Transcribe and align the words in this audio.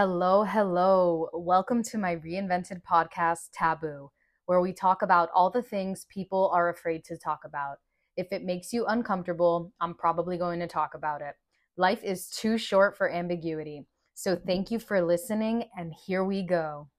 Hello, 0.00 0.44
hello. 0.44 1.28
Welcome 1.32 1.82
to 1.82 1.98
my 1.98 2.14
reinvented 2.14 2.82
podcast, 2.88 3.48
Taboo, 3.52 4.12
where 4.46 4.60
we 4.60 4.72
talk 4.72 5.02
about 5.02 5.28
all 5.34 5.50
the 5.50 5.60
things 5.60 6.06
people 6.08 6.52
are 6.54 6.68
afraid 6.68 7.02
to 7.06 7.18
talk 7.18 7.40
about. 7.44 7.78
If 8.16 8.28
it 8.30 8.44
makes 8.44 8.72
you 8.72 8.86
uncomfortable, 8.86 9.72
I'm 9.80 9.94
probably 9.94 10.38
going 10.38 10.60
to 10.60 10.68
talk 10.68 10.94
about 10.94 11.20
it. 11.20 11.34
Life 11.76 12.04
is 12.04 12.30
too 12.30 12.58
short 12.58 12.96
for 12.96 13.10
ambiguity. 13.10 13.88
So 14.14 14.36
thank 14.36 14.70
you 14.70 14.78
for 14.78 15.04
listening, 15.04 15.64
and 15.76 15.92
here 15.92 16.22
we 16.22 16.44
go. 16.44 16.90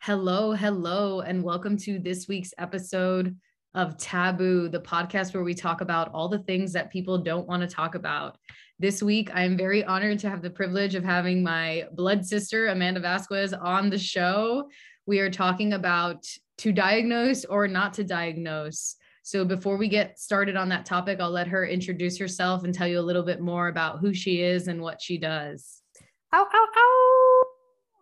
Hello, 0.00 0.54
hello, 0.54 1.20
and 1.20 1.44
welcome 1.44 1.76
to 1.76 2.00
this 2.00 2.26
week's 2.26 2.52
episode 2.58 3.36
of 3.74 3.96
Taboo, 3.98 4.68
the 4.68 4.80
podcast 4.80 5.32
where 5.32 5.44
we 5.44 5.54
talk 5.54 5.80
about 5.80 6.12
all 6.12 6.28
the 6.28 6.40
things 6.40 6.72
that 6.72 6.90
people 6.90 7.18
don't 7.18 7.46
want 7.46 7.62
to 7.62 7.68
talk 7.68 7.94
about. 7.94 8.36
This 8.78 9.02
week, 9.02 9.30
I 9.34 9.44
am 9.44 9.56
very 9.56 9.84
honored 9.84 10.18
to 10.20 10.30
have 10.30 10.42
the 10.42 10.50
privilege 10.50 10.94
of 10.94 11.04
having 11.04 11.42
my 11.42 11.84
blood 11.92 12.24
sister, 12.24 12.68
Amanda 12.68 13.00
Vasquez, 13.00 13.52
on 13.52 13.90
the 13.90 13.98
show. 13.98 14.68
We 15.06 15.20
are 15.20 15.30
talking 15.30 15.74
about 15.74 16.26
to 16.58 16.72
diagnose 16.72 17.44
or 17.44 17.68
not 17.68 17.94
to 17.94 18.04
diagnose. 18.04 18.96
So, 19.22 19.44
before 19.44 19.76
we 19.76 19.88
get 19.88 20.18
started 20.18 20.56
on 20.56 20.70
that 20.70 20.86
topic, 20.86 21.20
I'll 21.20 21.30
let 21.30 21.46
her 21.48 21.66
introduce 21.66 22.18
herself 22.18 22.64
and 22.64 22.74
tell 22.74 22.88
you 22.88 22.98
a 22.98 23.02
little 23.02 23.22
bit 23.22 23.40
more 23.40 23.68
about 23.68 24.00
who 24.00 24.14
she 24.14 24.40
is 24.40 24.66
and 24.66 24.80
what 24.80 25.00
she 25.00 25.18
does. 25.18 25.82
Ow, 26.32 26.46
ow, 26.52 26.66
ow. 26.76 27.49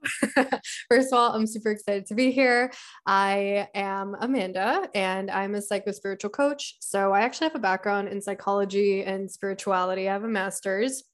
First 0.88 1.12
of 1.12 1.18
all, 1.18 1.32
I'm 1.32 1.46
super 1.46 1.70
excited 1.70 2.06
to 2.06 2.14
be 2.14 2.30
here. 2.30 2.72
I 3.06 3.68
am 3.74 4.16
Amanda 4.20 4.88
and 4.94 5.30
I'm 5.30 5.54
a 5.54 5.58
psychospiritual 5.58 6.32
coach. 6.32 6.76
So 6.80 7.12
I 7.12 7.20
actually 7.20 7.46
have 7.46 7.56
a 7.56 7.60
background 7.60 8.08
in 8.08 8.20
psychology 8.20 9.04
and 9.04 9.30
spirituality. 9.30 10.08
I 10.08 10.12
have 10.12 10.24
a 10.24 10.28
master's. 10.28 11.04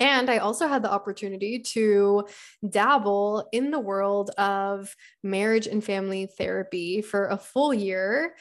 And 0.00 0.30
I 0.30 0.38
also 0.38 0.68
had 0.68 0.82
the 0.82 0.90
opportunity 0.90 1.58
to 1.58 2.26
dabble 2.68 3.48
in 3.52 3.70
the 3.70 3.78
world 3.78 4.30
of 4.38 4.94
marriage 5.22 5.66
and 5.66 5.84
family 5.84 6.26
therapy 6.38 7.02
for 7.02 7.26
a 7.26 7.36
full 7.36 7.74
year 7.74 8.34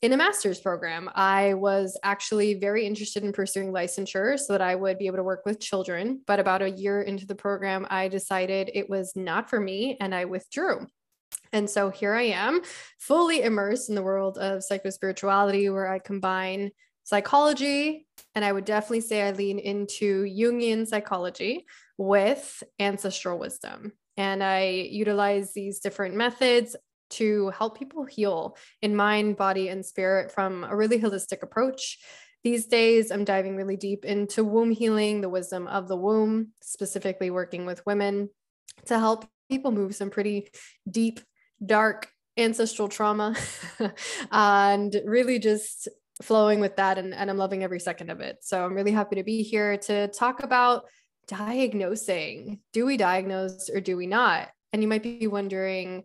in 0.00 0.12
a 0.12 0.16
master's 0.16 0.60
program. 0.60 1.10
I 1.14 1.54
was 1.54 1.98
actually 2.04 2.54
very 2.54 2.86
interested 2.86 3.24
in 3.24 3.32
pursuing 3.32 3.72
licensure 3.72 4.38
so 4.38 4.52
that 4.52 4.62
I 4.62 4.74
would 4.74 4.98
be 4.98 5.06
able 5.06 5.16
to 5.16 5.24
work 5.24 5.44
with 5.44 5.60
children. 5.60 6.22
But 6.26 6.38
about 6.38 6.62
a 6.62 6.70
year 6.70 7.02
into 7.02 7.26
the 7.26 7.34
program, 7.34 7.86
I 7.90 8.08
decided 8.08 8.70
it 8.72 8.88
was 8.88 9.14
not 9.16 9.50
for 9.50 9.58
me 9.58 9.96
and 10.00 10.14
I 10.14 10.26
withdrew. 10.26 10.86
And 11.52 11.68
so 11.68 11.90
here 11.90 12.14
I 12.14 12.22
am, 12.22 12.60
fully 12.98 13.42
immersed 13.42 13.88
in 13.88 13.94
the 13.94 14.02
world 14.02 14.38
of 14.38 14.62
psychospirituality, 14.62 15.72
where 15.72 15.88
I 15.88 15.98
combine 15.98 16.70
psychology, 17.04 18.06
and 18.34 18.44
I 18.44 18.52
would 18.52 18.66
definitely 18.66 19.00
say 19.00 19.22
I 19.22 19.32
lean 19.32 19.58
into 19.58 20.24
Jungian 20.24 20.86
psychology 20.86 21.66
with 21.96 22.62
ancestral 22.78 23.38
wisdom. 23.38 23.92
And 24.16 24.42
I 24.42 24.88
utilize 24.90 25.52
these 25.52 25.80
different 25.80 26.16
methods 26.16 26.76
to 27.10 27.50
help 27.50 27.78
people 27.78 28.04
heal 28.04 28.56
in 28.82 28.94
mind, 28.94 29.36
body, 29.36 29.68
and 29.68 29.84
spirit 29.84 30.32
from 30.32 30.64
a 30.64 30.76
really 30.76 31.00
holistic 31.00 31.42
approach. 31.42 31.98
These 32.44 32.66
days, 32.66 33.10
I'm 33.10 33.24
diving 33.24 33.56
really 33.56 33.76
deep 33.76 34.04
into 34.04 34.44
womb 34.44 34.70
healing, 34.70 35.20
the 35.20 35.28
wisdom 35.28 35.66
of 35.66 35.88
the 35.88 35.96
womb, 35.96 36.52
specifically 36.62 37.30
working 37.30 37.66
with 37.66 37.84
women 37.84 38.30
to 38.86 38.98
help 38.98 39.26
people 39.50 39.72
move 39.72 39.94
some 39.94 40.10
pretty 40.10 40.48
deep, 40.88 41.20
dark 41.64 42.08
ancestral 42.36 42.88
trauma 42.88 43.34
and 44.30 45.00
really 45.04 45.38
just 45.38 45.88
flowing 46.22 46.60
with 46.60 46.76
that. 46.76 46.98
And, 46.98 47.14
and 47.14 47.30
I'm 47.30 47.36
loving 47.36 47.64
every 47.64 47.80
second 47.80 48.10
of 48.10 48.20
it. 48.20 48.38
So 48.42 48.64
I'm 48.64 48.74
really 48.74 48.92
happy 48.92 49.16
to 49.16 49.24
be 49.24 49.42
here 49.42 49.76
to 49.78 50.08
talk 50.08 50.42
about 50.42 50.84
diagnosing. 51.26 52.60
Do 52.72 52.86
we 52.86 52.96
diagnose 52.96 53.68
or 53.68 53.80
do 53.80 53.96
we 53.96 54.06
not? 54.06 54.48
And 54.72 54.82
you 54.82 54.88
might 54.88 55.02
be 55.02 55.26
wondering, 55.26 56.04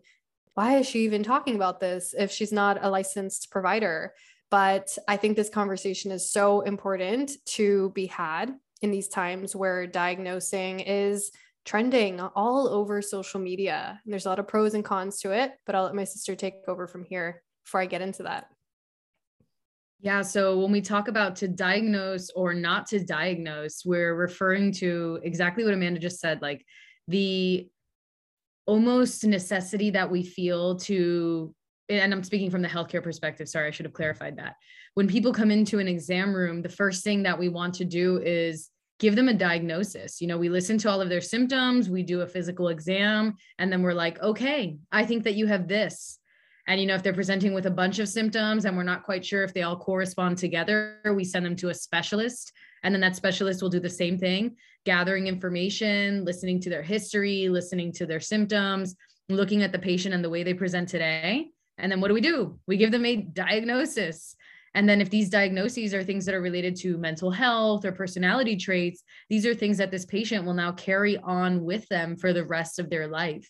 why 0.54 0.78
is 0.78 0.88
she 0.88 1.00
even 1.00 1.22
talking 1.22 1.56
about 1.56 1.80
this 1.80 2.14
if 2.16 2.30
she's 2.30 2.52
not 2.52 2.78
a 2.82 2.90
licensed 2.90 3.50
provider? 3.50 4.14
But 4.50 4.96
I 5.08 5.16
think 5.16 5.36
this 5.36 5.48
conversation 5.48 6.12
is 6.12 6.30
so 6.30 6.60
important 6.60 7.32
to 7.46 7.90
be 7.90 8.06
had 8.06 8.54
in 8.82 8.90
these 8.90 9.08
times 9.08 9.56
where 9.56 9.86
diagnosing 9.86 10.80
is 10.80 11.32
trending 11.64 12.20
all 12.20 12.68
over 12.68 13.00
social 13.02 13.40
media. 13.40 14.00
And 14.04 14.12
there's 14.12 14.26
a 14.26 14.28
lot 14.28 14.38
of 14.38 14.46
pros 14.46 14.74
and 14.74 14.84
cons 14.84 15.20
to 15.20 15.32
it, 15.32 15.52
but 15.66 15.74
I'll 15.74 15.84
let 15.84 15.94
my 15.94 16.04
sister 16.04 16.36
take 16.36 16.54
over 16.68 16.86
from 16.86 17.04
here 17.04 17.42
before 17.64 17.80
I 17.80 17.86
get 17.86 18.02
into 18.02 18.22
that. 18.24 18.48
Yeah. 20.00 20.20
So 20.20 20.58
when 20.58 20.70
we 20.70 20.82
talk 20.82 21.08
about 21.08 21.34
to 21.36 21.48
diagnose 21.48 22.28
or 22.30 22.52
not 22.52 22.86
to 22.88 23.02
diagnose, 23.02 23.84
we're 23.86 24.14
referring 24.14 24.70
to 24.72 25.18
exactly 25.22 25.64
what 25.64 25.72
Amanda 25.72 25.98
just 25.98 26.20
said, 26.20 26.42
like 26.42 26.64
the 27.08 27.66
almost 28.66 29.24
necessity 29.24 29.90
that 29.90 30.10
we 30.10 30.22
feel 30.22 30.76
to 30.76 31.54
and 31.88 32.14
I'm 32.14 32.24
speaking 32.24 32.50
from 32.50 32.62
the 32.62 32.68
healthcare 32.68 33.02
perspective. 33.02 33.48
Sorry, 33.48 33.68
I 33.68 33.70
should 33.70 33.84
have 33.84 33.92
clarified 33.92 34.38
that. 34.38 34.54
When 34.94 35.06
people 35.06 35.32
come 35.32 35.50
into 35.50 35.78
an 35.78 35.88
exam 35.88 36.34
room, 36.34 36.62
the 36.62 36.68
first 36.68 37.04
thing 37.04 37.24
that 37.24 37.38
we 37.38 37.48
want 37.48 37.74
to 37.74 37.84
do 37.84 38.18
is 38.18 38.70
give 38.98 39.16
them 39.16 39.28
a 39.28 39.34
diagnosis. 39.34 40.20
You 40.20 40.28
know, 40.28 40.38
we 40.38 40.48
listen 40.48 40.78
to 40.78 40.90
all 40.90 41.00
of 41.00 41.08
their 41.08 41.20
symptoms, 41.20 41.90
we 41.90 42.02
do 42.02 42.22
a 42.22 42.26
physical 42.26 42.68
exam, 42.68 43.34
and 43.58 43.70
then 43.70 43.82
we're 43.82 43.92
like, 43.92 44.22
okay, 44.22 44.76
I 44.92 45.04
think 45.04 45.24
that 45.24 45.34
you 45.34 45.46
have 45.46 45.68
this. 45.68 46.18
And, 46.66 46.80
you 46.80 46.86
know, 46.86 46.94
if 46.94 47.02
they're 47.02 47.12
presenting 47.12 47.52
with 47.52 47.66
a 47.66 47.70
bunch 47.70 47.98
of 47.98 48.08
symptoms 48.08 48.64
and 48.64 48.74
we're 48.74 48.84
not 48.84 49.02
quite 49.02 49.24
sure 49.24 49.44
if 49.44 49.52
they 49.52 49.62
all 49.62 49.76
correspond 49.76 50.38
together, 50.38 51.00
we 51.14 51.24
send 51.24 51.44
them 51.44 51.56
to 51.56 51.68
a 51.68 51.74
specialist. 51.74 52.52
And 52.82 52.94
then 52.94 53.02
that 53.02 53.16
specialist 53.16 53.60
will 53.60 53.68
do 53.68 53.80
the 53.80 53.90
same 53.90 54.16
thing 54.16 54.56
gathering 54.84 55.26
information, 55.26 56.24
listening 56.24 56.60
to 56.60 56.70
their 56.70 56.82
history, 56.82 57.48
listening 57.48 57.92
to 57.92 58.06
their 58.06 58.20
symptoms, 58.20 58.94
looking 59.28 59.62
at 59.62 59.72
the 59.72 59.78
patient 59.78 60.14
and 60.14 60.22
the 60.22 60.30
way 60.30 60.42
they 60.42 60.54
present 60.54 60.88
today. 60.88 61.48
And 61.78 61.90
then 61.90 62.00
what 62.00 62.08
do 62.08 62.14
we 62.14 62.20
do? 62.20 62.58
We 62.66 62.76
give 62.76 62.92
them 62.92 63.06
a 63.06 63.16
diagnosis. 63.16 64.36
And 64.74 64.88
then 64.88 65.00
if 65.00 65.08
these 65.08 65.30
diagnoses 65.30 65.94
are 65.94 66.02
things 66.02 66.26
that 66.26 66.34
are 66.34 66.40
related 66.40 66.76
to 66.76 66.98
mental 66.98 67.30
health 67.30 67.84
or 67.84 67.92
personality 67.92 68.56
traits, 68.56 69.02
these 69.30 69.46
are 69.46 69.54
things 69.54 69.78
that 69.78 69.90
this 69.90 70.04
patient 70.04 70.44
will 70.44 70.54
now 70.54 70.72
carry 70.72 71.16
on 71.18 71.64
with 71.64 71.88
them 71.88 72.16
for 72.16 72.32
the 72.32 72.44
rest 72.44 72.78
of 72.78 72.90
their 72.90 73.06
life. 73.06 73.48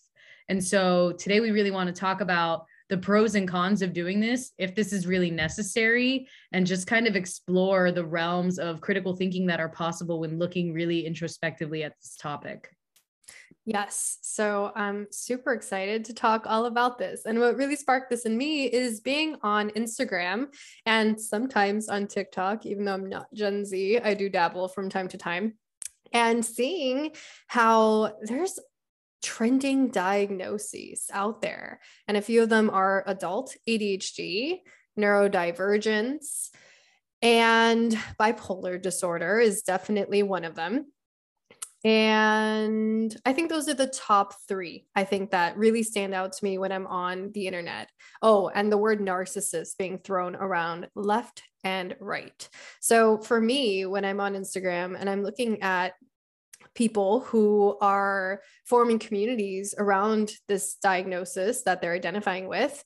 And 0.49 0.63
so 0.63 1.13
today 1.13 1.41
we 1.41 1.51
really 1.51 1.71
want 1.71 1.89
to 1.89 1.99
talk 1.99 2.21
about 2.21 2.67
the 2.89 2.99
pros 2.99 3.35
and 3.35 3.49
cons 3.49 3.83
of 3.83 3.93
doing 3.93 4.21
this, 4.21 4.53
if 4.59 4.75
this 4.75 4.93
is 4.93 5.07
really 5.07 5.31
necessary, 5.31 6.29
and 6.53 6.67
just 6.67 6.87
kind 6.87 7.07
of 7.07 7.17
explore 7.17 7.91
the 7.91 8.05
realms 8.05 8.59
of 8.59 8.81
critical 8.81 9.17
thinking 9.17 9.47
that 9.47 9.61
are 9.61 9.69
possible 9.69 10.21
when 10.21 10.39
looking 10.39 10.73
really 10.73 11.07
introspectively 11.07 11.83
at 11.83 11.95
this 12.01 12.17
topic. 12.17 12.69
Yes. 13.67 14.19
So 14.21 14.73
I'm 14.77 15.07
super 15.11 15.55
excited 15.55 16.05
to 16.05 16.15
talk 16.15 16.45
all 16.47 16.67
about 16.67 16.99
this. 16.99 17.23
And 17.25 17.41
what 17.41 17.57
really 17.57 17.77
sparked 17.77 18.11
this 18.11 18.27
in 18.27 18.37
me 18.37 18.67
is 18.67 19.01
being 19.01 19.37
on 19.43 19.71
Instagram 19.71 20.49
and 20.85 21.19
sometimes 21.19 21.89
on 21.89 22.07
TikTok, 22.07 22.67
even 22.67 22.85
though 22.85 22.93
I'm 22.93 23.09
not 23.09 23.33
Gen 23.33 23.65
Z, 23.65 24.01
I 24.01 24.13
do 24.13 24.29
dabble 24.29 24.69
from 24.69 24.91
time 24.91 25.09
to 25.09 25.17
time. 25.17 25.55
And 26.13 26.45
seeing 26.45 27.13
how 27.47 28.13
there's 28.21 28.59
trending 29.25 29.89
diagnoses 29.89 31.11
out 31.13 31.41
there. 31.43 31.81
And 32.07 32.17
a 32.17 32.23
few 32.23 32.43
of 32.43 32.51
them 32.51 32.71
are 32.71 33.03
adult 33.07 33.57
ADHD, 33.67 34.61
neurodivergence, 34.99 36.51
and 37.23 37.99
bipolar 38.21 38.81
disorder 38.81 39.39
is 39.39 39.63
definitely 39.63 40.23
one 40.23 40.45
of 40.45 40.55
them. 40.55 40.93
And 41.85 43.15
I 43.27 43.33
think 43.35 43.51
those 43.51 43.69
are 43.69 43.75
the 43.75 43.87
top 43.87 44.35
three, 44.47 44.87
I 44.95 45.05
think 45.05 45.31
that 45.31 45.59
really 45.59 45.83
stand 45.83 46.15
out 46.15 46.33
to 46.33 46.45
me 46.45 46.57
when 46.57 46.73
I'm 46.73 46.87
on 46.87 47.31
the 47.33 47.47
internet. 47.47 47.91
Oh, 48.23 48.49
and 48.49 48.71
the 48.73 48.79
word 48.79 49.01
narcissist 49.01 49.77
being 49.79 49.99
thrown 49.99 50.35
around 50.35 50.89
left 50.95 51.43
and 51.63 51.95
right. 52.01 52.49
So 52.81 53.19
for 53.19 53.39
me, 53.39 53.85
when 53.85 54.05
I'm 54.05 54.21
on 54.21 54.35
Instagram 54.35 54.97
and 54.99 55.11
I'm 55.11 55.23
looking 55.23 55.61
at 55.63 55.93
people 56.75 57.21
who 57.21 57.77
are 57.81 58.41
forming 58.65 58.99
communities 58.99 59.75
around 59.79 60.33
this 60.49 60.77
diagnosis 60.77 61.63
that 61.63 61.81
they're 61.81 61.95
identifying 61.95 62.49
with. 62.49 62.85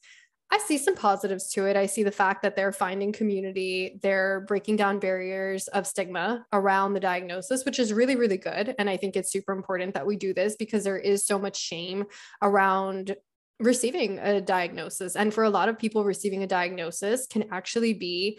I 0.50 0.58
see 0.58 0.78
some 0.78 0.96
positives 0.96 1.50
to 1.52 1.66
it. 1.66 1.76
I 1.76 1.86
see 1.86 2.02
the 2.02 2.10
fact 2.10 2.42
that 2.42 2.56
they're 2.56 2.72
finding 2.72 3.12
community, 3.12 4.00
they're 4.02 4.40
breaking 4.48 4.76
down 4.76 4.98
barriers 4.98 5.68
of 5.68 5.86
stigma 5.86 6.46
around 6.52 6.94
the 6.94 7.00
diagnosis, 7.00 7.66
which 7.66 7.78
is 7.78 7.92
really, 7.92 8.16
really 8.16 8.38
good. 8.38 8.74
And 8.78 8.88
I 8.88 8.96
think 8.96 9.14
it's 9.14 9.30
super 9.30 9.52
important 9.52 9.92
that 9.94 10.06
we 10.06 10.16
do 10.16 10.32
this 10.32 10.56
because 10.56 10.84
there 10.84 10.98
is 10.98 11.26
so 11.26 11.38
much 11.38 11.58
shame 11.58 12.06
around 12.40 13.14
receiving 13.60 14.18
a 14.20 14.40
diagnosis. 14.40 15.16
And 15.16 15.34
for 15.34 15.44
a 15.44 15.50
lot 15.50 15.68
of 15.68 15.78
people, 15.78 16.04
receiving 16.04 16.42
a 16.42 16.46
diagnosis 16.46 17.26
can 17.26 17.52
actually 17.52 17.92
be 17.92 18.38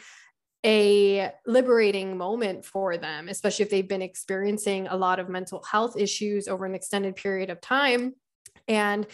a 0.66 1.32
liberating 1.46 2.18
moment 2.18 2.66
for 2.66 2.98
them, 2.98 3.30
especially 3.30 3.64
if 3.64 3.72
they've 3.72 3.88
been 3.88 4.02
experiencing 4.02 4.88
a 4.88 4.98
lot 4.98 5.20
of 5.20 5.30
mental 5.30 5.64
health 5.64 5.96
issues 5.98 6.48
over 6.48 6.66
an 6.66 6.76
extended 6.76 7.16
period 7.16 7.50
of 7.50 7.62
time. 7.62 8.14
And 8.68 9.08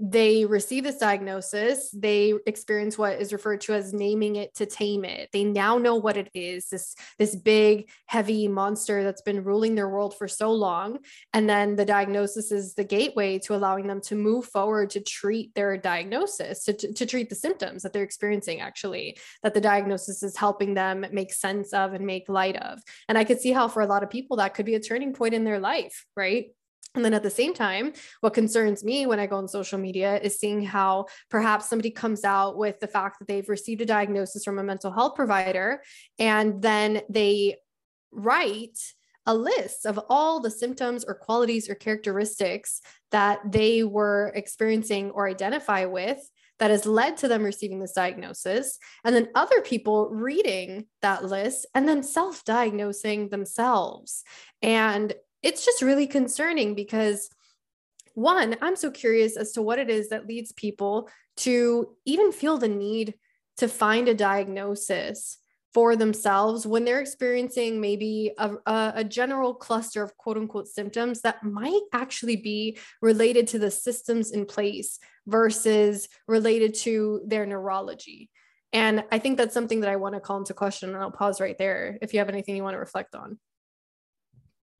they 0.00 0.44
receive 0.44 0.82
this 0.82 0.98
diagnosis 0.98 1.90
they 1.92 2.34
experience 2.46 2.98
what 2.98 3.20
is 3.20 3.32
referred 3.32 3.60
to 3.60 3.72
as 3.72 3.92
naming 3.92 4.36
it 4.36 4.52
to 4.54 4.66
tame 4.66 5.04
it. 5.04 5.28
They 5.32 5.44
now 5.44 5.78
know 5.78 5.94
what 5.94 6.16
it 6.16 6.30
is 6.34 6.68
this 6.68 6.96
this 7.18 7.36
big 7.36 7.88
heavy 8.06 8.48
monster 8.48 9.04
that's 9.04 9.22
been 9.22 9.44
ruling 9.44 9.76
their 9.76 9.88
world 9.88 10.16
for 10.16 10.26
so 10.26 10.52
long. 10.52 10.98
And 11.32 11.48
then 11.48 11.76
the 11.76 11.84
diagnosis 11.84 12.50
is 12.50 12.74
the 12.74 12.82
gateway 12.82 13.38
to 13.40 13.54
allowing 13.54 13.86
them 13.86 14.00
to 14.02 14.16
move 14.16 14.46
forward 14.46 14.90
to 14.90 15.00
treat 15.00 15.54
their 15.54 15.76
diagnosis 15.76 16.64
to, 16.64 16.72
to, 16.72 16.92
to 16.92 17.06
treat 17.06 17.28
the 17.28 17.36
symptoms 17.36 17.82
that 17.82 17.92
they're 17.92 18.02
experiencing 18.02 18.60
actually 18.60 19.16
that 19.44 19.54
the 19.54 19.60
diagnosis 19.60 20.22
is 20.24 20.36
helping 20.36 20.74
them 20.74 21.06
make 21.12 21.32
sense 21.32 21.72
of 21.72 21.92
and 21.92 22.04
make 22.04 22.28
light 22.28 22.56
of. 22.56 22.80
And 23.08 23.16
i 23.16 23.22
could 23.22 23.40
see 23.40 23.52
how 23.52 23.68
for 23.68 23.82
a 23.82 23.86
lot 23.86 24.02
of 24.02 24.10
people 24.10 24.38
that 24.38 24.54
could 24.54 24.66
be 24.66 24.74
a 24.74 24.80
turning 24.80 25.12
point 25.12 25.34
in 25.34 25.44
their 25.44 25.60
life 25.60 26.04
right 26.16 26.46
and 26.94 27.04
then 27.04 27.14
at 27.14 27.24
the 27.24 27.30
same 27.30 27.54
time, 27.54 27.92
what 28.20 28.34
concerns 28.34 28.84
me 28.84 29.06
when 29.06 29.18
I 29.18 29.26
go 29.26 29.36
on 29.36 29.48
social 29.48 29.78
media 29.78 30.20
is 30.20 30.38
seeing 30.38 30.64
how 30.64 31.06
perhaps 31.28 31.68
somebody 31.68 31.90
comes 31.90 32.24
out 32.24 32.56
with 32.56 32.78
the 32.78 32.86
fact 32.86 33.18
that 33.18 33.26
they've 33.26 33.48
received 33.48 33.80
a 33.80 33.86
diagnosis 33.86 34.44
from 34.44 34.60
a 34.60 34.64
mental 34.64 34.92
health 34.92 35.16
provider 35.16 35.82
and 36.18 36.62
then 36.62 37.02
they 37.08 37.56
write 38.12 38.78
a 39.26 39.34
list 39.34 39.86
of 39.86 39.98
all 40.08 40.40
the 40.40 40.50
symptoms 40.50 41.04
or 41.04 41.14
qualities 41.14 41.68
or 41.68 41.74
characteristics 41.74 42.80
that 43.10 43.40
they 43.50 43.82
were 43.82 44.30
experiencing 44.34 45.10
or 45.10 45.28
identify 45.28 45.86
with 45.86 46.18
that 46.58 46.70
has 46.70 46.86
led 46.86 47.16
to 47.16 47.26
them 47.26 47.42
receiving 47.42 47.80
this 47.80 47.92
diagnosis. 47.92 48.78
And 49.04 49.14
then 49.14 49.28
other 49.34 49.60
people 49.60 50.08
reading 50.10 50.86
that 51.02 51.24
list 51.24 51.66
and 51.74 51.88
then 51.88 52.02
self 52.02 52.44
diagnosing 52.44 53.30
themselves. 53.30 54.22
And 54.62 55.14
it's 55.44 55.64
just 55.64 55.82
really 55.82 56.06
concerning 56.06 56.74
because 56.74 57.30
one, 58.14 58.56
I'm 58.62 58.76
so 58.76 58.90
curious 58.90 59.36
as 59.36 59.52
to 59.52 59.62
what 59.62 59.78
it 59.78 59.90
is 59.90 60.08
that 60.08 60.26
leads 60.26 60.52
people 60.52 61.08
to 61.38 61.94
even 62.04 62.32
feel 62.32 62.58
the 62.58 62.68
need 62.68 63.14
to 63.58 63.68
find 63.68 64.08
a 64.08 64.14
diagnosis 64.14 65.38
for 65.74 65.96
themselves 65.96 66.66
when 66.66 66.84
they're 66.84 67.00
experiencing 67.00 67.80
maybe 67.80 68.32
a, 68.38 68.52
a, 68.66 68.92
a, 68.96 69.04
general 69.04 69.52
cluster 69.52 70.04
of 70.04 70.16
quote 70.16 70.36
unquote 70.36 70.68
symptoms 70.68 71.20
that 71.22 71.42
might 71.42 71.82
actually 71.92 72.36
be 72.36 72.78
related 73.02 73.48
to 73.48 73.58
the 73.58 73.72
systems 73.72 74.30
in 74.30 74.46
place 74.46 75.00
versus 75.26 76.08
related 76.28 76.74
to 76.74 77.20
their 77.26 77.44
neurology. 77.44 78.30
And 78.72 79.04
I 79.10 79.18
think 79.18 79.36
that's 79.36 79.54
something 79.54 79.80
that 79.80 79.90
I 79.90 79.96
want 79.96 80.14
to 80.14 80.20
call 80.20 80.38
into 80.38 80.54
question. 80.54 80.90
And 80.90 80.98
I'll 80.98 81.10
pause 81.10 81.40
right 81.40 81.58
there 81.58 81.98
if 82.00 82.12
you 82.12 82.20
have 82.20 82.28
anything 82.28 82.54
you 82.54 82.62
want 82.62 82.74
to 82.74 82.78
reflect 82.78 83.16
on. 83.16 83.38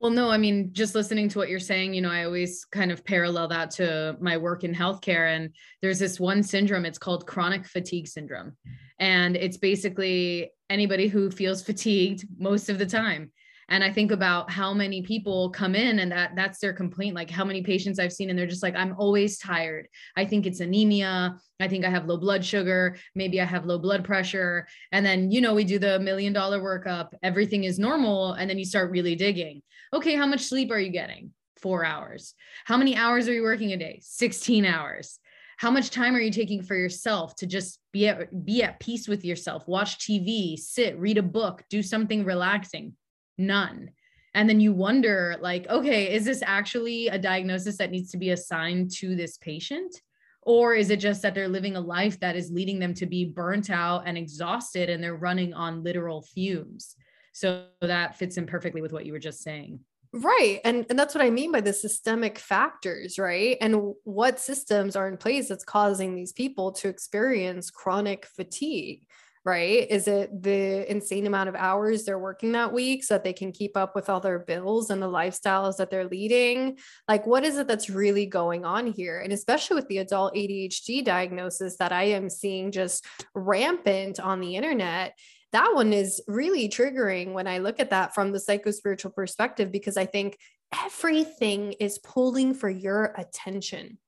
Well, 0.05 0.13
no, 0.13 0.29
I 0.29 0.37
mean, 0.37 0.69
just 0.71 0.93
listening 0.93 1.29
to 1.29 1.39
what 1.39 1.49
you're 1.49 1.59
saying, 1.59 1.95
you 1.95 2.01
know, 2.01 2.11
I 2.11 2.25
always 2.25 2.63
kind 2.63 2.91
of 2.91 3.03
parallel 3.03 3.47
that 3.47 3.71
to 3.71 4.15
my 4.19 4.37
work 4.37 4.63
in 4.63 4.71
healthcare. 4.71 5.35
And 5.35 5.49
there's 5.81 5.97
this 5.97 6.19
one 6.19 6.43
syndrome, 6.43 6.85
it's 6.85 6.99
called 6.99 7.25
chronic 7.25 7.65
fatigue 7.65 8.07
syndrome. 8.07 8.55
And 8.99 9.35
it's 9.35 9.57
basically 9.57 10.51
anybody 10.69 11.07
who 11.07 11.31
feels 11.31 11.63
fatigued 11.63 12.27
most 12.37 12.69
of 12.69 12.77
the 12.77 12.85
time 12.85 13.31
and 13.69 13.83
i 13.83 13.91
think 13.91 14.11
about 14.11 14.49
how 14.49 14.73
many 14.73 15.01
people 15.01 15.49
come 15.49 15.75
in 15.75 15.99
and 15.99 16.11
that 16.11 16.31
that's 16.35 16.59
their 16.59 16.73
complaint 16.73 17.15
like 17.15 17.29
how 17.29 17.45
many 17.45 17.61
patients 17.61 17.99
i've 17.99 18.13
seen 18.13 18.29
and 18.29 18.37
they're 18.37 18.47
just 18.47 18.63
like 18.63 18.75
i'm 18.75 18.95
always 18.97 19.37
tired. 19.37 19.87
I 20.15 20.25
think 20.25 20.45
it's 20.45 20.59
anemia. 20.59 21.37
I 21.59 21.67
think 21.67 21.85
i 21.85 21.89
have 21.89 22.05
low 22.05 22.17
blood 22.17 22.43
sugar. 22.43 22.97
Maybe 23.13 23.39
i 23.41 23.45
have 23.45 23.65
low 23.65 23.79
blood 23.79 24.03
pressure. 24.03 24.67
And 24.91 25.05
then 25.05 25.31
you 25.31 25.41
know 25.41 25.53
we 25.53 25.63
do 25.63 25.79
the 25.79 25.99
million 25.99 26.33
dollar 26.33 26.59
workup. 26.59 27.09
Everything 27.23 27.63
is 27.63 27.79
normal. 27.79 28.33
And 28.33 28.49
then 28.49 28.57
you 28.57 28.65
start 28.65 28.91
really 28.91 29.15
digging. 29.15 29.61
Okay 29.93 30.15
how 30.15 30.25
much 30.25 30.41
sleep 30.41 30.71
are 30.71 30.79
you 30.79 30.91
getting? 30.91 31.31
4 31.61 31.85
hours. 31.85 32.33
How 32.65 32.77
many 32.77 32.95
hours 32.95 33.27
are 33.27 33.33
you 33.33 33.43
working 33.43 33.71
a 33.71 33.77
day? 33.77 33.99
16 34.01 34.65
hours. 34.65 35.19
How 35.57 35.71
much 35.71 35.89
time 35.89 36.15
are 36.15 36.19
you 36.19 36.31
taking 36.31 36.61
for 36.61 36.75
yourself 36.75 37.35
to 37.37 37.47
just 37.47 37.79
be 37.93 38.07
at 38.07 38.45
be 38.45 38.61
at 38.61 38.79
peace 38.79 39.07
with 39.07 39.23
yourself? 39.23 39.67
Watch 39.67 39.99
tv 39.99 40.57
sit 40.57 40.97
read 40.99 41.17
a 41.17 41.23
book 41.23 41.63
do 41.69 41.81
something 41.81 42.25
relaxing 42.25 42.93
none. 43.37 43.91
And 44.33 44.49
then 44.49 44.59
you 44.59 44.73
wonder 44.73 45.37
like 45.39 45.67
okay 45.69 46.13
is 46.13 46.25
this 46.25 46.43
actually 46.45 47.07
a 47.07 47.17
diagnosis 47.17 47.77
that 47.77 47.91
needs 47.91 48.11
to 48.11 48.17
be 48.17 48.31
assigned 48.31 48.91
to 48.95 49.15
this 49.15 49.37
patient? 49.37 50.01
Or 50.41 50.75
is 50.75 50.91
it 50.91 50.99
just 50.99 51.23
that 51.23 51.33
they're 51.33 51.47
living 51.47 51.75
a 51.75 51.81
life 51.81 52.19
that 52.19 52.35
is 52.35 52.51
leading 52.51 52.77
them 52.77 52.93
to 52.95 53.07
be 53.07 53.25
burnt 53.25 53.71
out 53.71 54.03
and 54.05 54.15
exhausted 54.15 54.89
and 54.91 55.03
they're 55.03 55.15
running 55.15 55.53
on 55.55 55.83
literal 55.83 56.21
fumes? 56.21 56.95
So 57.33 57.65
that 57.81 58.17
fits 58.17 58.37
in 58.37 58.45
perfectly 58.45 58.81
with 58.81 58.93
what 58.93 59.05
you 59.05 59.11
were 59.11 59.19
just 59.19 59.41
saying. 59.41 59.79
Right. 60.13 60.61
And 60.63 60.85
and 60.89 60.97
that's 60.97 61.13
what 61.13 61.23
i 61.23 61.29
mean 61.29 61.51
by 61.51 61.61
the 61.61 61.73
systemic 61.73 62.39
factors 62.39 63.19
right? 63.19 63.57
And 63.59 63.93
what 64.03 64.39
systems 64.39 64.95
are 64.95 65.07
in 65.07 65.17
place 65.17 65.49
that's 65.49 65.65
causing 65.65 66.15
these 66.15 66.31
people 66.31 66.71
to 66.73 66.87
experience 66.87 67.69
chronic 67.71 68.25
fatigue 68.25 69.07
right? 69.45 69.85
Is 69.91 70.07
it 70.07 70.41
the 70.41 70.89
insane 70.91 71.27
amount 71.27 71.49
of 71.49 71.55
hours 71.55 72.03
they're 72.03 72.17
working 72.17 72.53
that 72.53 72.73
week 72.73 73.03
so 73.03 73.13
that 73.13 73.23
they 73.23 73.31
can 73.31 73.51
keep 73.51 73.77
up 73.77 73.95
with 73.95 74.09
all 74.09 74.19
their 74.19 74.39
bills 74.39 74.89
and 74.89 74.99
the 74.99 75.09
lifestyles 75.09 75.77
that 75.77 75.91
they're 75.91 76.07
leading? 76.07 76.79
Like, 77.07 77.27
what 77.27 77.43
is 77.43 77.57
it 77.57 77.67
that's 77.67 77.89
really 77.89 78.25
going 78.25 78.65
on 78.65 78.87
here? 78.87 79.19
And 79.19 79.31
especially 79.31 79.75
with 79.75 79.87
the 79.87 79.99
adult 79.99 80.33
ADHD 80.33 81.05
diagnosis 81.05 81.77
that 81.77 81.91
I 81.91 82.05
am 82.05 82.27
seeing 82.27 82.71
just 82.71 83.05
rampant 83.35 84.19
on 84.19 84.41
the 84.41 84.55
internet. 84.55 85.13
That 85.51 85.75
one 85.75 85.93
is 85.93 86.21
really 86.27 86.67
triggering 86.67 87.33
when 87.33 87.47
I 87.47 87.59
look 87.59 87.79
at 87.79 87.91
that 87.91 88.15
from 88.15 88.31
the 88.31 88.39
psychospiritual 88.39 89.13
perspective 89.13 89.71
because 89.71 89.95
I 89.95 90.07
think 90.07 90.37
everything 90.85 91.73
is 91.73 91.99
pulling 91.99 92.55
for 92.55 92.69
your 92.69 93.13
attention 93.15 93.99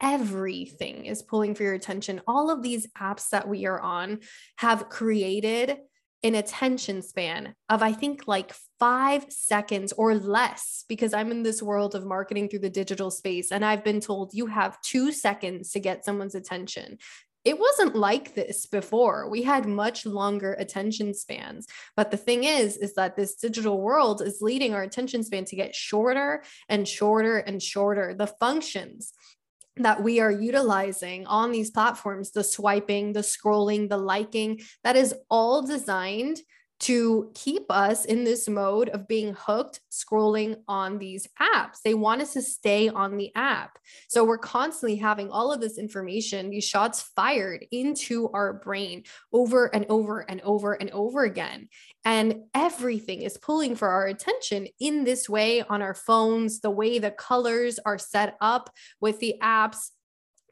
everything 0.00 1.06
is 1.06 1.22
pulling 1.22 1.54
for 1.54 1.62
your 1.62 1.74
attention. 1.74 2.20
All 2.26 2.50
of 2.50 2.62
these 2.62 2.86
apps 2.98 3.28
that 3.30 3.48
we 3.48 3.66
are 3.66 3.80
on 3.80 4.20
have 4.56 4.88
created 4.88 5.78
an 6.22 6.34
attention 6.34 7.00
span 7.00 7.54
of, 7.68 7.82
I 7.82 7.92
think, 7.92 8.28
like 8.28 8.54
five 8.78 9.26
seconds 9.30 9.92
or 9.92 10.14
less, 10.14 10.84
because 10.88 11.14
I'm 11.14 11.30
in 11.30 11.42
this 11.42 11.62
world 11.62 11.94
of 11.94 12.04
marketing 12.04 12.48
through 12.48 12.58
the 12.60 12.70
digital 12.70 13.10
space. 13.10 13.52
And 13.52 13.64
I've 13.64 13.84
been 13.84 14.00
told 14.00 14.34
you 14.34 14.46
have 14.46 14.80
two 14.82 15.12
seconds 15.12 15.70
to 15.72 15.80
get 15.80 16.04
someone's 16.04 16.34
attention. 16.34 16.98
It 17.42 17.58
wasn't 17.58 17.96
like 17.96 18.34
this 18.34 18.66
before. 18.66 19.30
We 19.30 19.42
had 19.44 19.64
much 19.64 20.04
longer 20.04 20.52
attention 20.58 21.14
spans. 21.14 21.66
But 21.96 22.10
the 22.10 22.18
thing 22.18 22.44
is, 22.44 22.76
is 22.76 22.94
that 22.96 23.16
this 23.16 23.36
digital 23.36 23.80
world 23.80 24.20
is 24.20 24.42
leading 24.42 24.74
our 24.74 24.82
attention 24.82 25.22
span 25.22 25.46
to 25.46 25.56
get 25.56 25.74
shorter 25.74 26.42
and 26.68 26.86
shorter 26.86 27.38
and 27.38 27.62
shorter. 27.62 28.14
The 28.14 28.26
functions 28.26 29.14
that 29.76 30.02
we 30.02 30.20
are 30.20 30.30
utilizing 30.30 31.26
on 31.26 31.52
these 31.52 31.70
platforms 31.70 32.32
the 32.32 32.44
swiping, 32.44 33.12
the 33.12 33.20
scrolling, 33.20 33.88
the 33.88 33.96
liking 33.96 34.60
that 34.84 34.96
is 34.96 35.14
all 35.30 35.62
designed 35.62 36.38
to 36.80 37.30
keep 37.34 37.70
us 37.70 38.06
in 38.06 38.24
this 38.24 38.48
mode 38.48 38.88
of 38.88 39.06
being 39.06 39.34
hooked 39.38 39.80
scrolling 39.90 40.56
on 40.66 40.98
these 40.98 41.28
apps. 41.40 41.82
They 41.84 41.94
want 41.94 42.22
us 42.22 42.32
to 42.32 42.42
stay 42.42 42.88
on 42.88 43.16
the 43.16 43.30
app. 43.34 43.78
So 44.08 44.24
we're 44.24 44.38
constantly 44.38 44.96
having 44.96 45.30
all 45.30 45.52
of 45.52 45.60
this 45.60 45.78
information, 45.78 46.50
these 46.50 46.64
shots 46.64 47.02
fired 47.14 47.66
into 47.70 48.30
our 48.32 48.54
brain 48.54 49.04
over 49.32 49.66
and 49.74 49.84
over 49.88 50.20
and 50.20 50.40
over 50.40 50.72
and 50.72 50.90
over 50.90 51.24
again. 51.24 51.68
And 52.04 52.44
everything 52.54 53.22
is 53.22 53.36
pulling 53.36 53.76
for 53.76 53.88
our 53.88 54.06
attention 54.06 54.66
in 54.78 55.04
this 55.04 55.28
way 55.28 55.62
on 55.62 55.82
our 55.82 55.94
phones, 55.94 56.60
the 56.60 56.70
way 56.70 56.98
the 56.98 57.10
colors 57.10 57.78
are 57.84 57.98
set 57.98 58.36
up 58.40 58.70
with 59.00 59.18
the 59.20 59.36
apps, 59.42 59.90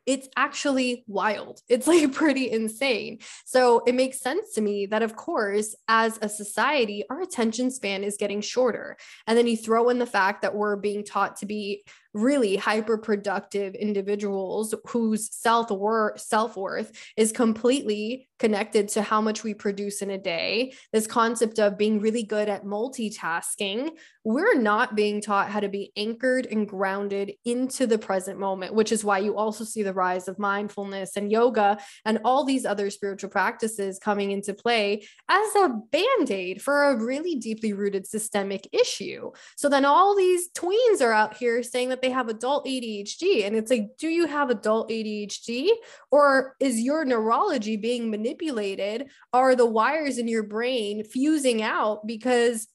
it's 0.09 0.27
actually 0.37 1.05
wild. 1.07 1.61
It's 1.69 1.87
like 1.87 2.12
pretty 2.12 2.50
insane. 2.50 3.19
So 3.45 3.83
it 3.87 3.95
makes 3.95 4.21
sense 4.21 4.55
to 4.55 4.62
me 4.62 4.87
that, 4.87 5.03
of 5.03 5.15
course, 5.15 5.77
as 5.87 6.19
a 6.23 6.29
society, 6.29 7.05
our 7.11 7.21
attention 7.21 7.71
span 7.71 8.03
is 8.03 8.17
getting 8.17 8.41
shorter. 8.41 8.97
And 9.27 9.37
then 9.37 9.47
you 9.47 9.57
throw 9.57 9.91
in 9.91 9.99
the 9.99 10.07
fact 10.07 10.43
that 10.43 10.55
we're 10.55 10.77
being 10.77 11.05
taught 11.05 11.37
to 11.37 11.47
be 11.47 11.85
really 12.15 12.57
hyper 12.57 12.99
productive 12.99 13.75
individuals 13.75 14.75
whose 14.87 15.35
self-worth 15.35 16.21
self-worth 16.21 16.93
is 17.17 17.33
completely 17.33 18.29
connected 18.38 18.88
to 18.88 19.03
how 19.03 19.21
much 19.21 19.43
we 19.43 19.53
produce 19.53 20.00
in 20.00 20.11
a 20.11 20.19
day. 20.19 20.73
This 20.93 21.07
concept 21.07 21.59
of 21.59 21.77
being 21.77 22.00
really 22.00 22.23
good 22.23 22.49
at 22.49 22.65
multitasking 22.65 23.91
we're 24.25 24.61
not 24.61 24.95
being 24.95 25.23
taught 25.23 25.50
how 25.50 25.59
to 25.59 25.71
be 25.71 25.91
anchored 25.97 26.45
and 26.47 26.69
grounded 26.69 27.33
into 27.47 27.87
the 27.87 27.99
present 27.99 28.38
moment 28.38 28.75
which 28.75 28.93
is 28.93 29.03
why 29.03 29.19
you 29.19 29.37
also 29.37 29.65
see 29.65 29.83
the 29.83 29.93
rise 29.93 30.29
of 30.29 30.38
mindfulness 30.38 31.17
and 31.17 31.33
yoga 31.33 31.79
and 32.05 32.19
all 32.25 32.45
these 32.45 32.67
other 32.67 32.91
spiritual 32.91 33.31
practices 33.31 33.99
coming 33.99 34.31
into 34.31 34.53
play 34.53 35.03
as 35.29 35.55
a 35.57 35.71
band-aid 35.91 36.61
for 36.61 36.85
a 36.85 37.03
really 37.03 37.37
deeply 37.37 37.73
rooted 37.73 38.07
systemic 38.07 38.69
issue. 38.73 39.31
So 39.57 39.69
then 39.69 39.85
all 39.85 40.15
these 40.15 40.50
tweens 40.50 41.00
are 41.00 41.12
out 41.12 41.37
here 41.37 41.62
saying 41.62 41.88
that 41.88 41.99
that 42.03 42.08
they 42.09 42.15
have 42.15 42.29
adult 42.29 42.65
ADHD. 42.65 43.47
And 43.47 43.55
it's 43.55 43.71
like, 43.71 43.99
do 43.99 44.09
you 44.09 44.27
have 44.27 44.49
adult 44.49 44.88
ADHD? 44.88 45.69
Or 46.11 46.57
is 46.59 46.81
your 46.81 47.05
neurology 47.05 47.77
being 47.77 48.11
manipulated? 48.11 49.11
Are 49.35 49.55
the 49.55 49.67
wires 49.67 50.17
in 50.17 50.27
your 50.27 50.43
brain 50.43 51.05
fusing 51.05 51.62
out 51.62 52.07
because 52.07 52.67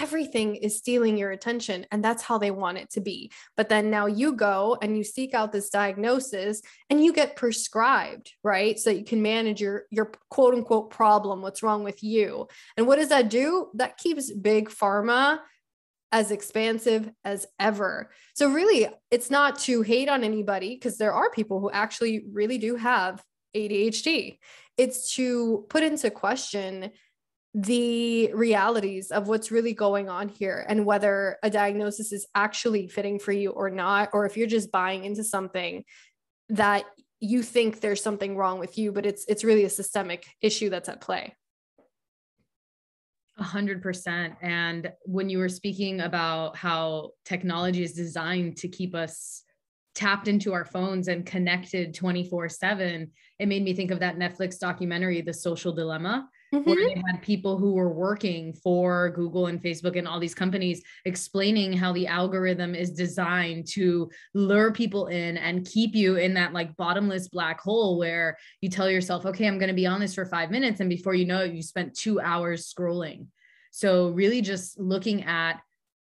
everything 0.00 0.56
is 0.56 0.76
stealing 0.76 1.16
your 1.16 1.30
attention 1.30 1.84
and 1.90 2.04
that's 2.04 2.22
how 2.22 2.38
they 2.38 2.52
want 2.52 2.78
it 2.78 2.88
to 2.88 3.00
be 3.00 3.32
but 3.56 3.68
then 3.68 3.90
now 3.90 4.06
you 4.06 4.32
go 4.32 4.76
and 4.80 4.96
you 4.96 5.02
seek 5.02 5.34
out 5.34 5.50
this 5.50 5.70
diagnosis 5.70 6.62
and 6.88 7.02
you 7.02 7.12
get 7.12 7.34
prescribed 7.34 8.30
right 8.44 8.78
so 8.78 8.90
you 8.90 9.02
can 9.02 9.20
manage 9.20 9.60
your 9.60 9.84
your 9.90 10.12
quote 10.30 10.54
unquote 10.54 10.90
problem 10.90 11.42
what's 11.42 11.64
wrong 11.64 11.82
with 11.82 12.00
you 12.00 12.46
and 12.76 12.86
what 12.86 12.96
does 12.96 13.08
that 13.08 13.28
do 13.28 13.70
that 13.74 13.96
keeps 13.96 14.30
big 14.30 14.68
pharma 14.68 15.40
as 16.12 16.30
expansive 16.30 17.10
as 17.24 17.46
ever. 17.58 18.10
So, 18.34 18.50
really, 18.50 18.88
it's 19.10 19.30
not 19.30 19.58
to 19.60 19.82
hate 19.82 20.08
on 20.08 20.24
anybody 20.24 20.74
because 20.74 20.98
there 20.98 21.12
are 21.12 21.30
people 21.30 21.60
who 21.60 21.70
actually 21.70 22.24
really 22.32 22.58
do 22.58 22.76
have 22.76 23.22
ADHD. 23.54 24.38
It's 24.76 25.14
to 25.16 25.66
put 25.68 25.82
into 25.82 26.10
question 26.10 26.90
the 27.54 28.32
realities 28.34 29.10
of 29.10 29.26
what's 29.26 29.50
really 29.50 29.72
going 29.72 30.08
on 30.08 30.28
here 30.28 30.64
and 30.68 30.84
whether 30.84 31.38
a 31.42 31.50
diagnosis 31.50 32.12
is 32.12 32.26
actually 32.34 32.88
fitting 32.88 33.18
for 33.18 33.32
you 33.32 33.50
or 33.50 33.70
not, 33.70 34.10
or 34.12 34.26
if 34.26 34.36
you're 34.36 34.46
just 34.46 34.70
buying 34.70 35.04
into 35.04 35.24
something 35.24 35.84
that 36.50 36.84
you 37.20 37.42
think 37.42 37.80
there's 37.80 38.02
something 38.02 38.36
wrong 38.36 38.58
with 38.58 38.78
you, 38.78 38.92
but 38.92 39.04
it's 39.04 39.24
it's 39.28 39.44
really 39.44 39.64
a 39.64 39.70
systemic 39.70 40.24
issue 40.40 40.70
that's 40.70 40.88
at 40.88 41.00
play. 41.00 41.34
A 43.38 43.44
hundred 43.44 43.82
percent. 43.82 44.34
And 44.42 44.92
when 45.04 45.30
you 45.30 45.38
were 45.38 45.48
speaking 45.48 46.00
about 46.00 46.56
how 46.56 47.10
technology 47.24 47.82
is 47.82 47.92
designed 47.92 48.56
to 48.58 48.68
keep 48.68 48.94
us 48.94 49.44
tapped 49.94 50.28
into 50.28 50.52
our 50.52 50.64
phones 50.64 51.08
and 51.08 51.24
connected 51.24 51.94
24 51.94 52.48
7, 52.48 53.10
it 53.38 53.46
made 53.46 53.62
me 53.62 53.74
think 53.74 53.90
of 53.90 54.00
that 54.00 54.16
Netflix 54.16 54.58
documentary, 54.58 55.20
The 55.20 55.34
Social 55.34 55.72
Dilemma, 55.72 56.28
mm-hmm. 56.54 56.68
where 56.68 56.76
they 56.76 57.02
had 57.10 57.22
people 57.22 57.58
who 57.58 57.72
were 57.72 57.92
working 57.92 58.52
for 58.52 59.10
Google 59.10 59.46
and 59.46 59.62
Facebook 59.62 59.98
and 59.98 60.06
all 60.06 60.20
these 60.20 60.34
companies 60.34 60.82
explaining 61.04 61.72
how 61.72 61.92
the 61.92 62.06
algorithm 62.06 62.74
is 62.74 62.90
designed 62.90 63.66
to 63.68 64.10
lure 64.34 64.72
people 64.72 65.08
in 65.08 65.36
and 65.36 65.66
keep 65.66 65.94
you 65.94 66.16
in 66.16 66.34
that 66.34 66.52
like 66.52 66.76
bottomless 66.76 67.28
black 67.28 67.60
hole 67.60 67.98
where 67.98 68.36
you 68.60 68.68
tell 68.68 68.90
yourself, 68.90 69.26
okay, 69.26 69.46
I'm 69.46 69.58
going 69.58 69.68
to 69.68 69.74
be 69.74 69.86
on 69.86 70.00
this 70.00 70.14
for 70.14 70.26
five 70.26 70.50
minutes. 70.50 70.80
And 70.80 70.90
before 70.90 71.14
you 71.14 71.26
know 71.26 71.40
it, 71.40 71.52
you 71.52 71.62
spent 71.62 71.96
two 71.96 72.20
hours 72.20 72.72
scrolling. 72.72 73.26
So, 73.70 74.08
really 74.08 74.40
just 74.40 74.78
looking 74.80 75.24
at 75.24 75.60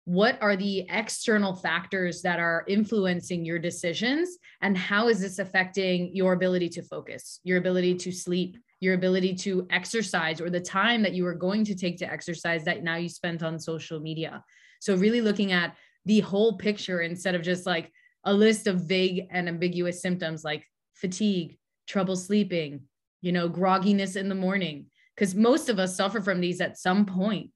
what 0.05 0.37
are 0.39 0.55
the 0.55 0.85
external 0.89 1.55
factors 1.55 2.21
that 2.21 2.39
are 2.39 2.63
influencing 2.67 3.43
your 3.43 3.57
decisions 3.57 4.37
and 4.61 4.77
how 4.77 5.07
is 5.07 5.19
this 5.19 5.39
affecting 5.39 6.15
your 6.15 6.33
ability 6.33 6.69
to 6.69 6.83
focus 6.83 7.39
your 7.43 7.57
ability 7.57 7.95
to 7.95 8.11
sleep 8.11 8.57
your 8.85 8.93
ability 8.93 9.33
to 9.33 9.67
exercise 9.69 10.39
or 10.39 10.49
the 10.49 10.59
time 10.59 11.01
that 11.01 11.13
you 11.13 11.25
are 11.25 11.33
going 11.33 11.65
to 11.65 11.75
take 11.75 11.97
to 11.97 12.11
exercise 12.11 12.63
that 12.63 12.83
now 12.83 12.95
you 12.95 13.09
spent 13.09 13.43
on 13.43 13.59
social 13.59 13.99
media 13.99 14.43
so 14.79 14.95
really 14.95 15.21
looking 15.21 15.51
at 15.51 15.75
the 16.05 16.19
whole 16.19 16.57
picture 16.57 17.01
instead 17.01 17.35
of 17.35 17.41
just 17.41 17.65
like 17.65 17.91
a 18.23 18.33
list 18.33 18.67
of 18.67 18.81
vague 18.81 19.23
and 19.31 19.49
ambiguous 19.49 20.01
symptoms 20.01 20.43
like 20.43 20.63
fatigue 20.93 21.57
trouble 21.87 22.15
sleeping 22.15 22.81
you 23.21 23.31
know 23.31 23.49
grogginess 23.49 24.15
in 24.15 24.29
the 24.29 24.35
morning 24.35 24.85
because 25.15 25.33
most 25.33 25.67
of 25.67 25.79
us 25.79 25.97
suffer 25.97 26.21
from 26.21 26.39
these 26.39 26.61
at 26.61 26.77
some 26.77 27.05
point. 27.05 27.17
point 27.17 27.51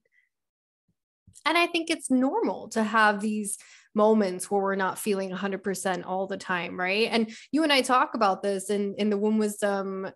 and 1.45 1.57
I 1.57 1.67
think 1.67 1.89
it's 1.89 2.09
normal 2.09 2.69
to 2.69 2.83
have 2.83 3.21
these 3.21 3.57
moments 3.95 4.49
where 4.49 4.61
we're 4.61 4.75
not 4.75 4.99
feeling 4.99 5.31
100% 5.31 6.05
all 6.05 6.27
the 6.27 6.37
time, 6.37 6.79
right? 6.79 7.09
And 7.11 7.31
you 7.51 7.63
and 7.63 7.73
I 7.73 7.81
talk 7.81 8.13
about 8.13 8.41
this 8.41 8.69
in 8.69 8.93
in 8.95 9.09
the 9.09 9.17
womb 9.17 9.37
wisdom 9.37 10.09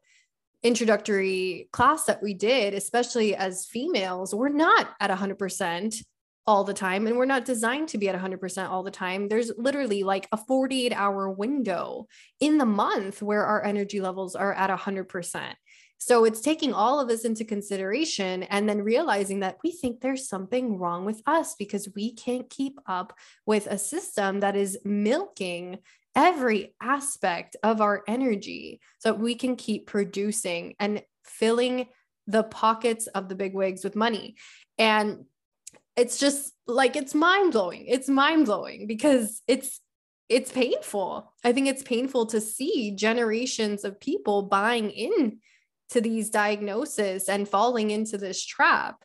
introductory 0.63 1.67
class 1.71 2.05
that 2.05 2.23
we 2.23 2.33
did, 2.33 2.73
especially 2.73 3.35
as 3.35 3.65
females, 3.65 4.33
we're 4.33 4.49
not 4.49 4.89
at 4.99 5.11
100% 5.11 6.03
all 6.45 6.63
the 6.63 6.73
time 6.73 7.07
and 7.07 7.17
we're 7.17 7.25
not 7.25 7.45
designed 7.45 7.87
to 7.89 7.97
be 7.97 8.09
at 8.09 8.19
100% 8.19 8.69
all 8.69 8.83
the 8.83 8.91
time. 8.91 9.27
There's 9.27 9.51
literally 9.57 10.03
like 10.03 10.27
a 10.31 10.37
48 10.37 10.91
hour 10.93 11.29
window 11.29 12.07
in 12.39 12.57
the 12.57 12.65
month 12.65 13.21
where 13.21 13.45
our 13.45 13.63
energy 13.63 14.01
levels 14.01 14.35
are 14.35 14.53
at 14.53 14.69
100%. 14.69 15.53
So 15.99 16.25
it's 16.25 16.41
taking 16.41 16.73
all 16.73 16.99
of 16.99 17.07
this 17.07 17.23
into 17.23 17.45
consideration 17.45 18.43
and 18.43 18.67
then 18.67 18.81
realizing 18.81 19.39
that 19.39 19.57
we 19.63 19.71
think 19.71 20.01
there's 20.01 20.27
something 20.27 20.77
wrong 20.77 21.05
with 21.05 21.21
us 21.25 21.55
because 21.55 21.87
we 21.95 22.13
can't 22.13 22.49
keep 22.49 22.77
up 22.87 23.13
with 23.45 23.67
a 23.67 23.77
system 23.77 24.41
that 24.41 24.57
is 24.57 24.77
milking 24.83 25.77
every 26.15 26.73
aspect 26.81 27.55
of 27.63 27.81
our 27.81 28.03
energy 28.07 28.79
so 28.99 29.09
that 29.11 29.19
we 29.19 29.35
can 29.35 29.55
keep 29.55 29.87
producing 29.87 30.75
and 30.79 31.01
filling 31.25 31.87
the 32.27 32.43
pockets 32.43 33.07
of 33.07 33.29
the 33.29 33.35
big 33.35 33.53
wigs 33.53 33.83
with 33.83 33.95
money. 33.95 34.35
And 34.77 35.25
it's 35.95 36.17
just 36.17 36.53
like 36.65 36.95
it's 36.95 37.13
mind 37.13 37.53
blowing. 37.53 37.85
It's 37.87 38.09
mind 38.09 38.45
blowing 38.45 38.87
because 38.87 39.41
it's 39.47 39.79
it's 40.29 40.51
painful. 40.51 41.31
I 41.43 41.51
think 41.51 41.67
it's 41.67 41.83
painful 41.83 42.27
to 42.27 42.41
see 42.41 42.95
generations 42.95 43.83
of 43.83 43.99
people 43.99 44.43
buying 44.43 44.89
in 44.89 45.39
to 45.89 46.01
these 46.01 46.29
diagnoses 46.29 47.29
and 47.29 47.47
falling 47.47 47.91
into 47.91 48.17
this 48.17 48.43
trap. 48.43 49.03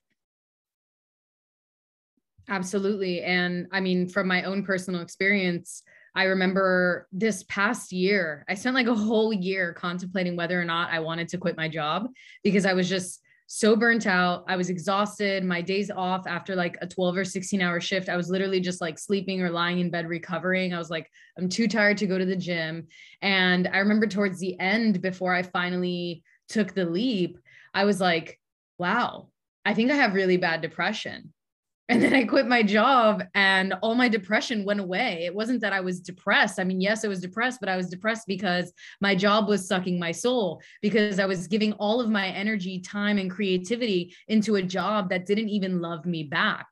Absolutely. 2.48 3.20
And 3.22 3.66
I 3.72 3.80
mean, 3.80 4.08
from 4.08 4.26
my 4.26 4.44
own 4.44 4.64
personal 4.64 5.02
experience, 5.02 5.82
I 6.14 6.24
remember 6.24 7.08
this 7.12 7.44
past 7.44 7.92
year, 7.92 8.44
I 8.48 8.54
spent 8.54 8.74
like 8.74 8.86
a 8.86 8.94
whole 8.94 9.32
year 9.32 9.72
contemplating 9.72 10.36
whether 10.36 10.60
or 10.60 10.64
not 10.64 10.90
I 10.90 11.00
wanted 11.00 11.28
to 11.28 11.38
quit 11.38 11.56
my 11.56 11.68
job 11.68 12.08
because 12.42 12.66
I 12.66 12.72
was 12.72 12.88
just 12.88 13.20
so 13.50 13.74
burnt 13.74 14.06
out. 14.06 14.44
I 14.46 14.56
was 14.56 14.68
exhausted. 14.68 15.42
My 15.42 15.62
days 15.62 15.90
off 15.90 16.26
after 16.26 16.54
like 16.54 16.76
a 16.82 16.86
12 16.86 17.16
or 17.16 17.24
16 17.24 17.62
hour 17.62 17.80
shift, 17.80 18.10
I 18.10 18.16
was 18.16 18.28
literally 18.28 18.60
just 18.60 18.80
like 18.80 18.98
sleeping 18.98 19.40
or 19.40 19.50
lying 19.50 19.78
in 19.78 19.90
bed 19.90 20.06
recovering. 20.06 20.74
I 20.74 20.78
was 20.78 20.90
like, 20.90 21.10
I'm 21.38 21.48
too 21.48 21.66
tired 21.66 21.96
to 21.98 22.06
go 22.06 22.18
to 22.18 22.26
the 22.26 22.36
gym. 22.36 22.88
And 23.22 23.66
I 23.66 23.78
remember 23.78 24.06
towards 24.06 24.38
the 24.38 24.58
end, 24.60 25.00
before 25.00 25.34
I 25.34 25.42
finally 25.42 26.22
took 26.48 26.74
the 26.74 26.84
leap, 26.84 27.38
I 27.72 27.86
was 27.86 28.00
like, 28.00 28.38
wow, 28.78 29.28
I 29.64 29.72
think 29.72 29.90
I 29.90 29.96
have 29.96 30.14
really 30.14 30.36
bad 30.36 30.60
depression. 30.60 31.32
And 31.90 32.02
then 32.02 32.14
I 32.14 32.24
quit 32.24 32.46
my 32.46 32.62
job 32.62 33.24
and 33.34 33.72
all 33.80 33.94
my 33.94 34.08
depression 34.08 34.66
went 34.66 34.78
away. 34.78 35.24
It 35.24 35.34
wasn't 35.34 35.62
that 35.62 35.72
I 35.72 35.80
was 35.80 36.00
depressed. 36.00 36.60
I 36.60 36.64
mean, 36.64 36.82
yes, 36.82 37.02
I 37.02 37.08
was 37.08 37.20
depressed, 37.20 37.60
but 37.60 37.70
I 37.70 37.78
was 37.78 37.88
depressed 37.88 38.26
because 38.26 38.72
my 39.00 39.14
job 39.14 39.48
was 39.48 39.66
sucking 39.66 39.98
my 39.98 40.12
soul, 40.12 40.60
because 40.82 41.18
I 41.18 41.24
was 41.24 41.46
giving 41.46 41.72
all 41.74 42.00
of 42.02 42.10
my 42.10 42.26
energy, 42.28 42.80
time, 42.80 43.16
and 43.16 43.30
creativity 43.30 44.14
into 44.28 44.56
a 44.56 44.62
job 44.62 45.08
that 45.08 45.24
didn't 45.24 45.48
even 45.48 45.80
love 45.80 46.04
me 46.04 46.24
back. 46.24 46.66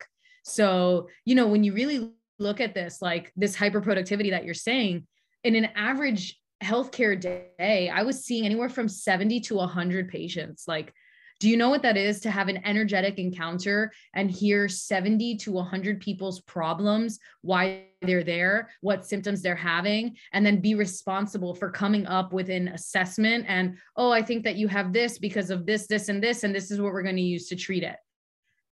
So, 0.44 1.08
you 1.24 1.34
know, 1.34 1.46
when 1.46 1.64
you 1.64 1.72
really 1.72 2.12
look 2.38 2.60
at 2.60 2.74
this, 2.74 3.00
like 3.00 3.32
this 3.36 3.56
hyper 3.56 3.80
productivity 3.80 4.30
that 4.30 4.44
you're 4.44 4.52
saying, 4.52 5.06
in 5.44 5.54
an 5.54 5.70
average 5.76 6.38
healthcare 6.62 7.18
day, 7.18 7.88
I 7.88 8.02
was 8.02 8.24
seeing 8.24 8.44
anywhere 8.44 8.68
from 8.68 8.88
70 8.88 9.40
to 9.40 9.54
100 9.54 10.08
patients. 10.08 10.64
Like, 10.68 10.92
do 11.38 11.50
you 11.50 11.56
know 11.56 11.68
what 11.68 11.82
that 11.82 11.96
is 11.96 12.20
to 12.20 12.30
have 12.30 12.48
an 12.48 12.64
energetic 12.64 13.18
encounter 13.18 13.92
and 14.14 14.30
hear 14.30 14.68
70 14.68 15.36
to 15.36 15.52
100 15.52 16.00
people's 16.00 16.40
problems, 16.40 17.18
why 17.42 17.84
they're 18.02 18.24
there, 18.24 18.70
what 18.80 19.04
symptoms 19.04 19.42
they're 19.42 19.54
having, 19.54 20.16
and 20.32 20.46
then 20.46 20.60
be 20.60 20.74
responsible 20.74 21.54
for 21.54 21.70
coming 21.70 22.06
up 22.06 22.32
with 22.32 22.48
an 22.48 22.68
assessment 22.68 23.44
and, 23.48 23.76
oh, 23.96 24.10
I 24.10 24.22
think 24.22 24.44
that 24.44 24.56
you 24.56 24.68
have 24.68 24.92
this 24.92 25.18
because 25.18 25.50
of 25.50 25.66
this, 25.66 25.86
this, 25.86 26.08
and 26.08 26.22
this, 26.22 26.42
and 26.42 26.54
this 26.54 26.70
is 26.70 26.80
what 26.80 26.92
we're 26.92 27.02
going 27.02 27.16
to 27.16 27.22
use 27.22 27.48
to 27.48 27.56
treat 27.56 27.82
it. 27.82 27.96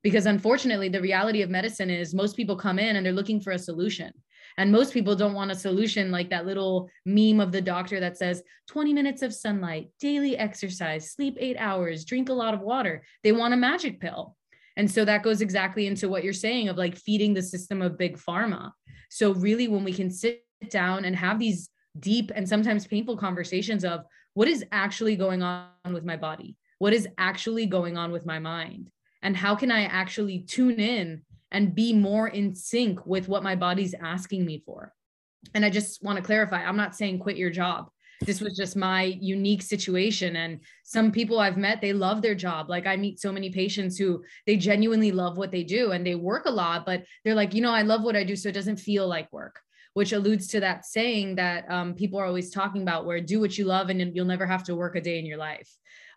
Because 0.03 0.27
unfortunately, 0.27 0.89
the 0.89 1.01
reality 1.01 1.43
of 1.43 1.51
medicine 1.51 1.91
is 1.91 2.15
most 2.15 2.37
people 2.37 2.57
come 2.57 2.79
in 2.79 2.97
and 2.97 3.05
they're 3.05 3.13
looking 3.13 3.41
for 3.41 3.53
a 3.53 3.59
solution. 3.59 4.13
And 4.57 4.71
most 4.71 4.93
people 4.93 5.17
don't 5.17 5.35
want 5.35 5.51
a 5.51 5.57
solution 5.57 6.11
like 6.11 6.31
that 6.31 6.47
little 6.47 6.89
meme 7.05 7.41
of 7.41 7.51
the 7.51 7.61
doctor 7.61 7.99
that 8.01 8.17
says 8.17 8.43
20 8.69 8.93
minutes 8.93 9.23
of 9.23 9.35
sunlight, 9.35 9.91
daily 10.01 10.37
exercise, 10.37 11.11
sleep 11.11 11.37
eight 11.41 11.57
hours, 11.59 12.05
drink 12.05 12.29
a 12.29 12.35
lot 12.35 12.55
of 12.55 12.61
water. 12.61 13.03
They 13.23 13.33
want 13.33 13.55
a 13.55 13.57
magic 13.57 14.01
pill. 14.01 14.37
And 14.77 14.91
so 14.91 15.05
that 15.05 15.23
goes 15.23 15.41
exactly 15.41 15.87
into 15.87 16.09
what 16.09 16.25
you're 16.25 16.33
saying 16.33 16.69
of 16.69 16.77
like 16.77 16.97
feeding 16.97 17.35
the 17.35 17.43
system 17.43 17.83
of 17.83 17.99
big 17.99 18.17
pharma. 18.17 18.73
So, 19.11 19.33
really, 19.35 19.69
when 19.69 19.85
we 19.85 19.93
can 19.93 20.11
sit 20.11 20.45
down 20.69 21.05
and 21.05 21.15
have 21.15 21.39
these 21.39 21.69
deep 22.01 22.33
and 22.35 22.49
sometimes 22.49 22.87
painful 22.87 23.17
conversations 23.17 23.85
of 23.85 24.05
what 24.35 24.49
is 24.49 24.65
actually 24.73 25.17
going 25.17 25.43
on 25.43 25.69
with 25.93 26.05
my 26.05 26.17
body? 26.17 26.57
What 26.79 26.93
is 26.93 27.09
actually 27.19 27.67
going 27.67 27.97
on 27.97 28.11
with 28.11 28.27
my 28.27 28.39
mind? 28.41 28.91
And 29.23 29.37
how 29.37 29.55
can 29.55 29.71
I 29.71 29.85
actually 29.85 30.41
tune 30.41 30.81
in 30.81 31.23
and 31.55 31.75
be 31.75 31.93
more 31.93 32.29
in 32.29 32.55
sync 32.55 33.07
with 33.07 33.29
what 33.29 33.45
my 33.45 33.55
body's 33.55 33.95
asking 33.95 34.45
me 34.45 34.63
for. 34.67 34.93
And 35.55 35.65
I 35.65 35.71
just 35.71 36.03
want 36.03 36.17
to 36.17 36.25
clarify 36.25 36.63
I'm 36.63 36.77
not 36.77 36.97
saying 36.97 37.21
quit 37.21 37.37
your 37.37 37.51
job. 37.51 37.89
This 38.21 38.41
was 38.41 38.57
just 38.57 38.77
my 38.77 39.03
unique 39.21 39.63
situation. 39.63 40.37
And 40.37 40.61
some 40.83 41.13
people 41.13 41.39
I've 41.39 41.57
met, 41.57 41.81
they 41.81 41.93
love 41.93 42.23
their 42.23 42.35
job. 42.35 42.69
Like 42.69 42.87
I 42.87 42.97
meet 42.97 43.21
so 43.21 43.31
many 43.33 43.51
patients 43.51 43.97
who 43.97 44.23
they 44.47 44.57
genuinely 44.57 45.13
love 45.13 45.37
what 45.37 45.53
they 45.53 45.63
do 45.63 45.93
and 45.93 46.07
they 46.07 46.15
work 46.15 46.47
a 46.47 46.51
lot, 46.51 46.87
but 46.87 47.05
they're 47.25 47.35
like, 47.35 47.55
you 47.55 47.61
know, 47.61 47.73
I 47.73 47.83
love 47.83 48.03
what 48.03 48.17
I 48.17 48.25
do. 48.25 48.35
So 48.35 48.49
it 48.49 48.55
doesn't 48.55 48.77
feel 48.77 49.07
like 49.07 49.33
work 49.33 49.61
which 49.95 50.13
alludes 50.13 50.49
to 50.49 50.59
that 50.59 50.85
saying 50.85 51.37
that 51.37 51.71
um, 51.71 51.95
people 51.95 52.19
are 52.19 52.27
always 52.27 52.51
talking 52.51 52.83
about 52.83 53.07
where 53.07 53.21
do 53.21 53.39
what 53.39 53.57
you 53.57 53.65
love 53.65 53.91
and 53.91 54.15
you'll 54.15 54.27
never 54.27 54.45
have 54.45 54.65
to 54.65 54.75
work 54.75 54.97
a 54.97 55.01
day 55.01 55.21
in 55.21 55.25
your 55.25 55.39
life 55.39 55.71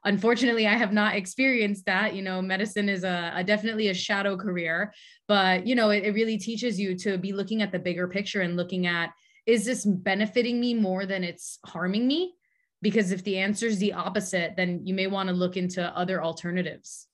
unfortunately 0.08 0.66
i 0.66 0.74
have 0.74 0.94
not 0.94 1.16
experienced 1.16 1.86
that. 1.86 2.16
You 2.16 2.22
know 2.22 2.42
medicine 2.42 2.90
is 2.90 3.04
a, 3.04 3.34
a 3.36 3.44
definitely 3.44 3.90
a 3.90 3.94
shadow 3.94 4.38
career 4.38 4.94
but 5.28 5.68
you 5.68 5.76
know 5.76 5.90
it, 5.90 6.04
it 6.04 6.14
really 6.14 6.38
teaches 6.38 6.80
you 6.80 6.98
to 7.00 7.18
be 7.18 7.34
looking 7.34 7.62
at 7.62 7.72
the 7.72 7.80
bigger 7.80 8.08
picture 8.08 8.42
and 8.42 8.56
looking 8.56 8.88
at 8.88 9.10
is 9.46 9.66
this 9.66 9.86
benefiting 9.86 10.60
me 10.60 10.74
more 10.74 11.06
than 11.06 11.24
it's 11.24 11.60
harming 11.66 12.06
me? 12.06 12.34
Because 12.82 13.14
if 13.14 13.24
the 13.24 13.38
answer 13.38 13.68
is 13.68 13.80
the 13.80 13.94
opposite 13.94 14.56
then 14.56 14.82
you 14.86 14.94
may 14.94 15.08
want 15.08 15.30
to 15.30 15.36
look 15.36 15.58
into 15.58 15.84
other 15.98 16.24
alternatives 16.24 17.08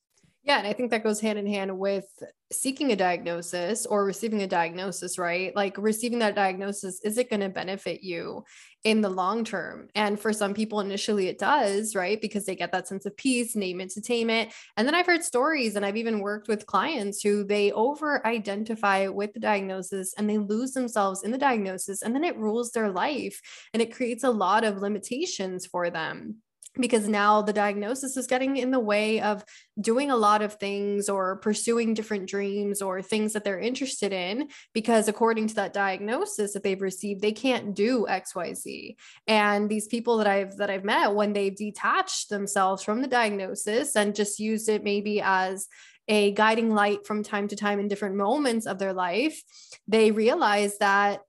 yeah, 0.46 0.58
and 0.58 0.68
I 0.68 0.74
think 0.74 0.92
that 0.92 1.04
goes 1.04 1.22
hand 1.22 1.40
in 1.40 1.48
hand 1.48 1.80
with 1.80 2.06
seeking 2.52 2.92
a 2.92 2.98
diagnosis 2.98 3.86
or 3.86 4.04
receiving 4.04 4.42
a 4.42 4.48
diagnosis, 4.48 5.18
right? 5.18 5.56
Like 5.56 5.78
receiving 5.78 6.20
that 6.20 6.36
diagnosis, 6.36 7.00
is 7.02 7.18
it 7.18 7.30
going 7.30 7.40
to 7.40 7.48
benefit 7.48 8.04
you 8.04 8.44
in 8.84 9.00
the 9.00 9.10
long 9.10 9.46
term? 9.46 9.88
And 9.96 10.20
for 10.20 10.34
some 10.34 10.54
people, 10.54 10.82
initially 10.82 11.30
it 11.30 11.40
does, 11.40 11.96
right? 11.96 12.20
Because 12.20 12.46
they 12.46 12.58
get 12.58 12.74
that 12.74 12.90
sense 12.90 13.06
of 13.06 13.16
peace, 13.16 13.56
name 13.56 13.80
entertainment. 13.80 14.52
And 14.76 14.86
then 14.86 14.96
I've 14.96 15.06
heard 15.06 15.24
stories 15.24 15.78
and 15.78 15.86
I've 15.86 15.96
even 15.96 16.20
worked 16.20 16.50
with 16.50 16.66
clients 16.66 17.22
who 17.22 17.46
they 17.46 17.72
over 17.72 18.26
identify 18.28 19.08
with 19.08 19.32
the 19.34 19.40
diagnosis 19.40 20.14
and 20.18 20.30
they 20.30 20.40
lose 20.40 20.74
themselves 20.74 21.24
in 21.24 21.32
the 21.32 21.38
diagnosis 21.38 22.02
and 22.02 22.14
then 22.14 22.26
it 22.26 22.38
rules 22.38 22.72
their 22.72 22.92
life 22.92 23.40
and 23.74 23.82
it 23.82 23.96
creates 23.96 24.26
a 24.26 24.30
lot 24.30 24.66
of 24.66 24.80
limitations 24.80 25.66
for 25.66 25.90
them 25.90 26.42
because 26.80 27.08
now 27.08 27.42
the 27.42 27.54
diagnosis 27.54 28.18
is 28.18 28.28
getting 28.28 28.58
in 28.58 28.72
the 28.72 28.80
way 28.80 29.22
of 29.22 29.44
doing 29.80 30.10
a 30.10 30.16
lot 30.16 30.42
of 30.42 30.56
things 30.56 31.08
or 31.08 31.38
pursuing 31.38 31.94
different 31.94 32.28
dreams 32.28 32.82
or 32.82 33.02
things 33.02 33.34
that 33.34 33.44
they're 33.44 33.60
interested 33.60 34.12
in 34.12 34.48
because 34.74 35.08
according 35.08 35.48
to 35.48 35.56
that 35.56 35.74
diagnosis 35.74 36.54
that 36.54 36.64
they've 36.64 36.82
received 36.82 37.22
they 37.22 37.32
can't 37.32 37.76
do 37.76 38.06
xyz 38.10 38.96
and 39.28 39.70
these 39.70 39.88
people 39.88 40.18
that 40.18 40.28
i've 40.28 40.56
that 40.58 40.70
i've 40.70 40.84
met 40.84 41.14
when 41.14 41.34
they've 41.34 41.56
detached 41.56 42.30
themselves 42.30 42.84
from 42.84 43.02
the 43.02 43.08
diagnosis 43.08 43.96
and 43.96 44.16
just 44.16 44.40
used 44.40 44.70
it 44.70 44.84
maybe 44.84 45.22
as 45.22 45.68
a 46.08 46.32
guiding 46.34 46.74
light 46.74 47.06
from 47.06 47.24
time 47.24 47.48
to 47.48 47.56
time 47.56 47.80
in 47.80 47.88
different 47.88 48.16
moments 48.16 48.66
of 48.66 48.80
their 48.80 48.94
life 48.94 49.42
they 49.88 50.12
realize 50.12 50.78
that 50.80 51.22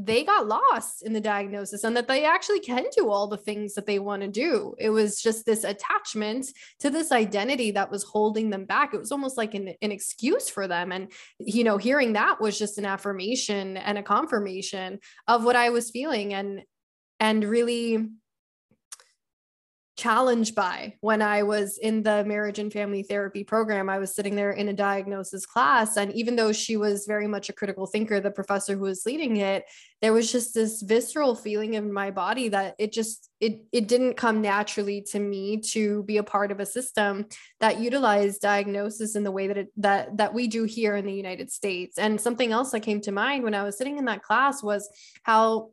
they 0.00 0.22
got 0.22 0.46
lost 0.46 1.02
in 1.02 1.12
the 1.12 1.20
diagnosis 1.20 1.82
and 1.82 1.96
that 1.96 2.06
they 2.06 2.24
actually 2.24 2.60
can 2.60 2.84
do 2.96 3.10
all 3.10 3.26
the 3.26 3.36
things 3.36 3.74
that 3.74 3.84
they 3.84 3.98
want 3.98 4.22
to 4.22 4.28
do. 4.28 4.74
It 4.78 4.90
was 4.90 5.20
just 5.20 5.44
this 5.44 5.64
attachment 5.64 6.46
to 6.78 6.88
this 6.88 7.10
identity 7.10 7.72
that 7.72 7.90
was 7.90 8.04
holding 8.04 8.50
them 8.50 8.64
back. 8.64 8.94
It 8.94 9.00
was 9.00 9.10
almost 9.10 9.36
like 9.36 9.54
an, 9.54 9.74
an 9.82 9.90
excuse 9.90 10.48
for 10.48 10.68
them. 10.68 10.92
And, 10.92 11.10
you 11.40 11.64
know, 11.64 11.78
hearing 11.78 12.12
that 12.12 12.40
was 12.40 12.56
just 12.56 12.78
an 12.78 12.84
affirmation 12.84 13.76
and 13.76 13.98
a 13.98 14.02
confirmation 14.02 15.00
of 15.26 15.44
what 15.44 15.56
I 15.56 15.70
was 15.70 15.90
feeling 15.90 16.32
and, 16.32 16.62
and 17.18 17.42
really 17.42 18.06
challenged 19.98 20.54
by 20.54 20.94
when 21.00 21.20
I 21.20 21.42
was 21.42 21.76
in 21.76 22.04
the 22.04 22.24
marriage 22.24 22.60
and 22.60 22.72
family 22.72 23.02
therapy 23.02 23.42
program. 23.42 23.90
I 23.90 23.98
was 23.98 24.14
sitting 24.14 24.36
there 24.36 24.52
in 24.52 24.68
a 24.68 24.72
diagnosis 24.72 25.44
class. 25.44 25.96
And 25.96 26.12
even 26.12 26.36
though 26.36 26.52
she 26.52 26.76
was 26.76 27.04
very 27.04 27.26
much 27.26 27.48
a 27.48 27.52
critical 27.52 27.84
thinker, 27.84 28.20
the 28.20 28.30
professor 28.30 28.76
who 28.76 28.84
was 28.84 29.04
leading 29.04 29.38
it, 29.38 29.64
there 30.00 30.12
was 30.12 30.30
just 30.30 30.54
this 30.54 30.82
visceral 30.82 31.34
feeling 31.34 31.74
in 31.74 31.92
my 31.92 32.12
body 32.12 32.48
that 32.50 32.76
it 32.78 32.92
just 32.92 33.28
it 33.40 33.64
it 33.72 33.88
didn't 33.88 34.14
come 34.14 34.40
naturally 34.40 35.02
to 35.10 35.18
me 35.18 35.60
to 35.72 36.04
be 36.04 36.18
a 36.18 36.22
part 36.22 36.52
of 36.52 36.60
a 36.60 36.66
system 36.66 37.26
that 37.58 37.80
utilized 37.80 38.40
diagnosis 38.40 39.16
in 39.16 39.24
the 39.24 39.32
way 39.32 39.48
that 39.48 39.58
it 39.58 39.68
that 39.76 40.16
that 40.16 40.32
we 40.32 40.46
do 40.46 40.62
here 40.62 40.94
in 40.94 41.06
the 41.06 41.12
United 41.12 41.50
States. 41.50 41.98
And 41.98 42.20
something 42.20 42.52
else 42.52 42.70
that 42.70 42.80
came 42.80 43.00
to 43.00 43.12
mind 43.12 43.42
when 43.42 43.54
I 43.54 43.64
was 43.64 43.76
sitting 43.76 43.98
in 43.98 44.04
that 44.04 44.22
class 44.22 44.62
was 44.62 44.88
how 45.24 45.70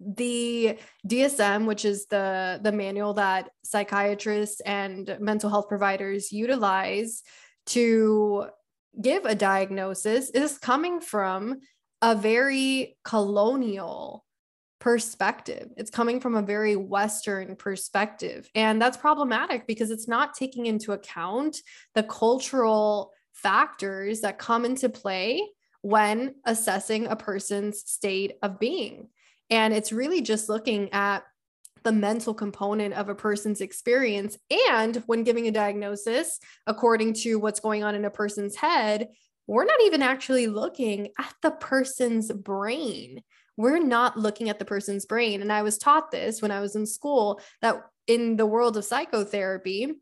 the 0.00 0.78
DSM, 1.06 1.66
which 1.66 1.84
is 1.84 2.06
the 2.06 2.60
the 2.62 2.72
manual 2.72 3.14
that 3.14 3.50
psychiatrists 3.64 4.60
and 4.60 5.16
mental 5.20 5.50
health 5.50 5.68
providers 5.68 6.32
utilize 6.32 7.22
to 7.66 8.46
give 9.00 9.24
a 9.24 9.34
diagnosis, 9.34 10.30
is 10.30 10.58
coming 10.58 11.00
from 11.00 11.60
a 12.02 12.14
very 12.14 12.96
colonial 13.04 14.24
perspective. 14.80 15.70
It's 15.76 15.90
coming 15.90 16.20
from 16.20 16.36
a 16.36 16.42
very 16.42 16.76
Western 16.76 17.56
perspective. 17.56 18.48
And 18.54 18.80
that's 18.80 18.96
problematic 18.96 19.66
because 19.66 19.90
it's 19.90 20.08
not 20.08 20.34
taking 20.34 20.66
into 20.66 20.92
account 20.92 21.58
the 21.94 22.04
cultural 22.04 23.12
factors 23.32 24.20
that 24.20 24.38
come 24.38 24.64
into 24.64 24.88
play 24.88 25.42
when 25.82 26.34
assessing 26.44 27.06
a 27.06 27.16
person's 27.16 27.88
state 27.88 28.34
of 28.42 28.58
being. 28.58 29.08
And 29.50 29.72
it's 29.72 29.92
really 29.92 30.20
just 30.22 30.48
looking 30.48 30.92
at 30.92 31.24
the 31.84 31.92
mental 31.92 32.34
component 32.34 32.94
of 32.94 33.08
a 33.08 33.14
person's 33.14 33.60
experience. 33.60 34.36
And 34.70 34.96
when 35.06 35.24
giving 35.24 35.46
a 35.46 35.52
diagnosis, 35.52 36.38
according 36.66 37.14
to 37.14 37.36
what's 37.36 37.60
going 37.60 37.84
on 37.84 37.94
in 37.94 38.04
a 38.04 38.10
person's 38.10 38.56
head, 38.56 39.08
we're 39.46 39.64
not 39.64 39.80
even 39.84 40.02
actually 40.02 40.46
looking 40.46 41.08
at 41.18 41.34
the 41.42 41.50
person's 41.50 42.30
brain. 42.30 43.22
We're 43.56 43.82
not 43.82 44.18
looking 44.18 44.50
at 44.50 44.58
the 44.58 44.64
person's 44.64 45.06
brain. 45.06 45.40
And 45.40 45.52
I 45.52 45.62
was 45.62 45.78
taught 45.78 46.10
this 46.10 46.42
when 46.42 46.50
I 46.50 46.60
was 46.60 46.76
in 46.76 46.86
school 46.86 47.40
that 47.62 47.76
in 48.06 48.36
the 48.36 48.46
world 48.46 48.76
of 48.76 48.84
psychotherapy, 48.84 49.94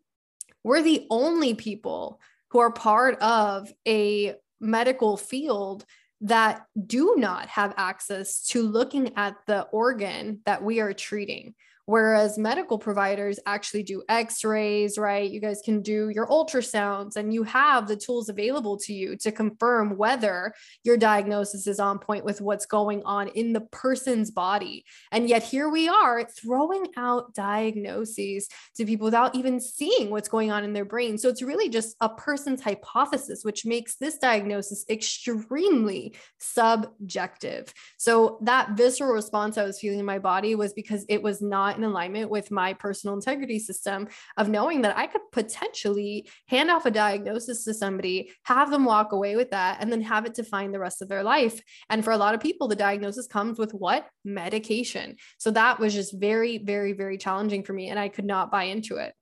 we're 0.64 0.82
the 0.82 1.06
only 1.10 1.54
people 1.54 2.20
who 2.50 2.58
are 2.58 2.72
part 2.72 3.18
of 3.20 3.72
a 3.86 4.34
medical 4.60 5.16
field 5.16 5.84
that 6.22 6.66
do 6.86 7.14
not 7.16 7.48
have 7.48 7.74
access 7.76 8.46
to 8.46 8.62
looking 8.62 9.16
at 9.16 9.36
the 9.46 9.62
organ 9.72 10.40
that 10.46 10.62
we 10.62 10.80
are 10.80 10.94
treating. 10.94 11.54
Whereas 11.86 12.36
medical 12.36 12.78
providers 12.78 13.38
actually 13.46 13.84
do 13.84 14.02
x 14.08 14.44
rays, 14.44 14.98
right? 14.98 15.30
You 15.30 15.40
guys 15.40 15.62
can 15.64 15.82
do 15.82 16.08
your 16.08 16.26
ultrasounds 16.26 17.14
and 17.14 17.32
you 17.32 17.44
have 17.44 17.86
the 17.86 17.96
tools 17.96 18.28
available 18.28 18.76
to 18.78 18.92
you 18.92 19.16
to 19.18 19.30
confirm 19.30 19.96
whether 19.96 20.52
your 20.82 20.96
diagnosis 20.96 21.68
is 21.68 21.78
on 21.78 22.00
point 22.00 22.24
with 22.24 22.40
what's 22.40 22.66
going 22.66 23.02
on 23.04 23.28
in 23.28 23.52
the 23.52 23.60
person's 23.60 24.32
body. 24.32 24.84
And 25.12 25.28
yet 25.28 25.44
here 25.44 25.68
we 25.68 25.88
are 25.88 26.24
throwing 26.24 26.88
out 26.96 27.34
diagnoses 27.34 28.48
to 28.76 28.84
people 28.84 29.04
without 29.04 29.36
even 29.36 29.60
seeing 29.60 30.10
what's 30.10 30.28
going 30.28 30.50
on 30.50 30.64
in 30.64 30.72
their 30.72 30.84
brain. 30.84 31.16
So 31.18 31.28
it's 31.28 31.42
really 31.42 31.68
just 31.68 31.96
a 32.00 32.08
person's 32.08 32.62
hypothesis, 32.62 33.44
which 33.44 33.64
makes 33.64 33.94
this 33.96 34.18
diagnosis 34.18 34.84
extremely 34.90 36.16
subjective. 36.38 37.72
So 37.96 38.38
that 38.42 38.70
visceral 38.70 39.12
response 39.12 39.56
I 39.56 39.62
was 39.62 39.78
feeling 39.78 40.00
in 40.00 40.04
my 40.04 40.18
body 40.18 40.56
was 40.56 40.72
because 40.72 41.04
it 41.08 41.22
was 41.22 41.40
not 41.40 41.75
in 41.78 41.84
alignment 41.84 42.30
with 42.30 42.50
my 42.50 42.72
personal 42.72 43.14
integrity 43.14 43.58
system 43.58 44.08
of 44.36 44.48
knowing 44.48 44.82
that 44.82 44.96
I 44.96 45.06
could 45.06 45.22
potentially 45.32 46.28
hand 46.48 46.70
off 46.70 46.86
a 46.86 46.90
diagnosis 46.90 47.64
to 47.64 47.74
somebody, 47.74 48.30
have 48.44 48.70
them 48.70 48.84
walk 48.84 49.12
away 49.12 49.36
with 49.36 49.50
that, 49.50 49.78
and 49.80 49.92
then 49.92 50.02
have 50.02 50.26
it 50.26 50.34
define 50.34 50.72
the 50.72 50.78
rest 50.78 51.02
of 51.02 51.08
their 51.08 51.22
life. 51.22 51.60
And 51.90 52.04
for 52.04 52.12
a 52.12 52.16
lot 52.16 52.34
of 52.34 52.40
people, 52.40 52.68
the 52.68 52.76
diagnosis 52.76 53.26
comes 53.26 53.58
with 53.58 53.72
what? 53.72 54.06
Medication. 54.24 55.16
So 55.38 55.50
that 55.52 55.78
was 55.78 55.94
just 55.94 56.18
very, 56.18 56.58
very, 56.58 56.92
very 56.92 57.18
challenging 57.18 57.62
for 57.62 57.72
me. 57.72 57.88
And 57.88 57.98
I 57.98 58.08
could 58.08 58.24
not 58.24 58.50
buy 58.50 58.64
into 58.64 58.96
it. 58.96 59.14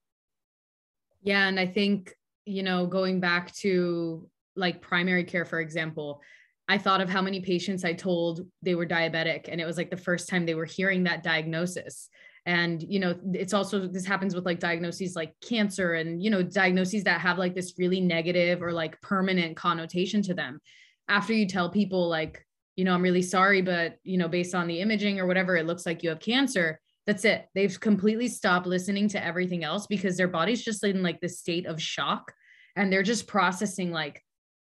Yeah. 1.22 1.48
And 1.48 1.58
I 1.58 1.66
think, 1.66 2.14
you 2.44 2.62
know, 2.62 2.86
going 2.86 3.20
back 3.20 3.54
to 3.56 4.28
like 4.56 4.82
primary 4.82 5.24
care, 5.24 5.44
for 5.44 5.60
example, 5.60 6.22
I 6.68 6.78
thought 6.78 7.00
of 7.00 7.10
how 7.10 7.20
many 7.20 7.40
patients 7.40 7.84
I 7.84 7.92
told 7.92 8.46
they 8.62 8.74
were 8.74 8.86
diabetic, 8.86 9.48
and 9.48 9.60
it 9.60 9.66
was 9.66 9.76
like 9.76 9.90
the 9.90 9.98
first 9.98 10.30
time 10.30 10.46
they 10.46 10.54
were 10.54 10.64
hearing 10.64 11.04
that 11.04 11.22
diagnosis 11.22 12.08
and 12.46 12.82
you 12.82 12.98
know 13.00 13.14
it's 13.32 13.54
also 13.54 13.86
this 13.86 14.04
happens 14.04 14.34
with 14.34 14.44
like 14.44 14.60
diagnoses 14.60 15.16
like 15.16 15.34
cancer 15.40 15.94
and 15.94 16.22
you 16.22 16.30
know 16.30 16.42
diagnoses 16.42 17.04
that 17.04 17.20
have 17.20 17.38
like 17.38 17.54
this 17.54 17.74
really 17.78 18.00
negative 18.00 18.62
or 18.62 18.72
like 18.72 19.00
permanent 19.00 19.56
connotation 19.56 20.22
to 20.22 20.34
them. 20.34 20.60
After 21.08 21.32
you 21.32 21.46
tell 21.46 21.70
people 21.70 22.08
like 22.08 22.44
you 22.76 22.84
know 22.84 22.92
i'm 22.92 23.02
really 23.02 23.22
sorry 23.22 23.62
but 23.62 23.98
you 24.02 24.18
know 24.18 24.26
based 24.26 24.54
on 24.54 24.66
the 24.66 24.80
imaging 24.80 25.20
or 25.20 25.26
whatever 25.26 25.56
it 25.56 25.66
looks 25.66 25.86
like 25.86 26.02
you 26.02 26.08
have 26.08 26.18
cancer 26.18 26.80
that's 27.06 27.24
it. 27.24 27.46
They've 27.54 27.78
completely 27.78 28.28
stopped 28.28 28.66
listening 28.66 29.08
to 29.08 29.24
everything 29.24 29.62
else 29.62 29.86
because 29.86 30.16
their 30.16 30.28
body's 30.28 30.64
just 30.64 30.82
in 30.84 31.02
like 31.02 31.20
this 31.20 31.38
state 31.38 31.66
of 31.66 31.80
shock 31.80 32.32
and 32.76 32.92
they're 32.92 33.02
just 33.02 33.26
processing 33.26 33.90
like 33.90 34.22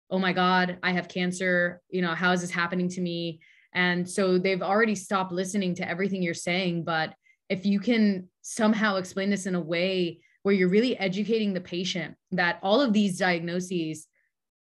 oh 0.09 0.19
my 0.19 0.33
god 0.33 0.79
i 0.81 0.91
have 0.91 1.07
cancer. 1.07 1.81
You 1.89 2.01
know 2.01 2.15
how 2.15 2.31
is 2.31 2.41
this 2.41 2.51
happening 2.51 2.89
to 2.89 3.01
me? 3.01 3.41
And 3.73 4.09
so 4.09 4.39
they've 4.39 4.61
already 4.61 4.95
stopped 4.95 5.31
listening 5.31 5.75
to 5.75 5.87
everything 5.87 6.23
you're 6.23 6.33
saying 6.33 6.83
but 6.83 7.13
if 7.49 7.65
you 7.65 7.79
can 7.79 8.29
somehow 8.41 8.95
explain 8.95 9.29
this 9.29 9.45
in 9.45 9.55
a 9.55 9.61
way 9.61 10.21
where 10.43 10.55
you're 10.55 10.69
really 10.69 10.97
educating 10.97 11.53
the 11.53 11.61
patient 11.61 12.15
that 12.31 12.59
all 12.63 12.79
of 12.79 12.93
these 12.93 13.17
diagnoses 13.17 14.07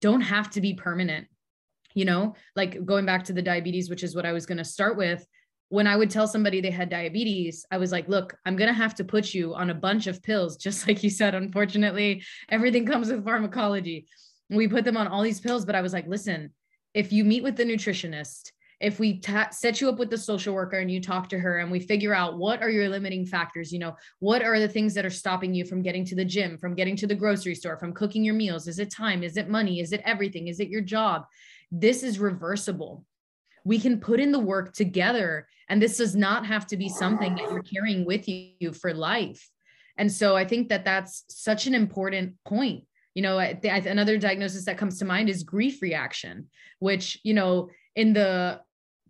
don't 0.01 0.23
have 0.23 0.51
to 0.51 0.61
be 0.61 0.75
permanent 0.75 1.27
you 1.95 2.05
know? 2.05 2.35
Like 2.55 2.85
going 2.85 3.07
back 3.07 3.25
to 3.25 3.33
the 3.33 3.43
diabetes 3.43 3.91
which 3.91 4.03
is 4.03 4.15
what 4.15 4.27
i 4.27 4.33
was 4.33 4.47
going 4.47 4.59
to 4.59 4.65
start 4.65 4.97
with 4.97 5.27
when 5.71 5.87
i 5.87 5.97
would 5.97 6.11
tell 6.11 6.27
somebody 6.27 6.61
they 6.61 6.71
had 6.71 6.89
diabetes 6.89 7.67
i 7.71 7.77
was 7.77 7.93
like 7.93 8.09
look 8.09 8.35
i'm 8.47 8.57
going 8.57 8.69
to 8.69 8.75
have 8.75 8.95
to 8.95 9.05
put 9.05 9.35
you 9.35 9.55
on 9.55 9.71
a 9.71 9.75
bunch 9.75 10.07
of 10.07 10.23
pills 10.23 10.57
just 10.67 10.87
like 10.87 11.03
you 11.03 11.11
said 11.11 11.35
unfortunately 11.35 12.23
everything 12.49 12.87
comes 12.87 13.11
with 13.11 13.25
pharmacology. 13.25 14.07
We 14.51 14.67
put 14.67 14.85
them 14.85 14.97
on 14.97 15.09
all 15.09 15.23
these 15.23 15.41
pills 15.41 15.65
but 15.65 15.75
i 15.75 15.83
was 15.83 15.93
like 15.93 16.07
listen 16.07 16.51
if 16.95 17.13
you 17.13 17.25
meet 17.25 17.43
with 17.43 17.57
the 17.57 17.65
nutritionist 17.65 18.53
if 18.81 19.01
we 19.01 19.21
set 19.51 19.81
you 19.81 19.89
up 19.89 19.99
with 19.99 20.09
the 20.09 20.19
social 20.19 20.55
worker 20.55 20.79
and 20.79 20.91
you 20.91 21.01
talk 21.01 21.29
to 21.29 21.39
her 21.39 21.59
and 21.59 21.71
we 21.71 21.81
figure 21.81 22.15
out 22.15 22.39
what 22.39 22.63
are 22.63 22.71
your 22.71 22.89
limiting 22.89 23.27
factors 23.27 23.73
you 23.73 23.79
know 23.79 23.97
what 24.21 24.43
are 24.43 24.59
the 24.61 24.69
things 24.69 24.95
that 24.95 25.05
are 25.05 25.11
stopping 25.11 25.53
you 25.53 25.65
from 25.65 25.83
getting 25.83 26.05
to 26.05 26.15
the 26.15 26.25
gym 26.25 26.57
from 26.57 26.75
getting 26.75 26.97
to 26.97 27.07
the 27.07 27.15
grocery 27.15 27.55
store 27.55 27.77
from 27.77 27.93
cooking 27.93 28.25
your 28.25 28.35
meals? 28.35 28.69
Is 28.69 28.79
it 28.79 28.91
time? 28.91 29.23
Is 29.23 29.37
it 29.37 29.49
money? 29.49 29.81
Is 29.81 29.93
it 29.93 30.03
everything? 30.05 30.49
Is 30.49 30.61
it 30.61 30.69
your 30.69 30.81
job? 30.81 31.27
This 31.71 32.03
is 32.03 32.19
reversible. 32.19 33.05
We 33.65 33.79
can 33.79 34.01
put 34.01 34.21
in 34.21 34.33
the 34.33 34.39
work 34.39 34.73
together 34.73 35.49
and 35.69 35.83
this 35.83 35.99
does 35.99 36.17
not 36.17 36.47
have 36.47 36.67
to 36.69 36.77
be 36.77 36.89
something 36.89 37.35
that 37.35 37.51
you're 37.51 37.63
carrying 37.63 38.05
with 38.05 38.27
you 38.29 38.73
for 38.73 38.95
life. 38.95 39.49
And 39.97 40.11
so 40.11 40.37
i 40.37 40.45
think 40.45 40.69
that 40.69 40.85
that's 40.85 41.25
such 41.29 41.67
an 41.67 41.75
important 41.75 42.35
point. 42.45 42.85
You 43.15 43.23
know 43.23 43.39
another 43.39 44.17
diagnosis 44.19 44.65
that 44.67 44.79
comes 44.79 44.99
to 44.99 45.05
mind 45.05 45.29
is 45.29 45.43
grief 45.43 45.83
reaction 45.83 46.47
which 46.79 47.19
you 47.25 47.35
know 47.35 47.71
in 47.97 48.13
the 48.13 48.61